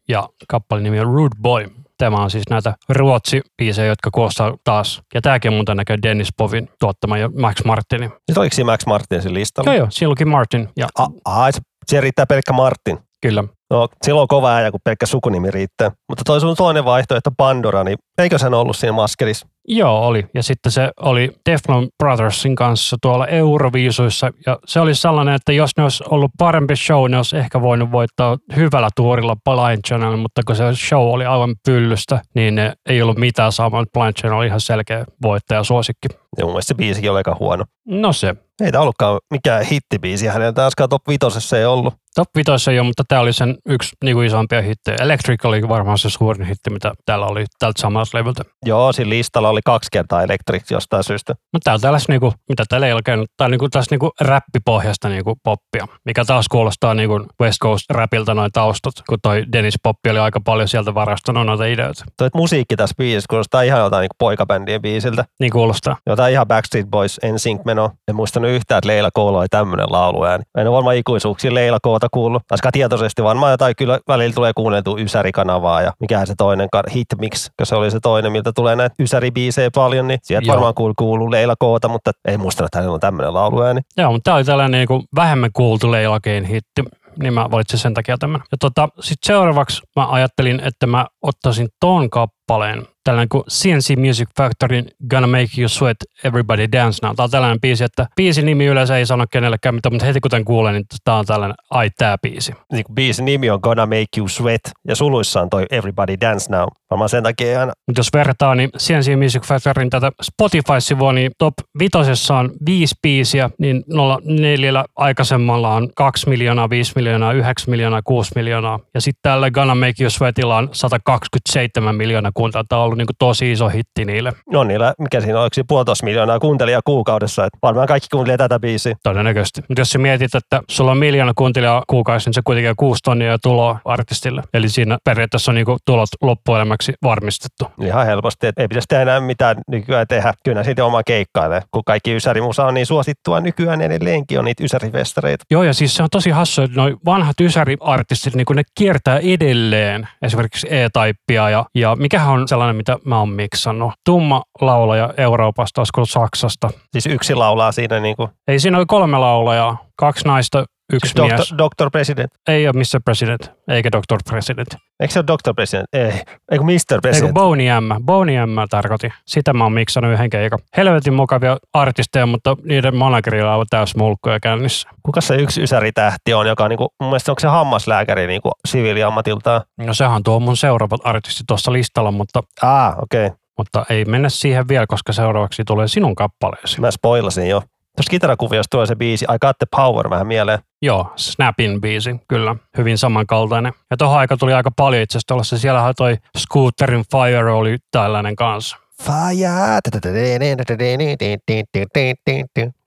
ja 0.08 0.28
kappalin 0.48 0.84
nimi 0.84 1.00
on 1.00 1.06
Rude 1.06 1.36
Boy. 1.42 1.66
Tämä 1.98 2.16
on 2.16 2.30
siis 2.30 2.44
näitä 2.50 2.74
ruotsi-biisejä, 2.92 3.86
jotka 3.86 4.10
kuulostaa 4.10 4.54
taas. 4.64 5.02
Ja 5.14 5.20
tämäkin 5.20 5.52
muuten 5.52 5.76
näkee 5.76 5.96
Dennis 6.02 6.28
Povin 6.36 6.68
tuottama 6.80 7.18
ja 7.18 7.30
Max 7.40 7.64
Martinin. 7.64 8.10
Nyt 8.28 8.38
oliko 8.38 8.54
siinä 8.54 8.72
Max 8.72 8.86
Martinsin 8.86 9.34
listalla? 9.34 9.70
Joo 9.72 9.78
joo, 9.78 9.86
siinä 9.90 10.10
luki 10.10 10.24
Martin. 10.24 10.68
Ja 10.76 10.86
A, 10.98 11.06
a, 11.24 11.52
se, 11.52 11.60
se 11.86 12.00
riittää 12.00 12.26
pelkkä 12.26 12.52
Martin. 12.52 12.98
kyllä, 13.22 13.44
No, 13.70 13.88
silloin 14.02 14.22
on 14.22 14.28
kova 14.28 14.50
ääni, 14.50 14.70
kun 14.70 14.80
pelkkä 14.84 15.06
sukunimi 15.06 15.50
riittää. 15.50 15.90
Mutta 16.08 16.22
toi 16.26 16.40
sun 16.40 16.56
toinen 16.56 16.84
vaihtoehto, 16.84 17.30
Pandora, 17.36 17.84
niin 17.84 17.98
eikö 18.18 18.38
sen 18.38 18.54
ollut 18.54 18.76
siinä 18.76 18.92
maskerissa? 18.92 19.46
Joo, 19.68 20.06
oli. 20.06 20.26
Ja 20.34 20.42
sitten 20.42 20.72
se 20.72 20.90
oli 21.00 21.32
Teflon 21.44 21.88
Brothersin 21.98 22.56
kanssa 22.56 22.96
tuolla 23.02 23.26
Euroviisuissa. 23.26 24.30
Ja 24.46 24.58
se 24.66 24.80
oli 24.80 24.94
sellainen, 24.94 25.34
että 25.34 25.52
jos 25.52 25.70
ne 25.76 25.82
olisi 25.82 26.04
ollut 26.10 26.30
parempi 26.38 26.76
show, 26.76 27.10
ne 27.10 27.16
olisi 27.16 27.36
ehkä 27.36 27.62
voinut 27.62 27.92
voittaa 27.92 28.38
hyvällä 28.56 28.88
tuurilla 28.96 29.36
Blind 29.44 29.80
Channel, 29.86 30.16
mutta 30.16 30.42
kun 30.46 30.56
se 30.56 30.64
show 30.88 31.08
oli 31.08 31.24
aivan 31.24 31.54
pyllystä, 31.66 32.20
niin 32.34 32.54
ne 32.54 32.72
ei 32.88 33.02
ollut 33.02 33.18
mitään 33.18 33.52
saamaan. 33.52 33.86
Blind 33.92 34.12
Channel 34.12 34.38
oli 34.38 34.46
ihan 34.46 34.60
selkeä 34.60 35.04
voittaja 35.22 35.64
suosikki. 35.64 36.08
Ja 36.38 36.44
mun 36.44 36.52
mielestä 36.52 36.68
se 36.68 36.74
biisikin 36.74 37.10
oli 37.10 37.18
aika 37.18 37.36
huono. 37.40 37.64
No 37.88 38.12
se. 38.12 38.34
Ei 38.64 38.72
tämä 38.72 38.82
ollutkaan 38.82 39.20
mikään 39.30 39.64
hittibiisi. 39.64 40.26
Hänellä 40.26 40.52
taaskaan 40.52 40.88
top 40.88 41.02
vitosessa 41.08 41.58
ei 41.58 41.64
ollut. 41.64 41.94
Top 42.14 42.28
5 42.34 42.70
ei 42.70 42.78
ole, 42.78 42.86
mutta 42.86 43.02
tämä 43.08 43.20
oli 43.20 43.32
sen 43.32 43.58
yksi 43.68 43.96
niin 44.04 44.16
kuin 44.16 44.26
isompia 44.26 44.62
hittejä. 44.62 44.96
Electric 45.00 45.44
oli 45.44 45.68
varmaan 45.68 45.98
se 45.98 46.10
suurin 46.10 46.46
hitti, 46.46 46.70
mitä 46.70 46.92
täällä 47.06 47.26
oli 47.26 47.44
tältä 47.58 47.82
samalta 47.82 48.18
levyltä. 48.18 48.42
Joo, 48.66 48.92
siinä 48.92 49.10
listalla 49.10 49.48
oli 49.48 49.60
kaksi 49.64 49.88
kertaa 49.92 50.22
Electric 50.22 50.70
jostain 50.70 51.04
syystä. 51.04 51.34
Mutta 51.52 51.64
täällä 51.64 51.76
on 51.76 51.80
tällaista, 51.80 52.12
niinku, 52.12 52.32
mitä 52.48 52.64
täällä 52.68 52.86
ei 52.86 52.92
ole 52.92 53.02
käynyt, 53.04 53.30
tää 53.36 53.44
on 53.44 53.50
niinku, 53.50 53.68
tällaista 53.68 53.92
niinku 53.92 54.10
räppipohjasta 54.20 55.08
niinku 55.08 55.34
poppia, 55.44 55.86
mikä 56.04 56.24
taas 56.24 56.48
kuulostaa 56.48 56.94
niinku 56.94 57.26
West 57.42 57.58
Coast 57.62 57.90
rapilta 57.90 58.34
noin 58.34 58.52
taustat, 58.52 58.94
kun 59.08 59.18
toi 59.22 59.44
Dennis 59.52 59.74
Poppi 59.82 60.10
oli 60.10 60.18
aika 60.18 60.40
paljon 60.44 60.68
sieltä 60.68 60.94
varastanut 60.94 61.46
noita 61.46 61.64
ideoita. 61.64 62.04
Toi 62.16 62.28
musiikki 62.34 62.76
tässä 62.76 62.94
biisissä 62.98 63.26
kuulostaa 63.30 63.62
ihan 63.62 63.80
jotain 63.80 64.00
niin 64.00 64.10
poikabändien 64.18 64.82
biisiltä. 64.82 65.24
Niin 65.40 65.52
kuulostaa. 65.52 65.96
Jotain 66.06 66.32
ihan 66.32 66.46
Backstreet 66.48 66.86
Boys 66.90 67.20
NSYNC 67.32 67.64
meno. 67.64 67.90
En 68.08 68.16
muistanut 68.16 68.50
yhtään, 68.50 68.78
että 68.78 68.88
Leila 68.88 69.10
Koolla 69.12 69.38
oli 69.38 69.48
tämmöinen 69.50 69.86
lauluääni. 69.90 70.44
En 70.58 70.68
ole 70.68 70.76
varmaan 70.76 70.96
ikuisuuksia 70.96 71.54
Leila 71.54 71.78
Koota 72.00 72.14
kuullut. 72.14 72.42
Taiskaan 72.48 72.72
tietoisesti 72.72 73.22
varmaan 73.22 73.50
jotain 73.50 73.76
kyllä 73.76 73.98
välillä 74.08 74.34
tulee 74.34 74.52
kuunneltua 74.56 74.98
Ysäri-kanavaa 74.98 75.82
ja 75.82 75.92
mikähän 76.00 76.26
se 76.26 76.34
toinen, 76.38 76.68
Hitmix, 76.94 77.50
kun 77.56 77.66
se 77.66 77.74
oli 77.74 77.90
se 77.90 78.00
toinen, 78.02 78.32
miltä 78.32 78.52
tulee 78.52 78.76
näitä 78.76 78.94
Ysäri-biisejä 79.02 79.70
paljon, 79.74 80.08
niin 80.08 80.18
sieltä 80.22 80.46
Joo. 80.46 80.54
varmaan 80.54 80.74
kuuluu, 80.74 80.94
kuuluu 80.98 81.30
Leila 81.30 81.54
Koota, 81.58 81.88
mutta 81.88 82.10
ei 82.24 82.36
muistanut, 82.36 82.66
että 82.66 82.78
hänellä 82.78 82.94
on 82.94 83.00
tämmöinen 83.00 83.34
lauluääni. 83.34 83.80
Joo, 83.96 84.12
mutta 84.12 84.24
tämä 84.24 84.36
oli 84.36 84.44
tällainen 84.44 84.78
niinku 84.78 85.04
vähemmän 85.16 85.50
kuultu 85.52 85.90
Leila 85.90 86.20
Kein 86.20 86.44
hitti, 86.44 86.82
niin 87.22 87.32
mä 87.32 87.50
valitsin 87.50 87.78
sen 87.78 87.94
takia 87.94 88.18
tämän. 88.18 88.40
Ja 88.52 88.58
tota, 88.60 88.88
sitten 89.00 89.26
seuraavaksi 89.26 89.82
mä 89.96 90.06
ajattelin, 90.10 90.60
että 90.60 90.86
mä 90.86 91.06
ottaisin 91.22 91.68
ton 91.80 92.10
kappaleen, 92.50 92.86
tällainen 93.04 93.28
kuin 93.28 93.44
CNC 93.44 93.96
Music 93.96 94.28
Factoryn 94.36 94.84
Gonna 95.10 95.26
Make 95.26 95.48
You 95.58 95.68
Sweat 95.68 95.96
Everybody 96.24 96.72
Dance 96.72 96.98
Now. 97.02 97.14
Tämä 97.16 97.24
on 97.24 97.30
tällainen 97.30 97.60
biisi, 97.60 97.84
että 97.84 98.06
biisin 98.16 98.46
nimi 98.46 98.66
yleensä 98.66 98.96
ei 98.96 99.06
sano 99.06 99.24
kenellekään 99.32 99.74
mitään, 99.74 99.92
mutta 99.92 100.06
heti 100.06 100.20
kun 100.20 100.30
tämän 100.30 100.44
kuulen, 100.44 100.74
niin 100.74 100.84
tämä 101.04 101.18
on 101.18 101.26
tällainen, 101.26 101.56
ai 101.70 101.90
tää 101.98 102.16
biisi. 102.22 102.52
Niin 102.72 102.84
kuin 102.84 102.94
biisin 102.94 103.24
nimi 103.24 103.50
on 103.50 103.60
Gonna 103.62 103.86
Make 103.86 104.06
You 104.18 104.28
Sweat 104.28 104.60
ja 104.88 104.96
suluissa 104.96 105.40
on 105.40 105.50
toi 105.50 105.66
Everybody 105.70 106.16
Dance 106.20 106.52
Now. 106.52 106.68
Varmaan 106.90 107.08
sen 107.08 107.22
takia 107.22 107.60
aina 107.60 107.72
Mutta 107.86 108.00
jos 108.00 108.08
vertaa, 108.14 108.54
niin 108.54 108.70
CNC 108.78 109.22
Music 109.22 109.46
Factoryn 109.46 109.90
tätä 109.90 110.12
Spotify-sivua, 110.22 111.12
niin 111.12 111.30
top 111.38 111.54
vitosessa 111.78 112.36
on 112.36 112.50
viisi 112.66 112.94
biisiä, 113.02 113.50
niin 113.58 113.82
nolla 113.86 114.18
neljällä 114.24 114.84
aikaisemmalla 114.96 115.74
on 115.74 115.88
2 115.96 116.28
miljoonaa, 116.28 116.70
5 116.70 116.92
miljoonaa, 116.96 117.32
9 117.32 117.70
miljoonaa, 117.70 118.02
6 118.02 118.32
miljoonaa. 118.34 118.80
Ja 118.94 119.00
sitten 119.00 119.20
tällä 119.22 119.50
Gonna 119.50 119.74
Make 119.74 119.94
You 120.00 120.10
Sweatilla 120.10 120.56
on 120.56 120.68
127 120.72 121.94
miljoonaa 121.94 122.30
kuntaa. 122.40 122.64
Tämä 122.68 122.80
on 122.80 122.84
ollut 122.84 122.98
niin 122.98 123.06
tosi 123.18 123.52
iso 123.52 123.68
hitti 123.68 124.04
niille. 124.04 124.32
No 124.52 124.64
niillä, 124.64 124.94
mikä 124.98 125.20
siinä 125.20 125.40
on, 125.40 125.48
siinä 125.52 125.66
puolitoista 125.68 126.04
miljoonaa 126.04 126.38
kuuntelijaa 126.38 126.80
kuukaudessa, 126.84 127.44
että 127.44 127.58
varmaan 127.62 127.86
kaikki 127.86 128.08
kuuntelee 128.12 128.36
tätä 128.36 128.60
biisiä. 128.60 128.94
Todennäköisesti. 129.02 129.60
Mutta 129.68 129.80
jos 129.80 129.90
sä 129.90 129.98
mietit, 129.98 130.34
että 130.34 130.60
sulla 130.70 130.90
on 130.90 130.98
miljoona 130.98 131.32
kuuntelijaa 131.36 131.82
kuukausi, 131.86 132.28
niin 132.28 132.34
se 132.34 132.40
kuitenkin 132.44 132.70
on 132.70 132.76
kuusi 132.76 133.00
tonnia 133.04 133.38
tuloa 133.42 133.80
artistille. 133.84 134.42
Eli 134.54 134.68
siinä 134.68 134.98
periaatteessa 135.04 135.50
on 135.50 135.54
niin 135.54 135.66
tulot 135.86 136.08
loppuelämäksi 136.22 136.92
varmistettu. 137.02 137.64
Ihan 137.84 138.06
helposti, 138.06 138.46
että 138.46 138.62
ei 138.62 138.68
pitäisi 138.68 138.86
tehdä 138.88 139.02
enää 139.02 139.20
mitään 139.20 139.56
nykyään 139.70 140.06
tehdä. 140.08 140.34
Kyllä 140.44 140.64
sitten 140.64 140.84
oma 140.84 141.02
keikkailee, 141.02 141.62
kun 141.70 141.82
kaikki 141.86 142.16
ysärimusa 142.16 142.64
on 142.66 142.74
niin 142.74 142.86
suosittua 142.86 143.40
nykyään 143.40 143.80
edelleenkin 143.80 144.38
on 144.38 144.44
niitä 144.44 144.64
ysärifestareita. 144.64 145.44
Joo, 145.50 145.62
ja 145.62 145.74
siis 145.74 145.96
se 145.96 146.02
on 146.02 146.08
tosi 146.12 146.30
hassu, 146.30 146.62
että 146.62 146.76
noi 146.76 146.96
vanhat 147.04 147.40
ysäriartistit, 147.40 148.34
niin 148.34 148.44
kun 148.44 148.56
ne 148.56 148.62
kiertää 148.78 149.18
edelleen 149.18 150.08
esimerkiksi 150.22 150.66
E-taippia 150.70 151.50
ja, 151.50 151.64
ja 151.74 151.96
mikähän 151.96 152.29
on 152.30 152.48
sellainen, 152.48 152.76
mitä 152.76 152.98
mä 153.04 153.18
oon 153.18 153.28
miksannut. 153.28 153.92
Tumma 154.04 154.42
laulaja 154.60 155.14
Euroopasta, 155.16 155.80
olisiko 155.80 156.04
Saksasta. 156.04 156.70
Siis 156.92 157.06
yksi 157.06 157.34
laulaa 157.34 157.72
siinä 157.72 158.00
niin 158.00 158.16
kuin, 158.16 158.28
Ei 158.48 158.58
siinä 158.58 158.76
oli 158.76 158.86
kolme 158.86 159.18
laulajaa, 159.18 159.78
kaksi 159.96 160.26
naista, 160.28 160.64
yksi 160.92 161.12
siis 161.12 161.28
mies. 161.28 161.54
Dr. 161.58 161.90
President. 161.90 162.30
Ei 162.48 162.68
ole 162.68 162.74
Mr. 162.76 163.00
President, 163.04 163.50
eikä 163.68 163.90
Dr. 163.92 164.18
President. 164.30 164.68
Eikö 165.00 165.12
se 165.12 165.18
ole 165.18 165.26
Dr. 165.26 165.54
President? 165.54 165.86
Ei, 165.92 166.12
eikö 166.50 166.64
Mr. 166.64 166.70
Eikö 166.70 167.00
President? 167.02 167.34
Boney 167.34 167.66
M. 167.80 168.04
Boney 168.04 168.46
M 168.46 168.56
tarkoitin. 168.70 169.12
Sitä 169.26 169.52
mä 169.52 169.64
oon 169.64 169.72
miksannut 169.72 170.12
yhden 170.12 170.30
keikan. 170.30 170.58
Helvetin 170.76 171.14
mukavia 171.14 171.56
artisteja, 171.72 172.26
mutta 172.26 172.56
niiden 172.64 172.96
managerilla 172.96 173.56
on 173.56 173.66
täys 173.70 173.96
mulkkoja 173.96 174.40
käynnissä. 174.40 174.88
Kuka 175.02 175.20
se 175.20 175.36
yksi 175.36 175.62
ysäritähti 175.62 176.34
on, 176.34 176.46
joka 176.48 176.64
on 176.64 176.70
niin 176.70 176.78
kuin, 176.78 176.88
mun 177.00 177.10
mielestä 177.10 177.32
onko 177.32 177.40
se 177.40 177.48
hammaslääkäri 177.48 178.26
niin 178.26 178.42
kuin 178.42 178.52
siviiliammatiltaan? 178.68 179.60
No 179.76 179.94
sehän 179.94 180.22
tuo 180.22 180.40
mun 180.40 180.56
seuraavat 180.56 181.00
artistit 181.04 181.46
tuossa 181.46 181.72
listalla, 181.72 182.10
mutta, 182.10 182.40
Ah, 182.62 182.94
okei. 183.02 183.26
Okay. 183.26 183.38
mutta 183.58 183.84
ei 183.90 184.04
mennä 184.04 184.28
siihen 184.28 184.68
vielä, 184.68 184.86
koska 184.86 185.12
seuraavaksi 185.12 185.64
tulee 185.64 185.88
sinun 185.88 186.14
kappaleesi. 186.14 186.80
Mä 186.80 186.90
spoilasin 186.90 187.48
jo. 187.48 187.62
Tuossa 188.00 188.10
kitarakuviossa 188.10 188.70
tulee 188.70 188.86
se 188.86 188.96
biisi 188.96 189.24
I 189.24 189.38
Got 189.40 189.58
The 189.58 189.66
Power 189.76 190.10
vähän 190.10 190.26
mieleen. 190.26 190.58
Joo, 190.82 191.12
Snapin 191.16 191.80
biisi, 191.80 192.20
kyllä. 192.28 192.56
Hyvin 192.78 192.98
samankaltainen. 192.98 193.72
Ja 193.90 193.96
tuohon 193.96 194.18
aika 194.18 194.36
tuli 194.36 194.52
aika 194.52 194.70
paljon 194.76 195.02
itse 195.02 195.18
asiassa. 195.18 195.58
Siellähän 195.58 195.94
toi 195.96 196.16
Scooterin 196.38 197.04
Fire 197.12 197.52
oli 197.52 197.76
tällainen 197.90 198.36
kanssa. 198.36 198.76
Fire. 199.02 199.80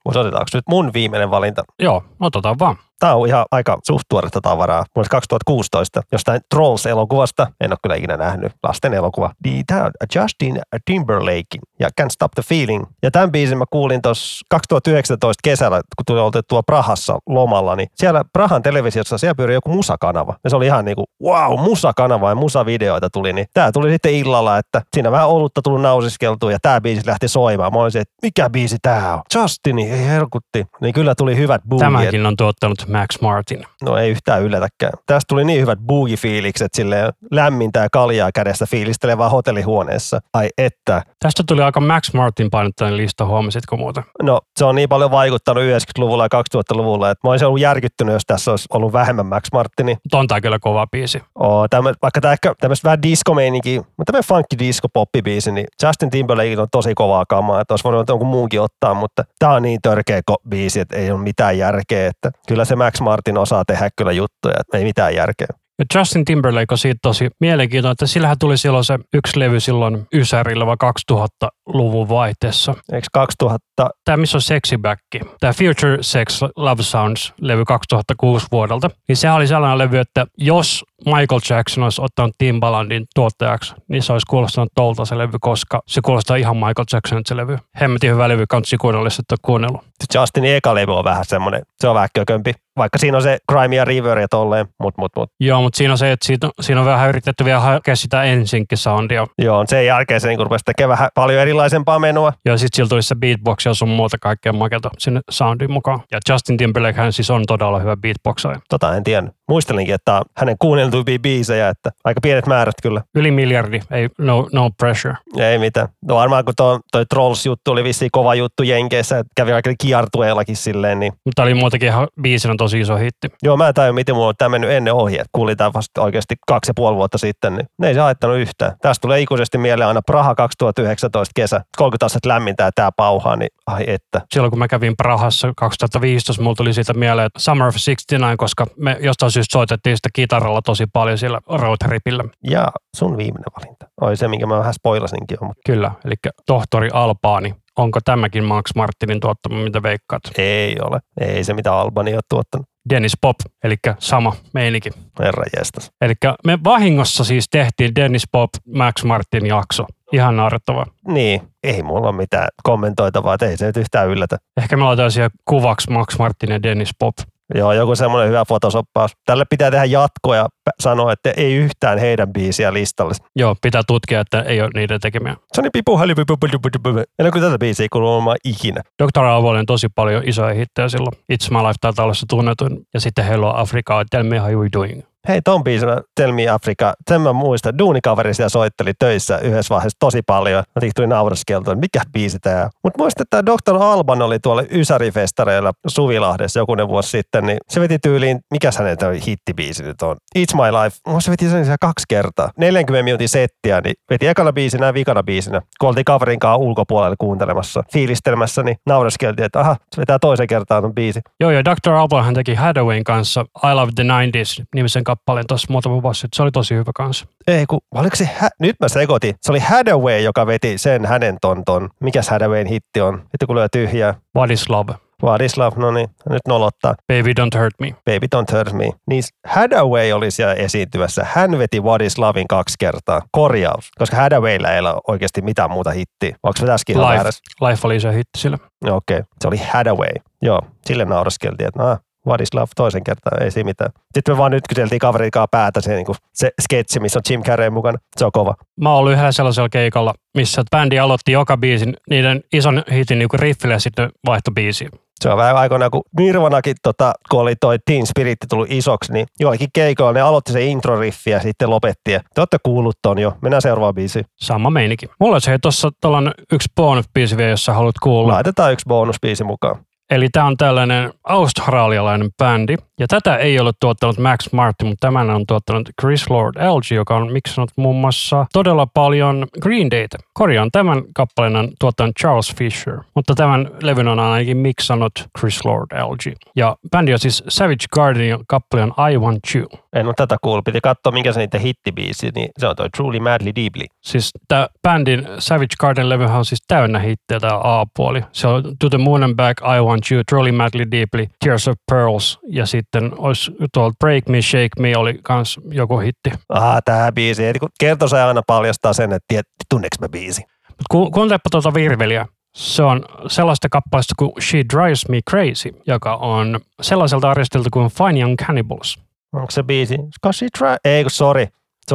Mutta 0.06 0.20
otetaanko 0.20 0.50
nyt 0.54 0.64
mun 0.70 0.94
viimeinen 0.94 1.32
valinta? 1.32 1.64
Joo, 1.80 2.04
otetaan 2.20 2.60
vaan. 2.60 2.78
Tämä 3.04 3.16
on 3.16 3.28
ihan 3.28 3.46
aika 3.52 3.78
suht 3.84 4.04
tuoretta 4.10 4.42
tavaraa. 4.42 4.86
Vuonna 4.96 5.10
2016 5.10 6.02
jostain 6.12 6.42
Trolls-elokuvasta, 6.56 7.48
en 7.62 7.72
ole 7.72 7.78
kyllä 7.84 7.96
ikinä 7.96 8.18
nähnyt, 8.18 8.52
lasten 8.64 8.94
elokuva. 8.94 9.32
Niin 9.46 9.66
tämä 9.66 9.84
on 9.84 9.92
Justin 10.16 10.62
Timberlake 10.86 11.58
ja 11.80 11.90
Can't 12.02 12.10
Stop 12.10 12.32
the 12.32 12.44
Feeling. 12.44 12.86
Ja 13.04 13.12
tämän 13.12 13.32
biisin 13.32 13.58
mä 13.58 13.66
kuulin 13.70 14.02
tuossa 14.02 14.46
2019 14.50 15.42
kesällä, 15.44 15.82
kun 15.98 16.06
tuli 16.08 16.20
otettua 16.20 16.64
Prahassa 16.64 17.20
lomalla, 17.30 17.76
niin 17.76 17.88
siellä 17.96 18.24
Prahan 18.34 18.62
televisiossa 18.62 19.18
siellä 19.18 19.36
pyöri 19.36 19.54
joku 19.54 19.70
musakanava. 19.70 20.36
Ja 20.44 20.50
se 20.50 20.56
oli 20.56 20.66
ihan 20.66 20.86
niinku, 20.86 21.06
wow, 21.24 21.60
musakanava 21.60 22.30
ja 22.30 22.36
musavideoita 22.36 23.10
tuli. 23.10 23.34
Niin 23.34 23.48
tämä 23.54 23.72
tuli 23.72 23.92
sitten 23.92 24.14
illalla, 24.14 24.58
että 24.58 24.82
siinä 24.94 25.12
vähän 25.12 25.30
olutta 25.30 25.62
tullut 25.62 25.82
nausiskeltua 25.82 26.52
ja 26.52 26.58
tämä 26.62 26.82
biisi 26.82 27.08
lähti 27.08 27.28
soimaan. 27.28 27.74
Mä 27.74 27.80
olisin, 27.80 28.02
että 28.02 28.14
mikä 28.22 28.50
biisi 28.50 28.78
tämä 28.82 29.14
on? 29.14 29.22
Justini, 29.36 29.92
ei 29.92 30.08
helkutti. 30.08 30.66
Niin 30.82 30.94
kyllä 30.94 31.16
tuli 31.16 31.38
hyvät 31.38 31.62
boogiet. 31.70 31.86
Tämäkin 31.86 32.26
on 32.26 32.36
tuottanut 32.36 32.93
Max 32.94 33.22
Martin. 33.22 33.66
No 33.82 33.98
ei 33.98 34.10
yhtään 34.10 34.42
yllätäkään. 34.42 34.94
Tästä 35.06 35.26
tuli 35.28 35.44
niin 35.46 35.62
hyvät 35.62 35.80
boogie-fiilikset, 35.80 36.74
silleen 36.74 37.14
lämmintä 37.32 37.80
ja 37.80 37.88
kaljaa 37.92 38.32
kädessä 38.32 38.66
fiilistelevää 38.66 39.30
hotellihuoneessa. 39.30 40.20
Ai 40.34 40.50
että. 40.58 41.02
Tästä 41.20 41.44
tuli 41.48 41.62
aika 41.62 41.80
Max 41.80 42.14
Martin 42.14 42.50
painottainen 42.50 42.98
lista, 42.98 43.26
huomasitko 43.26 43.78
muuta? 43.78 44.04
No 44.22 44.42
se 44.60 44.66
on 44.66 44.76
niin 44.76 44.90
paljon 44.90 45.12
vaikuttanut 45.12 45.64
90-luvulla 45.64 46.28
ja 46.32 46.44
2000-luvulla, 46.58 47.10
että 47.10 47.28
mä 47.28 47.32
olisin 47.32 47.48
ollut 47.48 47.62
järkyttynyt, 47.62 48.14
jos 48.14 48.24
tässä 48.28 48.52
olisi 48.52 48.66
ollut 48.74 48.94
vähemmän 48.94 49.26
Max 49.26 49.44
Martini. 49.54 49.98
On 50.14 50.28
tää 50.28 50.42
kyllä 50.42 50.60
kova 50.60 50.88
biisi. 50.88 51.22
Oo, 51.36 51.68
tämmö, 51.68 51.94
vaikka 52.02 52.22
tämä 52.22 52.32
ehkä 52.32 52.54
tämmöistä 52.60 52.86
vähän 52.86 53.02
disco-meininkiä, 53.02 53.82
mutta 53.98 54.12
tämmöinen 54.12 54.28
funky 54.28 54.60
disco 54.60 54.88
poppibiisi, 54.94 55.52
niin 55.52 55.68
Justin 55.84 56.10
Timberlake 56.10 56.60
on 56.60 56.68
tosi 56.72 56.94
kovaa 56.96 57.26
kamaa, 57.30 57.62
että 57.62 57.74
olisi 57.74 57.84
voinut 57.84 58.10
jonkun 58.10 58.28
muunkin 58.28 58.62
ottaa, 58.62 58.94
mutta 58.94 59.24
tämä 59.40 59.54
on 59.54 59.62
niin 59.62 59.80
törkeä 59.82 60.22
biisi, 60.50 60.80
että 60.80 60.98
ei 60.98 61.12
ole 61.12 61.20
mitään 61.20 61.58
järkeä, 61.58 62.08
että 62.08 62.32
kyllä 62.48 62.66
se 62.66 62.73
Max 62.76 63.02
Martin 63.02 63.38
osaa 63.38 63.64
tehdä 63.68 63.90
kyllä 63.98 64.12
juttuja, 64.12 64.56
että 64.60 64.78
ei 64.78 64.84
mitään 64.84 65.16
järkeä. 65.16 65.48
Ja 65.80 65.86
Justin 65.96 66.26
Timberlake 66.26 66.66
on 66.72 66.78
siitä 66.78 67.00
tosi 67.02 67.30
mielenkiintoinen, 67.40 67.92
että 67.92 68.08
sillähän 68.08 68.38
tuli 68.40 68.58
silloin 68.58 68.84
se 68.84 69.00
yksi 69.14 69.40
levy 69.40 69.60
silloin 69.60 70.08
Ysärillä 70.14 70.66
vai 70.66 70.76
2000-luvun 71.12 72.10
vaihteessa. 72.10 72.74
Eikö 72.92 73.08
2000, 73.14 73.90
Tämä 74.06 74.18
missä 74.18 74.38
on 74.38 74.42
Sexy 74.42 74.78
Back, 74.78 75.02
tämä 75.40 75.54
Future 75.54 75.98
Sex 76.02 76.42
Love 76.56 76.84
Sounds 76.84 77.34
levy 77.42 77.66
2006 77.66 78.48
vuodelta, 78.52 78.90
niin 79.08 79.18
se 79.18 79.32
oli 79.32 79.48
sellainen 79.48 79.78
levy, 79.78 79.98
että 79.98 80.26
jos 80.38 80.86
Michael 81.06 81.42
Jackson 81.50 81.84
olisi 81.84 82.02
ottanut 82.02 82.36
Timbalandin 82.38 83.06
tuottajaksi, 83.16 83.76
niin 83.88 84.04
se 84.04 84.14
olisi 84.14 84.26
kuulostanut 84.30 84.72
tolta 84.76 85.06
se 85.06 85.18
levy, 85.18 85.38
koska 85.42 85.82
se 85.88 86.02
kuulostaa 86.06 86.38
ihan 86.38 86.58
Michael 86.58 86.86
Jacksonilta 86.94 87.28
se 87.28 87.38
levy. 87.38 87.58
Hemmetin 87.82 88.12
hyvä 88.12 88.30
levy, 88.30 88.46
kansi 88.50 88.78
kuunnella, 88.78 89.06
jos 89.06 89.20
et 89.20 89.32
ole 89.32 89.40
kuunnellut. 89.42 89.82
Justinin 90.16 90.56
eka 90.56 90.76
levy 90.76 90.98
on 90.98 91.04
vähän 91.04 91.26
semmoinen, 91.26 91.62
se 91.80 91.88
on 91.88 91.96
vähän 91.96 92.10
kökömpi. 92.14 92.54
Vaikka 92.78 92.98
siinä 92.98 93.18
on 93.18 93.24
se 93.24 93.38
Crime 93.52 93.76
ja 93.76 93.86
River 93.86 94.20
ja 94.20 94.28
tolleen, 94.28 94.66
mut, 94.80 94.98
mut, 94.98 95.12
mut. 95.16 95.30
Joo, 95.40 95.62
mutta 95.62 95.78
siinä 95.78 95.94
on 95.94 95.98
se, 95.98 96.12
että 96.12 96.26
siitä, 96.28 96.50
siinä 96.62 96.80
on 96.82 96.86
vähän 96.86 97.10
yritetty 97.10 97.46
vielä 97.46 97.60
hakea 97.60 97.96
sitä 97.96 98.24
ensinkin 98.24 98.78
soundia. 98.78 99.28
Joo, 99.42 99.64
sen 99.68 99.86
jälkeen 99.86 100.22
se 100.22 100.28
niin 100.28 100.40
rupesi 100.40 100.64
tekemään 100.66 100.90
vähän 100.90 101.10
paljon 101.16 101.42
erilaisempaa 101.42 102.00
menua. 102.00 102.34
Ja 102.46 102.58
sitten 102.58 102.76
sillä 102.76 102.90
tulisi 102.90 103.08
se 103.08 103.16
beatbox 103.16 103.66
ja 103.66 103.74
sun 103.74 103.90
muuta 103.90 104.18
kaikkea 104.22 104.54
makelta 104.54 104.90
sinne 104.98 105.22
soundin 105.30 105.72
mukaan. 105.72 106.00
Ja 106.12 106.20
Justin 106.30 106.58
Timberlake 106.58 107.02
hän 107.02 107.14
siis 107.14 107.30
on 107.30 107.44
todella 107.48 107.80
hyvä 107.80 107.98
beatboxaaja. 107.98 108.60
Tota 108.70 108.96
en 108.96 109.04
tiedä. 109.04 109.28
Muistelinkin, 109.50 109.96
että 109.96 110.12
tää 110.12 110.18
on 110.18 110.58
kuunneltuimpia 110.94 111.20
biisejä, 111.20 111.70
että 111.70 111.90
aika 112.04 112.22
pienet 112.22 112.48
määrät 112.48 112.76
kyllä. 112.84 113.02
Yli 113.16 113.32
miljardi, 113.32 113.80
ei, 113.92 114.10
no, 114.18 114.48
no 114.52 114.70
pressure. 114.78 115.16
Ei 115.38 115.58
mitään. 115.58 115.88
No 116.02 116.16
varmaan 116.16 116.46
kun 116.46 116.54
toi, 116.58 116.80
toi 116.92 117.06
Trolls-juttu 117.06 117.72
oli 117.72 117.84
vissiin 117.84 118.12
kova 118.12 118.36
juttu 118.36 118.64
Jenkeissä, 118.64 119.20
että 119.20 119.32
kävi 119.36 119.54
aika 119.54 119.74
kiertueellakin 119.78 120.56
silleen, 120.56 121.00
niin 121.00 121.14
Mutta 121.26 121.44
oli 121.44 121.54
muutenkin 121.54 121.90
ihan 121.90 122.08
biisinä 122.22 122.54
tosi 122.58 122.80
iso 122.80 122.96
hitti. 122.96 123.28
Joo, 123.44 123.58
mä 123.58 123.68
en 123.68 123.74
tajua, 123.74 123.94
miten 123.94 124.16
mulla 124.16 124.28
on 124.28 124.34
tämä 124.38 124.50
mennyt 124.50 124.70
ennen 124.70 124.94
ohi, 124.94 125.16
että 125.16 125.30
kuulin 125.32 125.58
tämän 125.58 125.74
vasta 125.74 126.02
oikeasti 126.02 126.36
kaksi 126.48 126.70
ja 126.70 126.74
puoli 126.76 126.96
vuotta 126.96 127.18
sitten, 127.18 127.56
niin 127.56 127.68
ne 127.78 127.88
ei 127.88 127.94
se 127.94 128.00
haittanut 128.00 128.38
yhtään. 128.38 128.74
Tästä 128.82 129.02
tulee 129.02 129.22
ikuisesti 129.22 129.58
mieleen 129.58 129.88
aina 129.88 130.02
Praha 130.02 130.36
2019 130.36 131.32
kesä, 131.36 131.62
30 131.78 132.06
astetta 132.06 132.30
lämmintä 132.30 132.64
ja 132.64 132.72
tää 132.76 132.90
pauhaa, 132.98 133.36
niin 133.36 133.50
ai 133.68 133.84
että. 133.88 134.22
Silloin 134.34 134.52
kun 134.52 134.60
mä 134.60 134.68
kävin 134.68 134.98
Prahassa 134.98 135.54
2015, 135.58 136.44
mulla 136.44 136.56
tuli 136.56 136.74
siitä 136.74 136.94
mieleen 136.94 137.26
että 137.26 137.40
Summer 137.40 137.68
of 137.68 137.74
69, 137.74 138.38
koska 138.38 138.68
me 138.78 138.98
jostain 139.02 139.32
syystä 139.32 139.54
soitettiin 139.54 139.98
sitä 139.98 140.10
kitaralla 140.14 140.62
tosi 140.62 140.83
paljon 140.94 141.18
sillä 141.18 141.40
roadtripillä. 141.48 142.24
Ja 142.44 142.68
sun 142.96 143.18
viimeinen 143.18 143.54
valinta. 143.60 143.86
Oli 144.02 144.18
se, 144.18 144.28
minkä 144.28 144.46
mä 144.46 144.60
vähän 144.60 144.74
spoilasinkin 144.74 145.38
jo, 145.42 145.48
mutta 145.48 145.62
Kyllä, 145.66 145.92
eli 146.06 146.14
tohtori 146.46 146.90
Albaani. 146.94 147.56
Onko 147.78 148.00
tämäkin 148.06 148.44
Max 148.44 148.70
Martinin 148.76 149.20
tuottama, 149.20 149.64
mitä 149.64 149.84
veikkaat? 149.84 150.22
ei 150.38 150.78
ole. 150.82 151.00
Ei 151.22 151.44
se 151.44 151.54
mitä 151.54 151.74
Albani 151.74 152.16
on 152.16 152.22
tuottanut. 152.30 152.68
Dennis 152.90 153.14
Pop, 153.22 153.36
eli 153.64 153.76
sama 154.00 154.36
meininki. 154.54 154.90
Herra 155.20 155.44
jestas. 155.58 155.92
Eli 156.02 156.14
me 156.46 156.60
vahingossa 156.64 157.24
siis 157.24 157.46
tehtiin 157.52 157.96
Dennis 157.96 158.24
Pop 158.32 158.50
Max 158.76 159.04
Martin 159.04 159.46
jakso. 159.46 159.86
Ihan 160.12 160.36
naurettavaa. 160.36 160.86
Niin, 161.08 161.42
ei 161.64 161.84
mulla 161.84 162.08
ole 162.08 162.16
mitään 162.18 162.48
kommentoitavaa, 162.64 163.34
että 163.34 163.46
ei 163.46 163.58
se 163.58 163.66
nyt 163.66 163.78
yhtään 163.78 164.10
yllätä. 164.10 164.38
Ehkä 164.58 164.78
me 164.78 164.84
laitetaan 164.84 165.12
siihen 165.12 165.32
kuvaksi 165.46 165.92
Max 165.92 166.20
Martin 166.20 166.52
ja 166.52 166.64
Dennis 166.64 166.92
Pop. 167.00 167.16
Joo, 167.56 167.74
joku 167.74 167.96
semmoinen 167.96 168.30
hyvä 168.30 168.46
fotosoppaus. 168.46 169.12
Tälle 169.26 169.46
pitää 169.50 169.72
tehdä 169.72 169.86
jatko 169.86 170.36
ja 170.36 170.46
sanoa, 170.80 171.14
että 171.14 171.32
ei 171.38 171.56
yhtään 171.56 171.98
heidän 171.98 172.34
biisiä 172.34 172.74
listalle. 172.74 173.14
Joo, 173.36 173.56
pitää 173.62 173.82
tutkia, 173.88 174.20
että 174.20 174.42
ei 174.42 174.62
ole 174.62 174.70
niiden 174.74 175.00
tekemiä. 175.00 175.34
Se 175.54 175.62
on 175.62 175.64
niin 175.64 175.72
pipu, 175.74 175.98
pipu, 175.98 176.38
pipu, 176.38 176.60
pipu, 176.60 176.80
pipu. 176.84 177.00
En 177.20 177.26
ole 177.26 177.32
kyllä 177.32 177.48
tätä 177.48 177.60
biisiä 177.60 177.88
kuullut 177.92 178.36
ikinä. 178.44 178.82
Dr. 179.04 179.24
Avolle 179.24 179.60
on 179.60 179.66
tosi 179.66 179.88
paljon 179.96 180.24
isoja 180.26 180.54
hittejä 180.54 180.90
silloin. 180.90 181.14
It's 181.34 181.50
My 181.50 181.58
Life 181.58 181.76
taitaa 181.82 182.06
olla 182.06 182.14
se 182.14 182.26
tunnetun. 182.30 182.82
Ja 182.94 183.00
sitten 183.00 183.26
Hello 183.26 183.54
Africa, 183.56 184.04
Tell 184.10 184.24
Me 184.24 184.40
How 184.40 184.52
You 184.52 184.68
Doing. 184.74 185.02
Hei, 185.28 185.42
ton 185.42 185.64
biisin, 185.64 185.90
Tell 186.16 186.32
Me 186.32 186.48
Africa, 186.48 186.94
sen 187.10 187.22
mä 187.22 187.34
muistan. 187.34 187.78
Duunikaveri 187.78 188.34
sitä 188.34 188.50
soitteli 188.50 188.92
töissä 189.00 189.38
yhdessä 189.38 189.74
vaiheessa 189.74 189.98
tosi 190.00 190.22
paljon. 190.22 190.64
Mä 190.76 190.90
tuli 190.96 191.08
nauraskeltu, 191.08 191.72
että 191.72 191.80
mikä 191.80 192.02
biisi 192.14 192.40
tää 192.40 192.64
on. 192.64 192.70
Mutta 192.84 193.00
muistan, 193.00 193.24
että 193.24 193.46
Dr. 193.46 193.76
Alban 193.84 194.22
oli 194.22 194.40
tuolla 194.40 194.64
Ysärifestareilla 194.72 195.72
Suvilahdessa 195.88 196.60
jokunen 196.60 196.88
vuosi 196.88 197.10
sitten, 197.10 197.46
niin 197.46 197.58
se 197.70 197.80
veti 197.82 198.00
tyyliin, 198.00 198.40
mikä 198.52 198.70
hänen 198.78 199.22
hittibiisi 199.28 199.84
nyt 199.84 200.02
on? 200.02 200.16
It's 200.40 200.56
My 200.56 200.84
Life. 200.84 200.98
Mä 201.14 201.22
se 201.22 201.32
veti 201.32 201.50
sen 201.50 201.64
siellä 201.64 201.78
kaksi 201.82 202.06
kertaa. 202.10 202.50
40 202.58 203.04
minuutin 203.04 203.30
settiä, 203.30 203.82
niin 203.82 203.96
veti 204.10 204.28
ekana 204.28 204.54
biisinä 204.54 204.86
ja 204.86 204.94
vikana 204.94 205.24
biisinä. 205.24 205.62
Kun 205.80 205.90
oltiin 205.90 206.06
kaverin 206.06 206.40
kanssa 206.40 206.58
ulkopuolella 206.58 207.16
kuuntelemassa, 207.20 207.84
fiilistelemässä, 207.94 208.64
niin 208.64 208.78
nauraskeltiin, 208.86 209.46
että 209.46 209.60
aha, 209.60 209.76
se 209.96 210.02
vetää 210.02 210.20
toisen 210.20 210.48
kertaan 210.48 210.84
ton 210.84 210.94
biisi. 210.94 211.22
Joo, 211.40 211.52
ja 211.52 211.66
Dr. 211.66 211.92
Alban 211.92 212.34
teki 212.34 212.56
Hadawayn 212.56 213.04
kanssa 213.04 213.42
I 213.42 213.74
Love 213.74 213.92
the 213.96 214.04
90s 214.04 214.64
nimisen 214.76 215.04
kappaleen 215.16 215.48
tuossa 215.48 215.68
muutama 215.70 216.02
vuosi 216.02 216.20
sitten. 216.20 216.36
Se 216.36 216.44
oli 216.44 216.52
tosi 216.52 216.76
hyvä 216.76 216.92
kanssa. 216.96 217.26
Ei, 217.48 217.66
kun, 217.66 217.80
oliko 217.96 218.16
se, 218.16 218.30
hä- 218.40 218.50
nyt 218.60 218.76
mä 218.80 218.88
sekoitin. 218.88 219.36
Se 219.42 219.52
oli 219.52 219.60
Hadaway, 219.60 220.20
joka 220.20 220.48
veti 220.48 220.78
sen 220.78 221.06
hänen 221.06 221.38
ton 221.42 221.64
ton. 221.66 221.90
Mikäs 222.00 222.30
Hadawayn 222.30 222.68
hitti 222.68 223.02
on? 223.02 223.20
Sitten 223.20 223.48
kun 223.48 223.56
lyö 223.56 223.68
tyhjää. 223.72 224.14
What 224.36 224.52
is 224.52 224.70
love? 224.70 224.94
Vladislav, 225.24 225.74
no 225.76 225.92
niin, 225.92 226.10
nyt 226.30 226.42
nolottaa. 226.48 226.96
Baby 227.08 227.34
don't 227.40 227.60
hurt 227.60 227.74
me. 227.80 227.96
Baby 228.06 228.28
don't 228.36 228.58
hurt 228.58 228.74
me. 228.74 228.90
Niin 229.08 229.24
Hadaway 229.48 230.12
oli 230.12 230.32
siellä 230.32 230.54
esiintyvässä. 230.54 231.26
Hän 231.34 231.60
veti 231.60 231.80
What 231.80 232.02
is 232.02 232.18
Lovin 232.18 232.48
kaksi 232.48 232.76
kertaa. 232.80 233.22
Korjaus. 233.32 233.92
Koska 233.98 234.18
Hadawaylla 234.18 234.72
ei 234.72 234.80
ole 234.80 234.94
oikeasti 235.08 235.42
mitään 235.42 235.72
muuta 235.72 235.92
hittiä. 235.92 236.36
Onko 236.44 236.58
se 236.60 236.66
tässäkin 236.66 236.98
Life? 236.98 237.30
Life 237.70 237.88
oli 237.88 238.00
se 238.00 238.14
hitti 238.14 238.40
sillä. 238.40 238.58
Okei, 238.84 239.18
okay. 239.18 239.24
se 239.42 239.48
oli 239.48 239.58
Hadaway. 239.58 240.14
Joo, 240.42 240.62
sille 240.86 241.06
nauraskeltiin, 241.06 241.68
että 241.68 241.92
ah, 241.92 242.00
What 242.28 242.42
is 242.42 242.54
love 242.54 242.68
toisen 242.76 243.04
kertaan, 243.04 243.44
ei 243.44 243.52
siinä 243.52 243.66
mitään. 243.66 243.92
Sitten 244.14 244.34
me 244.34 244.38
vaan 244.38 244.52
nyt 244.52 244.64
kyseltiin 244.70 245.00
kaverikaan 245.00 245.48
päätä 245.52 245.82
se, 245.82 245.96
niin 245.96 246.06
se 246.34 246.52
sketsi, 246.62 247.00
missä 247.00 247.20
on 247.20 247.24
Jim 247.30 247.44
Carrey 247.44 247.70
mukana. 247.70 247.98
Se 248.18 248.26
on 248.26 248.32
kova. 248.32 248.56
Mä 248.82 248.90
oon 248.90 249.00
ollut 249.00 249.12
yhdellä 249.12 249.32
sellaisella 249.32 249.70
keikalla, 249.70 250.14
missä 250.38 250.64
bändi 250.72 251.00
aloitti 251.00 251.32
joka 251.32 251.58
biisin 251.58 251.94
niiden 252.10 252.42
ison 252.54 252.84
hitin 252.94 253.20
niin 253.20 253.30
riffille 253.34 253.76
ja 253.76 253.80
sitten 253.80 254.10
vaihto 254.26 254.52
biisiä. 254.52 254.90
Se 255.22 255.30
on 255.30 255.38
vähän 255.38 255.56
aikoina, 255.56 255.90
kun 255.90 256.02
Nirvanakin, 256.18 256.76
tota, 256.84 257.14
kun 257.30 257.42
oli 257.42 257.56
toi 257.56 257.78
Teen 257.86 258.08
Spirit 258.08 258.38
tullut 258.50 258.68
isoksi, 258.72 259.14
niin 259.14 259.28
joillakin 259.40 259.70
keikoilla 259.74 260.14
ne 260.14 260.22
aloitti 260.22 260.52
se 260.52 260.60
intro-riffi 260.60 261.30
ja 261.30 261.40
sitten 261.40 261.70
lopetti. 261.70 262.12
Ja 262.12 262.20
te 262.20 262.42
olette 262.42 262.58
kuullut 262.64 262.98
ton 263.02 263.20
jo. 263.20 263.34
Mennään 263.42 263.62
seuraavaan 263.62 263.96
biisiin. 263.96 264.26
Sama 264.36 264.70
meinikin. 264.70 265.10
Mulla 265.20 265.36
olisi 265.36 265.50
hei 265.50 265.60
tossa 265.60 265.92
tällainen 266.02 266.34
yksi 266.52 266.70
bonus-biisi 266.82 267.38
vielä, 267.38 267.50
jos 267.50 267.66
sä 267.66 267.74
haluat 267.74 267.96
kuulla. 268.04 268.34
Laitetaan 268.34 268.74
yksi 268.74 268.86
bonusbiisi 268.88 269.44
mukaan. 269.44 269.76
Eli 270.14 270.30
tämä 270.30 270.46
on 270.46 270.58
tällainen 270.58 271.14
australialainen 271.24 272.30
bändi, 272.38 272.76
ja 273.00 273.08
tätä 273.08 273.36
ei 273.36 273.60
ole 273.60 273.72
tuottanut 273.80 274.18
Max 274.20 274.52
Martin, 274.52 274.88
mutta 274.88 275.08
tämän 275.08 275.30
on 275.30 275.46
tuottanut 275.48 275.90
Chris 276.02 276.30
Lord 276.30 276.56
LG, 276.56 276.92
joka 276.92 277.16
on 277.16 277.32
miksannut 277.32 277.72
muun 277.76 277.96
muassa 277.96 278.46
todella 278.54 278.88
paljon 278.94 279.48
Green 279.62 279.92
Dayta. 279.92 280.18
Korjaan, 280.34 280.70
tämän 280.72 281.04
kappaleen 281.16 281.56
on 281.56 281.70
tuottanut 281.80 282.16
Charles 282.20 282.56
Fisher, 282.56 282.98
mutta 283.16 283.36
tämän 283.36 283.70
levyn 283.82 284.08
on 284.08 284.20
ainakin 284.20 284.58
miksannut 284.58 285.12
Chris 285.40 285.66
Lord 285.66 285.88
LG. 285.92 286.34
Ja 286.56 286.76
bändi 286.92 287.14
on 287.14 287.20
siis 287.20 287.44
Savage 287.48 287.86
Gardenin 287.94 288.38
kappale 288.48 288.84
on 288.84 288.94
I 289.12 289.18
Want 289.18 289.40
You. 289.56 289.83
En 289.94 290.06
ole 290.06 290.14
tätä 290.18 290.38
kuullut. 290.42 290.66
Piti 290.66 290.82
katsoa, 290.82 291.12
minkä 291.12 291.34
se 291.34 291.40
niiden 291.40 291.62
hittibiisi, 291.62 292.30
niin 292.36 292.50
se 292.58 292.68
on 292.68 292.76
toi 292.76 292.90
Truly 292.98 293.20
Madly 293.20 293.52
Deeply. 293.56 293.86
Siis 294.02 294.32
tämä 294.48 294.68
bändin 294.82 295.28
Savage 295.40 295.76
Garden 295.80 296.10
levyhän 296.10 296.38
on 296.38 296.46
siis 296.46 296.64
täynnä 296.68 297.00
hittejä 297.00 297.40
tämä 297.40 297.60
A-puoli. 297.64 298.22
Se 298.32 298.48
on 298.48 298.64
To 298.80 298.90
the 298.90 298.98
Moon 298.98 299.24
and 299.24 299.36
Back, 299.36 299.62
I 299.62 299.82
Want 299.82 300.12
You, 300.12 300.24
Truly 300.30 300.52
Madly 300.52 300.92
Deeply, 300.92 301.28
Tears 301.44 301.68
of 301.68 301.76
Pearls 301.92 302.40
ja 302.48 302.66
sitten 302.66 303.12
olisi 303.18 303.52
tuolta 303.74 303.96
Break 304.00 304.28
Me, 304.28 304.42
Shake 304.42 304.70
Me 304.80 304.98
oli 304.98 305.20
kans 305.24 305.60
joku 305.72 306.00
hitti. 306.00 306.32
Ah, 306.50 306.82
tää 306.86 307.12
biisi. 307.12 307.44
Kertosa 307.80 308.28
aina 308.28 308.42
paljastaa 308.48 308.94
sen, 308.94 309.14
että 309.14 309.26
tiedät, 309.28 309.48
tunneeko 309.70 309.96
mä 310.02 310.10
biisi. 310.10 310.42
Mut 310.70 310.88
ku, 310.92 311.12
kuuntelepa 311.12 311.50
tuota 311.52 311.74
virveliä. 311.74 312.26
Se 312.56 312.84
on 312.84 313.06
sellaista 313.28 313.70
kappaleesta 313.70 314.14
kuin 314.18 314.32
She 314.42 314.64
Drives 314.74 315.10
Me 315.10 315.20
Crazy, 315.30 315.70
joka 315.88 316.16
on 316.16 316.60
sellaiselta 316.82 317.32
artistilta 317.32 317.70
kuin 317.74 317.90
Fine 317.90 318.20
Young 318.20 318.36
Cannibals. 318.36 319.03
Onko 319.34 319.52
se 319.52 319.64
biisi? 319.64 319.96
She 320.32 320.48
try... 320.58 320.76
Ei, 320.86 321.04
kun. 321.04 321.12
Se 321.12 321.24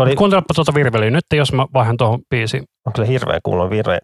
oli, 0.01 0.17
Kuuntelepa 0.17 0.55
tuota 0.55 0.75
virveliä 0.75 1.11
nyt, 1.11 1.25
jos 1.33 1.53
mä 1.53 1.67
vaihan 1.75 1.97
tuohon 1.97 2.21
biisiin. 2.31 2.65
onko 2.87 3.03
se 3.05 3.09
hirveä 3.09 3.39
kuulon 3.43 3.71
virve? 3.71 3.99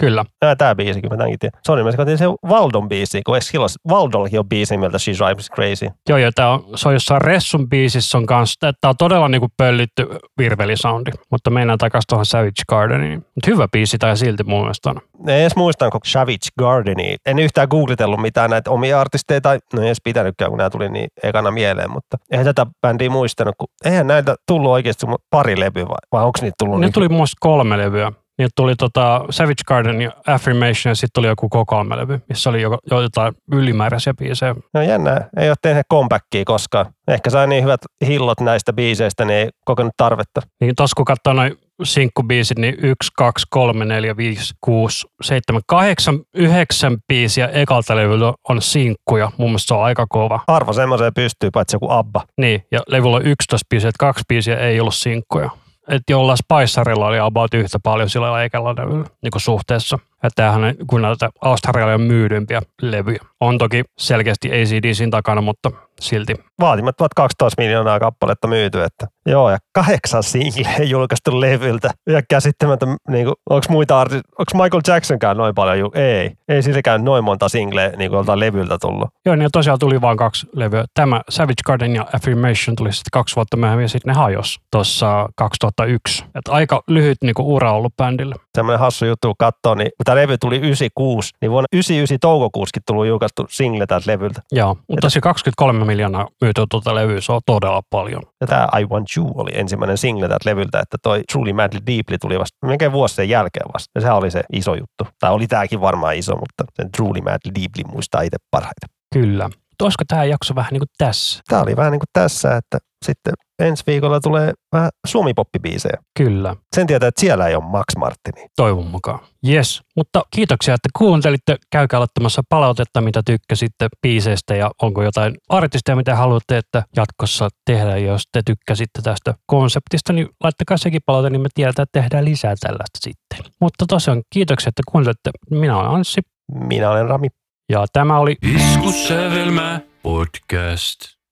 Kyllä. 0.00 0.24
Tää, 0.40 0.56
tää 0.56 0.74
biisi, 0.74 1.00
kyllä 1.00 1.14
mä 1.14 1.16
tämänkin 1.16 1.38
tiedän. 1.38 1.60
Sori, 1.66 1.84
mä 1.84 1.90
sekoitin 1.90 2.18
se 2.18 2.24
Valdon 2.48 2.88
biisi, 2.88 3.22
kun 3.22 3.34
eikö 3.34 3.44
silloin 3.46 3.70
Valdollakin 3.88 4.38
on 4.38 4.48
biisi 4.48 4.74
nimeltä 4.74 4.98
She 4.98 5.12
Drives 5.12 5.50
Crazy. 5.54 5.86
Joo, 6.08 6.18
ja 6.18 6.30
tää 6.34 6.50
on, 6.50 6.64
se 6.74 6.88
on 6.88 6.94
jossain 6.94 7.20
Ressun 7.22 7.68
biisissä 7.68 8.18
on 8.18 8.26
kanssa, 8.26 8.72
tää 8.80 8.88
on 8.88 8.96
todella 8.98 9.28
niinku 9.28 9.48
pöllitty 9.56 10.06
virvelisoundi, 10.38 11.10
mutta 11.30 11.50
mennään 11.50 11.78
takaisin 11.78 12.06
tuohon 12.08 12.26
Savage 12.26 12.62
Gardeniin. 12.68 13.18
Mutta 13.18 13.50
hyvä 13.50 13.68
biisi 13.72 13.98
tai 13.98 14.16
silti 14.16 14.44
mun 14.44 14.60
mielestä 14.60 14.90
on. 14.90 15.00
En 15.28 15.40
edes 15.40 15.56
muistan 15.56 15.90
koko 15.90 16.04
Savage 16.06 16.48
Gardenia. 16.58 17.16
En 17.26 17.38
yhtään 17.38 17.68
googlitellut 17.70 18.20
mitään 18.20 18.50
näitä 18.50 18.70
omia 18.70 19.00
artisteja, 19.00 19.40
tai 19.40 19.58
no 19.72 19.82
ei 19.82 19.88
edes 19.88 20.00
pitänytkään, 20.04 20.50
kun 20.50 20.58
nämä 20.58 20.70
tuli 20.70 20.88
niin 20.88 21.08
ekana 21.22 21.50
mieleen, 21.50 21.90
mutta 21.90 22.16
eihän 22.30 22.44
tätä 22.44 22.66
bändiä 22.80 23.10
muistanut, 23.10 23.54
kun 23.58 23.68
eihän 23.84 24.06
näitä 24.06 24.34
tullut 24.48 24.70
oikeasti 24.70 25.06
pari 25.30 25.60
levyä, 25.60 25.88
vai, 25.88 25.96
vai 26.12 26.24
onko 26.24 26.38
niitä 26.42 26.54
tullut? 26.58 26.80
Ne 26.80 26.86
niin- 26.86 26.92
tuli 26.92 27.08
mielestä 27.08 27.36
kolme 27.40 27.78
levyä. 27.78 28.12
Niitä 28.38 28.52
tuli 28.56 28.74
tota 28.76 29.24
Savage 29.30 29.62
Garden 29.66 30.02
ja 30.02 30.10
Affirmation 30.26 30.90
ja 30.90 30.94
sitten 30.94 31.10
tuli 31.14 31.26
joku 31.26 31.48
K3-levy, 31.54 32.20
missä 32.28 32.50
oli 32.50 32.62
jo, 32.62 32.78
jo 32.90 33.00
jotain 33.00 33.34
ylimääräisiä 33.52 34.14
biisejä. 34.14 34.54
No 34.74 34.82
jännää, 34.82 35.28
ei 35.36 35.48
ole 35.50 35.56
tehnyt 35.62 35.86
comebackia 35.92 36.44
koskaan. 36.44 36.86
Ehkä 37.08 37.30
sai 37.30 37.46
niin 37.46 37.64
hyvät 37.64 37.80
hillot 38.06 38.40
näistä 38.40 38.72
biiseistä, 38.72 39.24
niin 39.24 39.38
ei 39.38 39.48
kokenut 39.64 39.92
tarvetta. 39.96 40.40
Niin 40.60 40.74
tos 40.74 40.94
kun 40.94 41.04
katsoo 41.04 41.32
noin 41.32 41.56
sinkkubiisit, 41.82 42.58
niin 42.58 42.74
1, 42.78 42.96
2, 43.16 43.46
3, 43.50 43.84
4, 43.84 44.16
5, 44.16 44.54
6, 44.60 45.06
7, 45.22 45.62
8, 45.66 46.18
9 46.34 46.96
biisiä 47.08 47.48
ekalta 47.52 47.96
levyltä 47.96 48.32
on 48.48 48.62
sinkkuja. 48.62 49.32
Mun 49.36 49.48
mielestä 49.48 49.68
se 49.68 49.74
on 49.74 49.84
aika 49.84 50.06
kova. 50.08 50.40
Harva 50.48 50.72
semmoiseen 50.72 51.14
pystyy, 51.14 51.50
paitsi 51.50 51.76
joku 51.76 51.90
Abba. 51.90 52.22
Niin, 52.40 52.66
ja 52.72 52.80
levyllä 52.86 53.16
on 53.16 53.26
11 53.26 53.66
biisiä, 53.70 53.88
että 53.88 54.06
kaksi 54.06 54.24
biisiä 54.28 54.56
ei 54.56 54.80
ollut 54.80 54.94
sinkkuja. 54.94 55.50
Että 55.88 56.12
jollain 56.12 56.38
Spicerilla 56.38 57.06
oli 57.06 57.18
about 57.18 57.54
yhtä 57.54 57.78
paljon 57.82 58.10
sillä 58.10 58.44
ekalla 58.44 58.74
levyllä 58.78 59.06
niin 59.22 59.32
suhteessa. 59.36 59.98
Että 60.14 60.30
tämähän 60.36 60.74
kun 60.86 61.02
näitä 61.02 61.30
Australian 61.40 62.00
myydympiä 62.00 62.62
levyjä. 62.82 63.18
On 63.40 63.58
toki 63.58 63.82
selkeästi 63.98 64.48
ACDCin 64.48 65.10
takana, 65.10 65.40
mutta 65.40 65.70
silti. 66.04 66.34
Vaatimattomat 66.60 67.14
12 67.16 67.62
miljoonaa 67.62 68.00
kappaletta 68.00 68.48
myyty, 68.48 68.82
että 68.82 69.06
joo, 69.26 69.50
ja 69.50 69.58
kahdeksan 69.72 70.22
singleä 70.22 70.76
julkaistu 70.84 71.40
levyltä. 71.40 71.90
Ja 72.08 72.22
käsittämättä, 72.30 72.86
niin 73.08 73.24
kuin, 73.24 73.34
onko 73.50 73.66
muita 73.68 74.00
arti- 74.00 74.20
onko 74.38 74.62
Michael 74.62 74.82
Jacksonkään 74.86 75.36
noin 75.36 75.54
paljon? 75.54 75.90
Ei, 75.94 76.32
ei 76.48 76.62
silläkään 76.62 77.04
noin 77.04 77.24
monta 77.24 77.48
singleä 77.48 77.88
niin 77.96 78.10
kuin 78.10 78.26
levyltä 78.34 78.78
tullut. 78.80 79.08
Joo, 79.26 79.36
niin 79.36 79.48
tosiaan 79.52 79.78
tuli 79.78 80.00
vain 80.00 80.16
kaksi 80.16 80.46
levyä. 80.52 80.84
Tämä 80.94 81.20
Savage 81.28 81.62
Garden 81.66 81.94
ja 81.94 82.06
Affirmation 82.12 82.76
tuli 82.76 82.92
sitten 82.92 83.10
kaksi 83.12 83.36
vuotta 83.36 83.56
myöhemmin 83.56 83.84
ja 83.84 83.88
sitten 83.88 84.14
ne 84.14 84.18
hajos 84.18 84.60
tuossa 84.70 85.28
2001. 85.36 86.24
Et 86.24 86.48
aika 86.48 86.82
lyhyt 86.88 87.18
niin 87.22 87.34
kuin, 87.34 87.46
ura 87.46 87.72
ollut 87.72 87.96
bändille. 87.96 88.34
Semmoinen 88.54 88.80
hassu 88.80 89.06
juttu 89.06 89.28
kun 89.28 89.34
katsoo, 89.38 89.74
niin 89.74 89.90
kun 89.96 90.04
tämä 90.04 90.16
levy 90.16 90.38
tuli 90.38 90.56
96, 90.56 91.30
niin 91.40 91.50
vuonna 91.50 91.66
99 91.72 92.18
toukokuuskin 92.20 92.82
tullut 92.86 93.06
julkaistu 93.06 93.46
single 93.50 93.86
tältä 93.86 94.12
levyltä. 94.12 94.42
Joo, 94.52 94.76
mutta 94.88 95.00
tosiaan 95.00 95.22
23 95.22 95.84
miljoonaa 95.94 96.28
myytyä 96.40 96.64
tuota 96.70 96.94
levyä, 96.94 97.20
se 97.20 97.32
on 97.32 97.40
todella 97.46 97.82
paljon. 97.90 98.22
Ja 98.40 98.46
tämä 98.46 98.68
I 98.80 98.84
Want 98.84 99.06
You 99.16 99.32
oli 99.34 99.50
ensimmäinen 99.54 99.98
single 99.98 100.28
tältä 100.28 100.50
levyltä, 100.50 100.80
että 100.80 100.96
toi 101.02 101.22
Truly 101.32 101.52
Madly 101.52 101.80
Deeply 101.86 102.18
tuli 102.18 102.38
vasta 102.38 102.66
melkein 102.66 102.92
vuosi 102.92 103.14
sen 103.14 103.28
jälkeen 103.28 103.66
vasta. 103.74 103.90
Ja 103.94 104.00
sehän 104.00 104.16
oli 104.16 104.30
se 104.30 104.42
iso 104.52 104.74
juttu. 104.74 105.06
Tai 105.20 105.32
oli 105.32 105.46
tämäkin 105.46 105.80
varmaan 105.80 106.16
iso, 106.16 106.36
mutta 106.36 106.64
sen 106.74 106.92
Truly 106.96 107.20
Madly 107.20 107.52
Deeply 107.54 107.92
muistaa 107.92 108.22
itse 108.22 108.36
parhaiten. 108.50 108.88
Kyllä. 109.14 109.50
Mutta 109.74 109.84
olisiko 109.84 110.04
tämä 110.08 110.24
jakso 110.24 110.54
vähän 110.54 110.72
niin 110.72 110.80
kuin 110.80 110.88
tässä? 110.98 111.40
Tämä 111.48 111.62
oli 111.62 111.76
vähän 111.76 111.92
niin 111.92 112.00
kuin 112.00 112.08
tässä, 112.12 112.56
että 112.56 112.78
sitten 113.04 113.34
ensi 113.58 113.84
viikolla 113.86 114.20
tulee 114.20 114.52
vähän 114.72 114.90
suomipoppibiisejä. 115.06 115.98
Kyllä, 116.18 116.56
Sen 116.76 116.86
tietää, 116.86 117.08
että 117.08 117.20
siellä 117.20 117.48
ei 117.48 117.54
ole 117.54 117.64
Max 117.64 117.84
Martini. 117.98 118.46
toivon 118.56 118.86
mukaan. 118.86 119.18
Yes, 119.48 119.82
mutta 119.96 120.22
kiitoksia, 120.34 120.74
että 120.74 120.88
kuuntelitte. 120.98 121.56
Käykää 121.70 122.00
laittamassa 122.00 122.42
palautetta, 122.48 123.00
mitä 123.00 123.22
tykkäsitte 123.26 123.88
biiseistä 124.02 124.54
ja 124.56 124.70
onko 124.82 125.02
jotain 125.02 125.34
artisteja, 125.48 125.96
mitä 125.96 126.16
haluatte, 126.16 126.56
että 126.58 126.82
jatkossa 126.96 127.48
tehdään. 127.66 128.04
Jos 128.04 128.22
te 128.32 128.42
tykkäsitte 128.46 129.02
tästä 129.02 129.34
konseptista, 129.46 130.12
niin 130.12 130.28
laittakaa 130.44 130.76
sekin 130.76 131.00
palaute, 131.06 131.30
niin 131.30 131.42
me 131.42 131.48
tiedetään, 131.54 131.84
että 131.84 132.00
tehdään 132.00 132.24
lisää 132.24 132.54
tällaista 132.60 132.98
sitten. 133.00 133.52
Mutta 133.60 133.84
tosiaan 133.88 134.22
kiitoksia, 134.34 134.68
että 134.68 134.82
kuuntelitte. 134.92 135.30
Minä 135.50 135.76
olen 135.78 135.90
Anssi 135.90 136.20
Minä 136.52 136.90
olen 136.90 137.08
Rami. 137.08 137.28
Ja 137.68 137.84
tämä 137.92 138.18
oli 138.18 138.36
Iskussävelmä 138.42 139.80
podcast. 140.02 141.23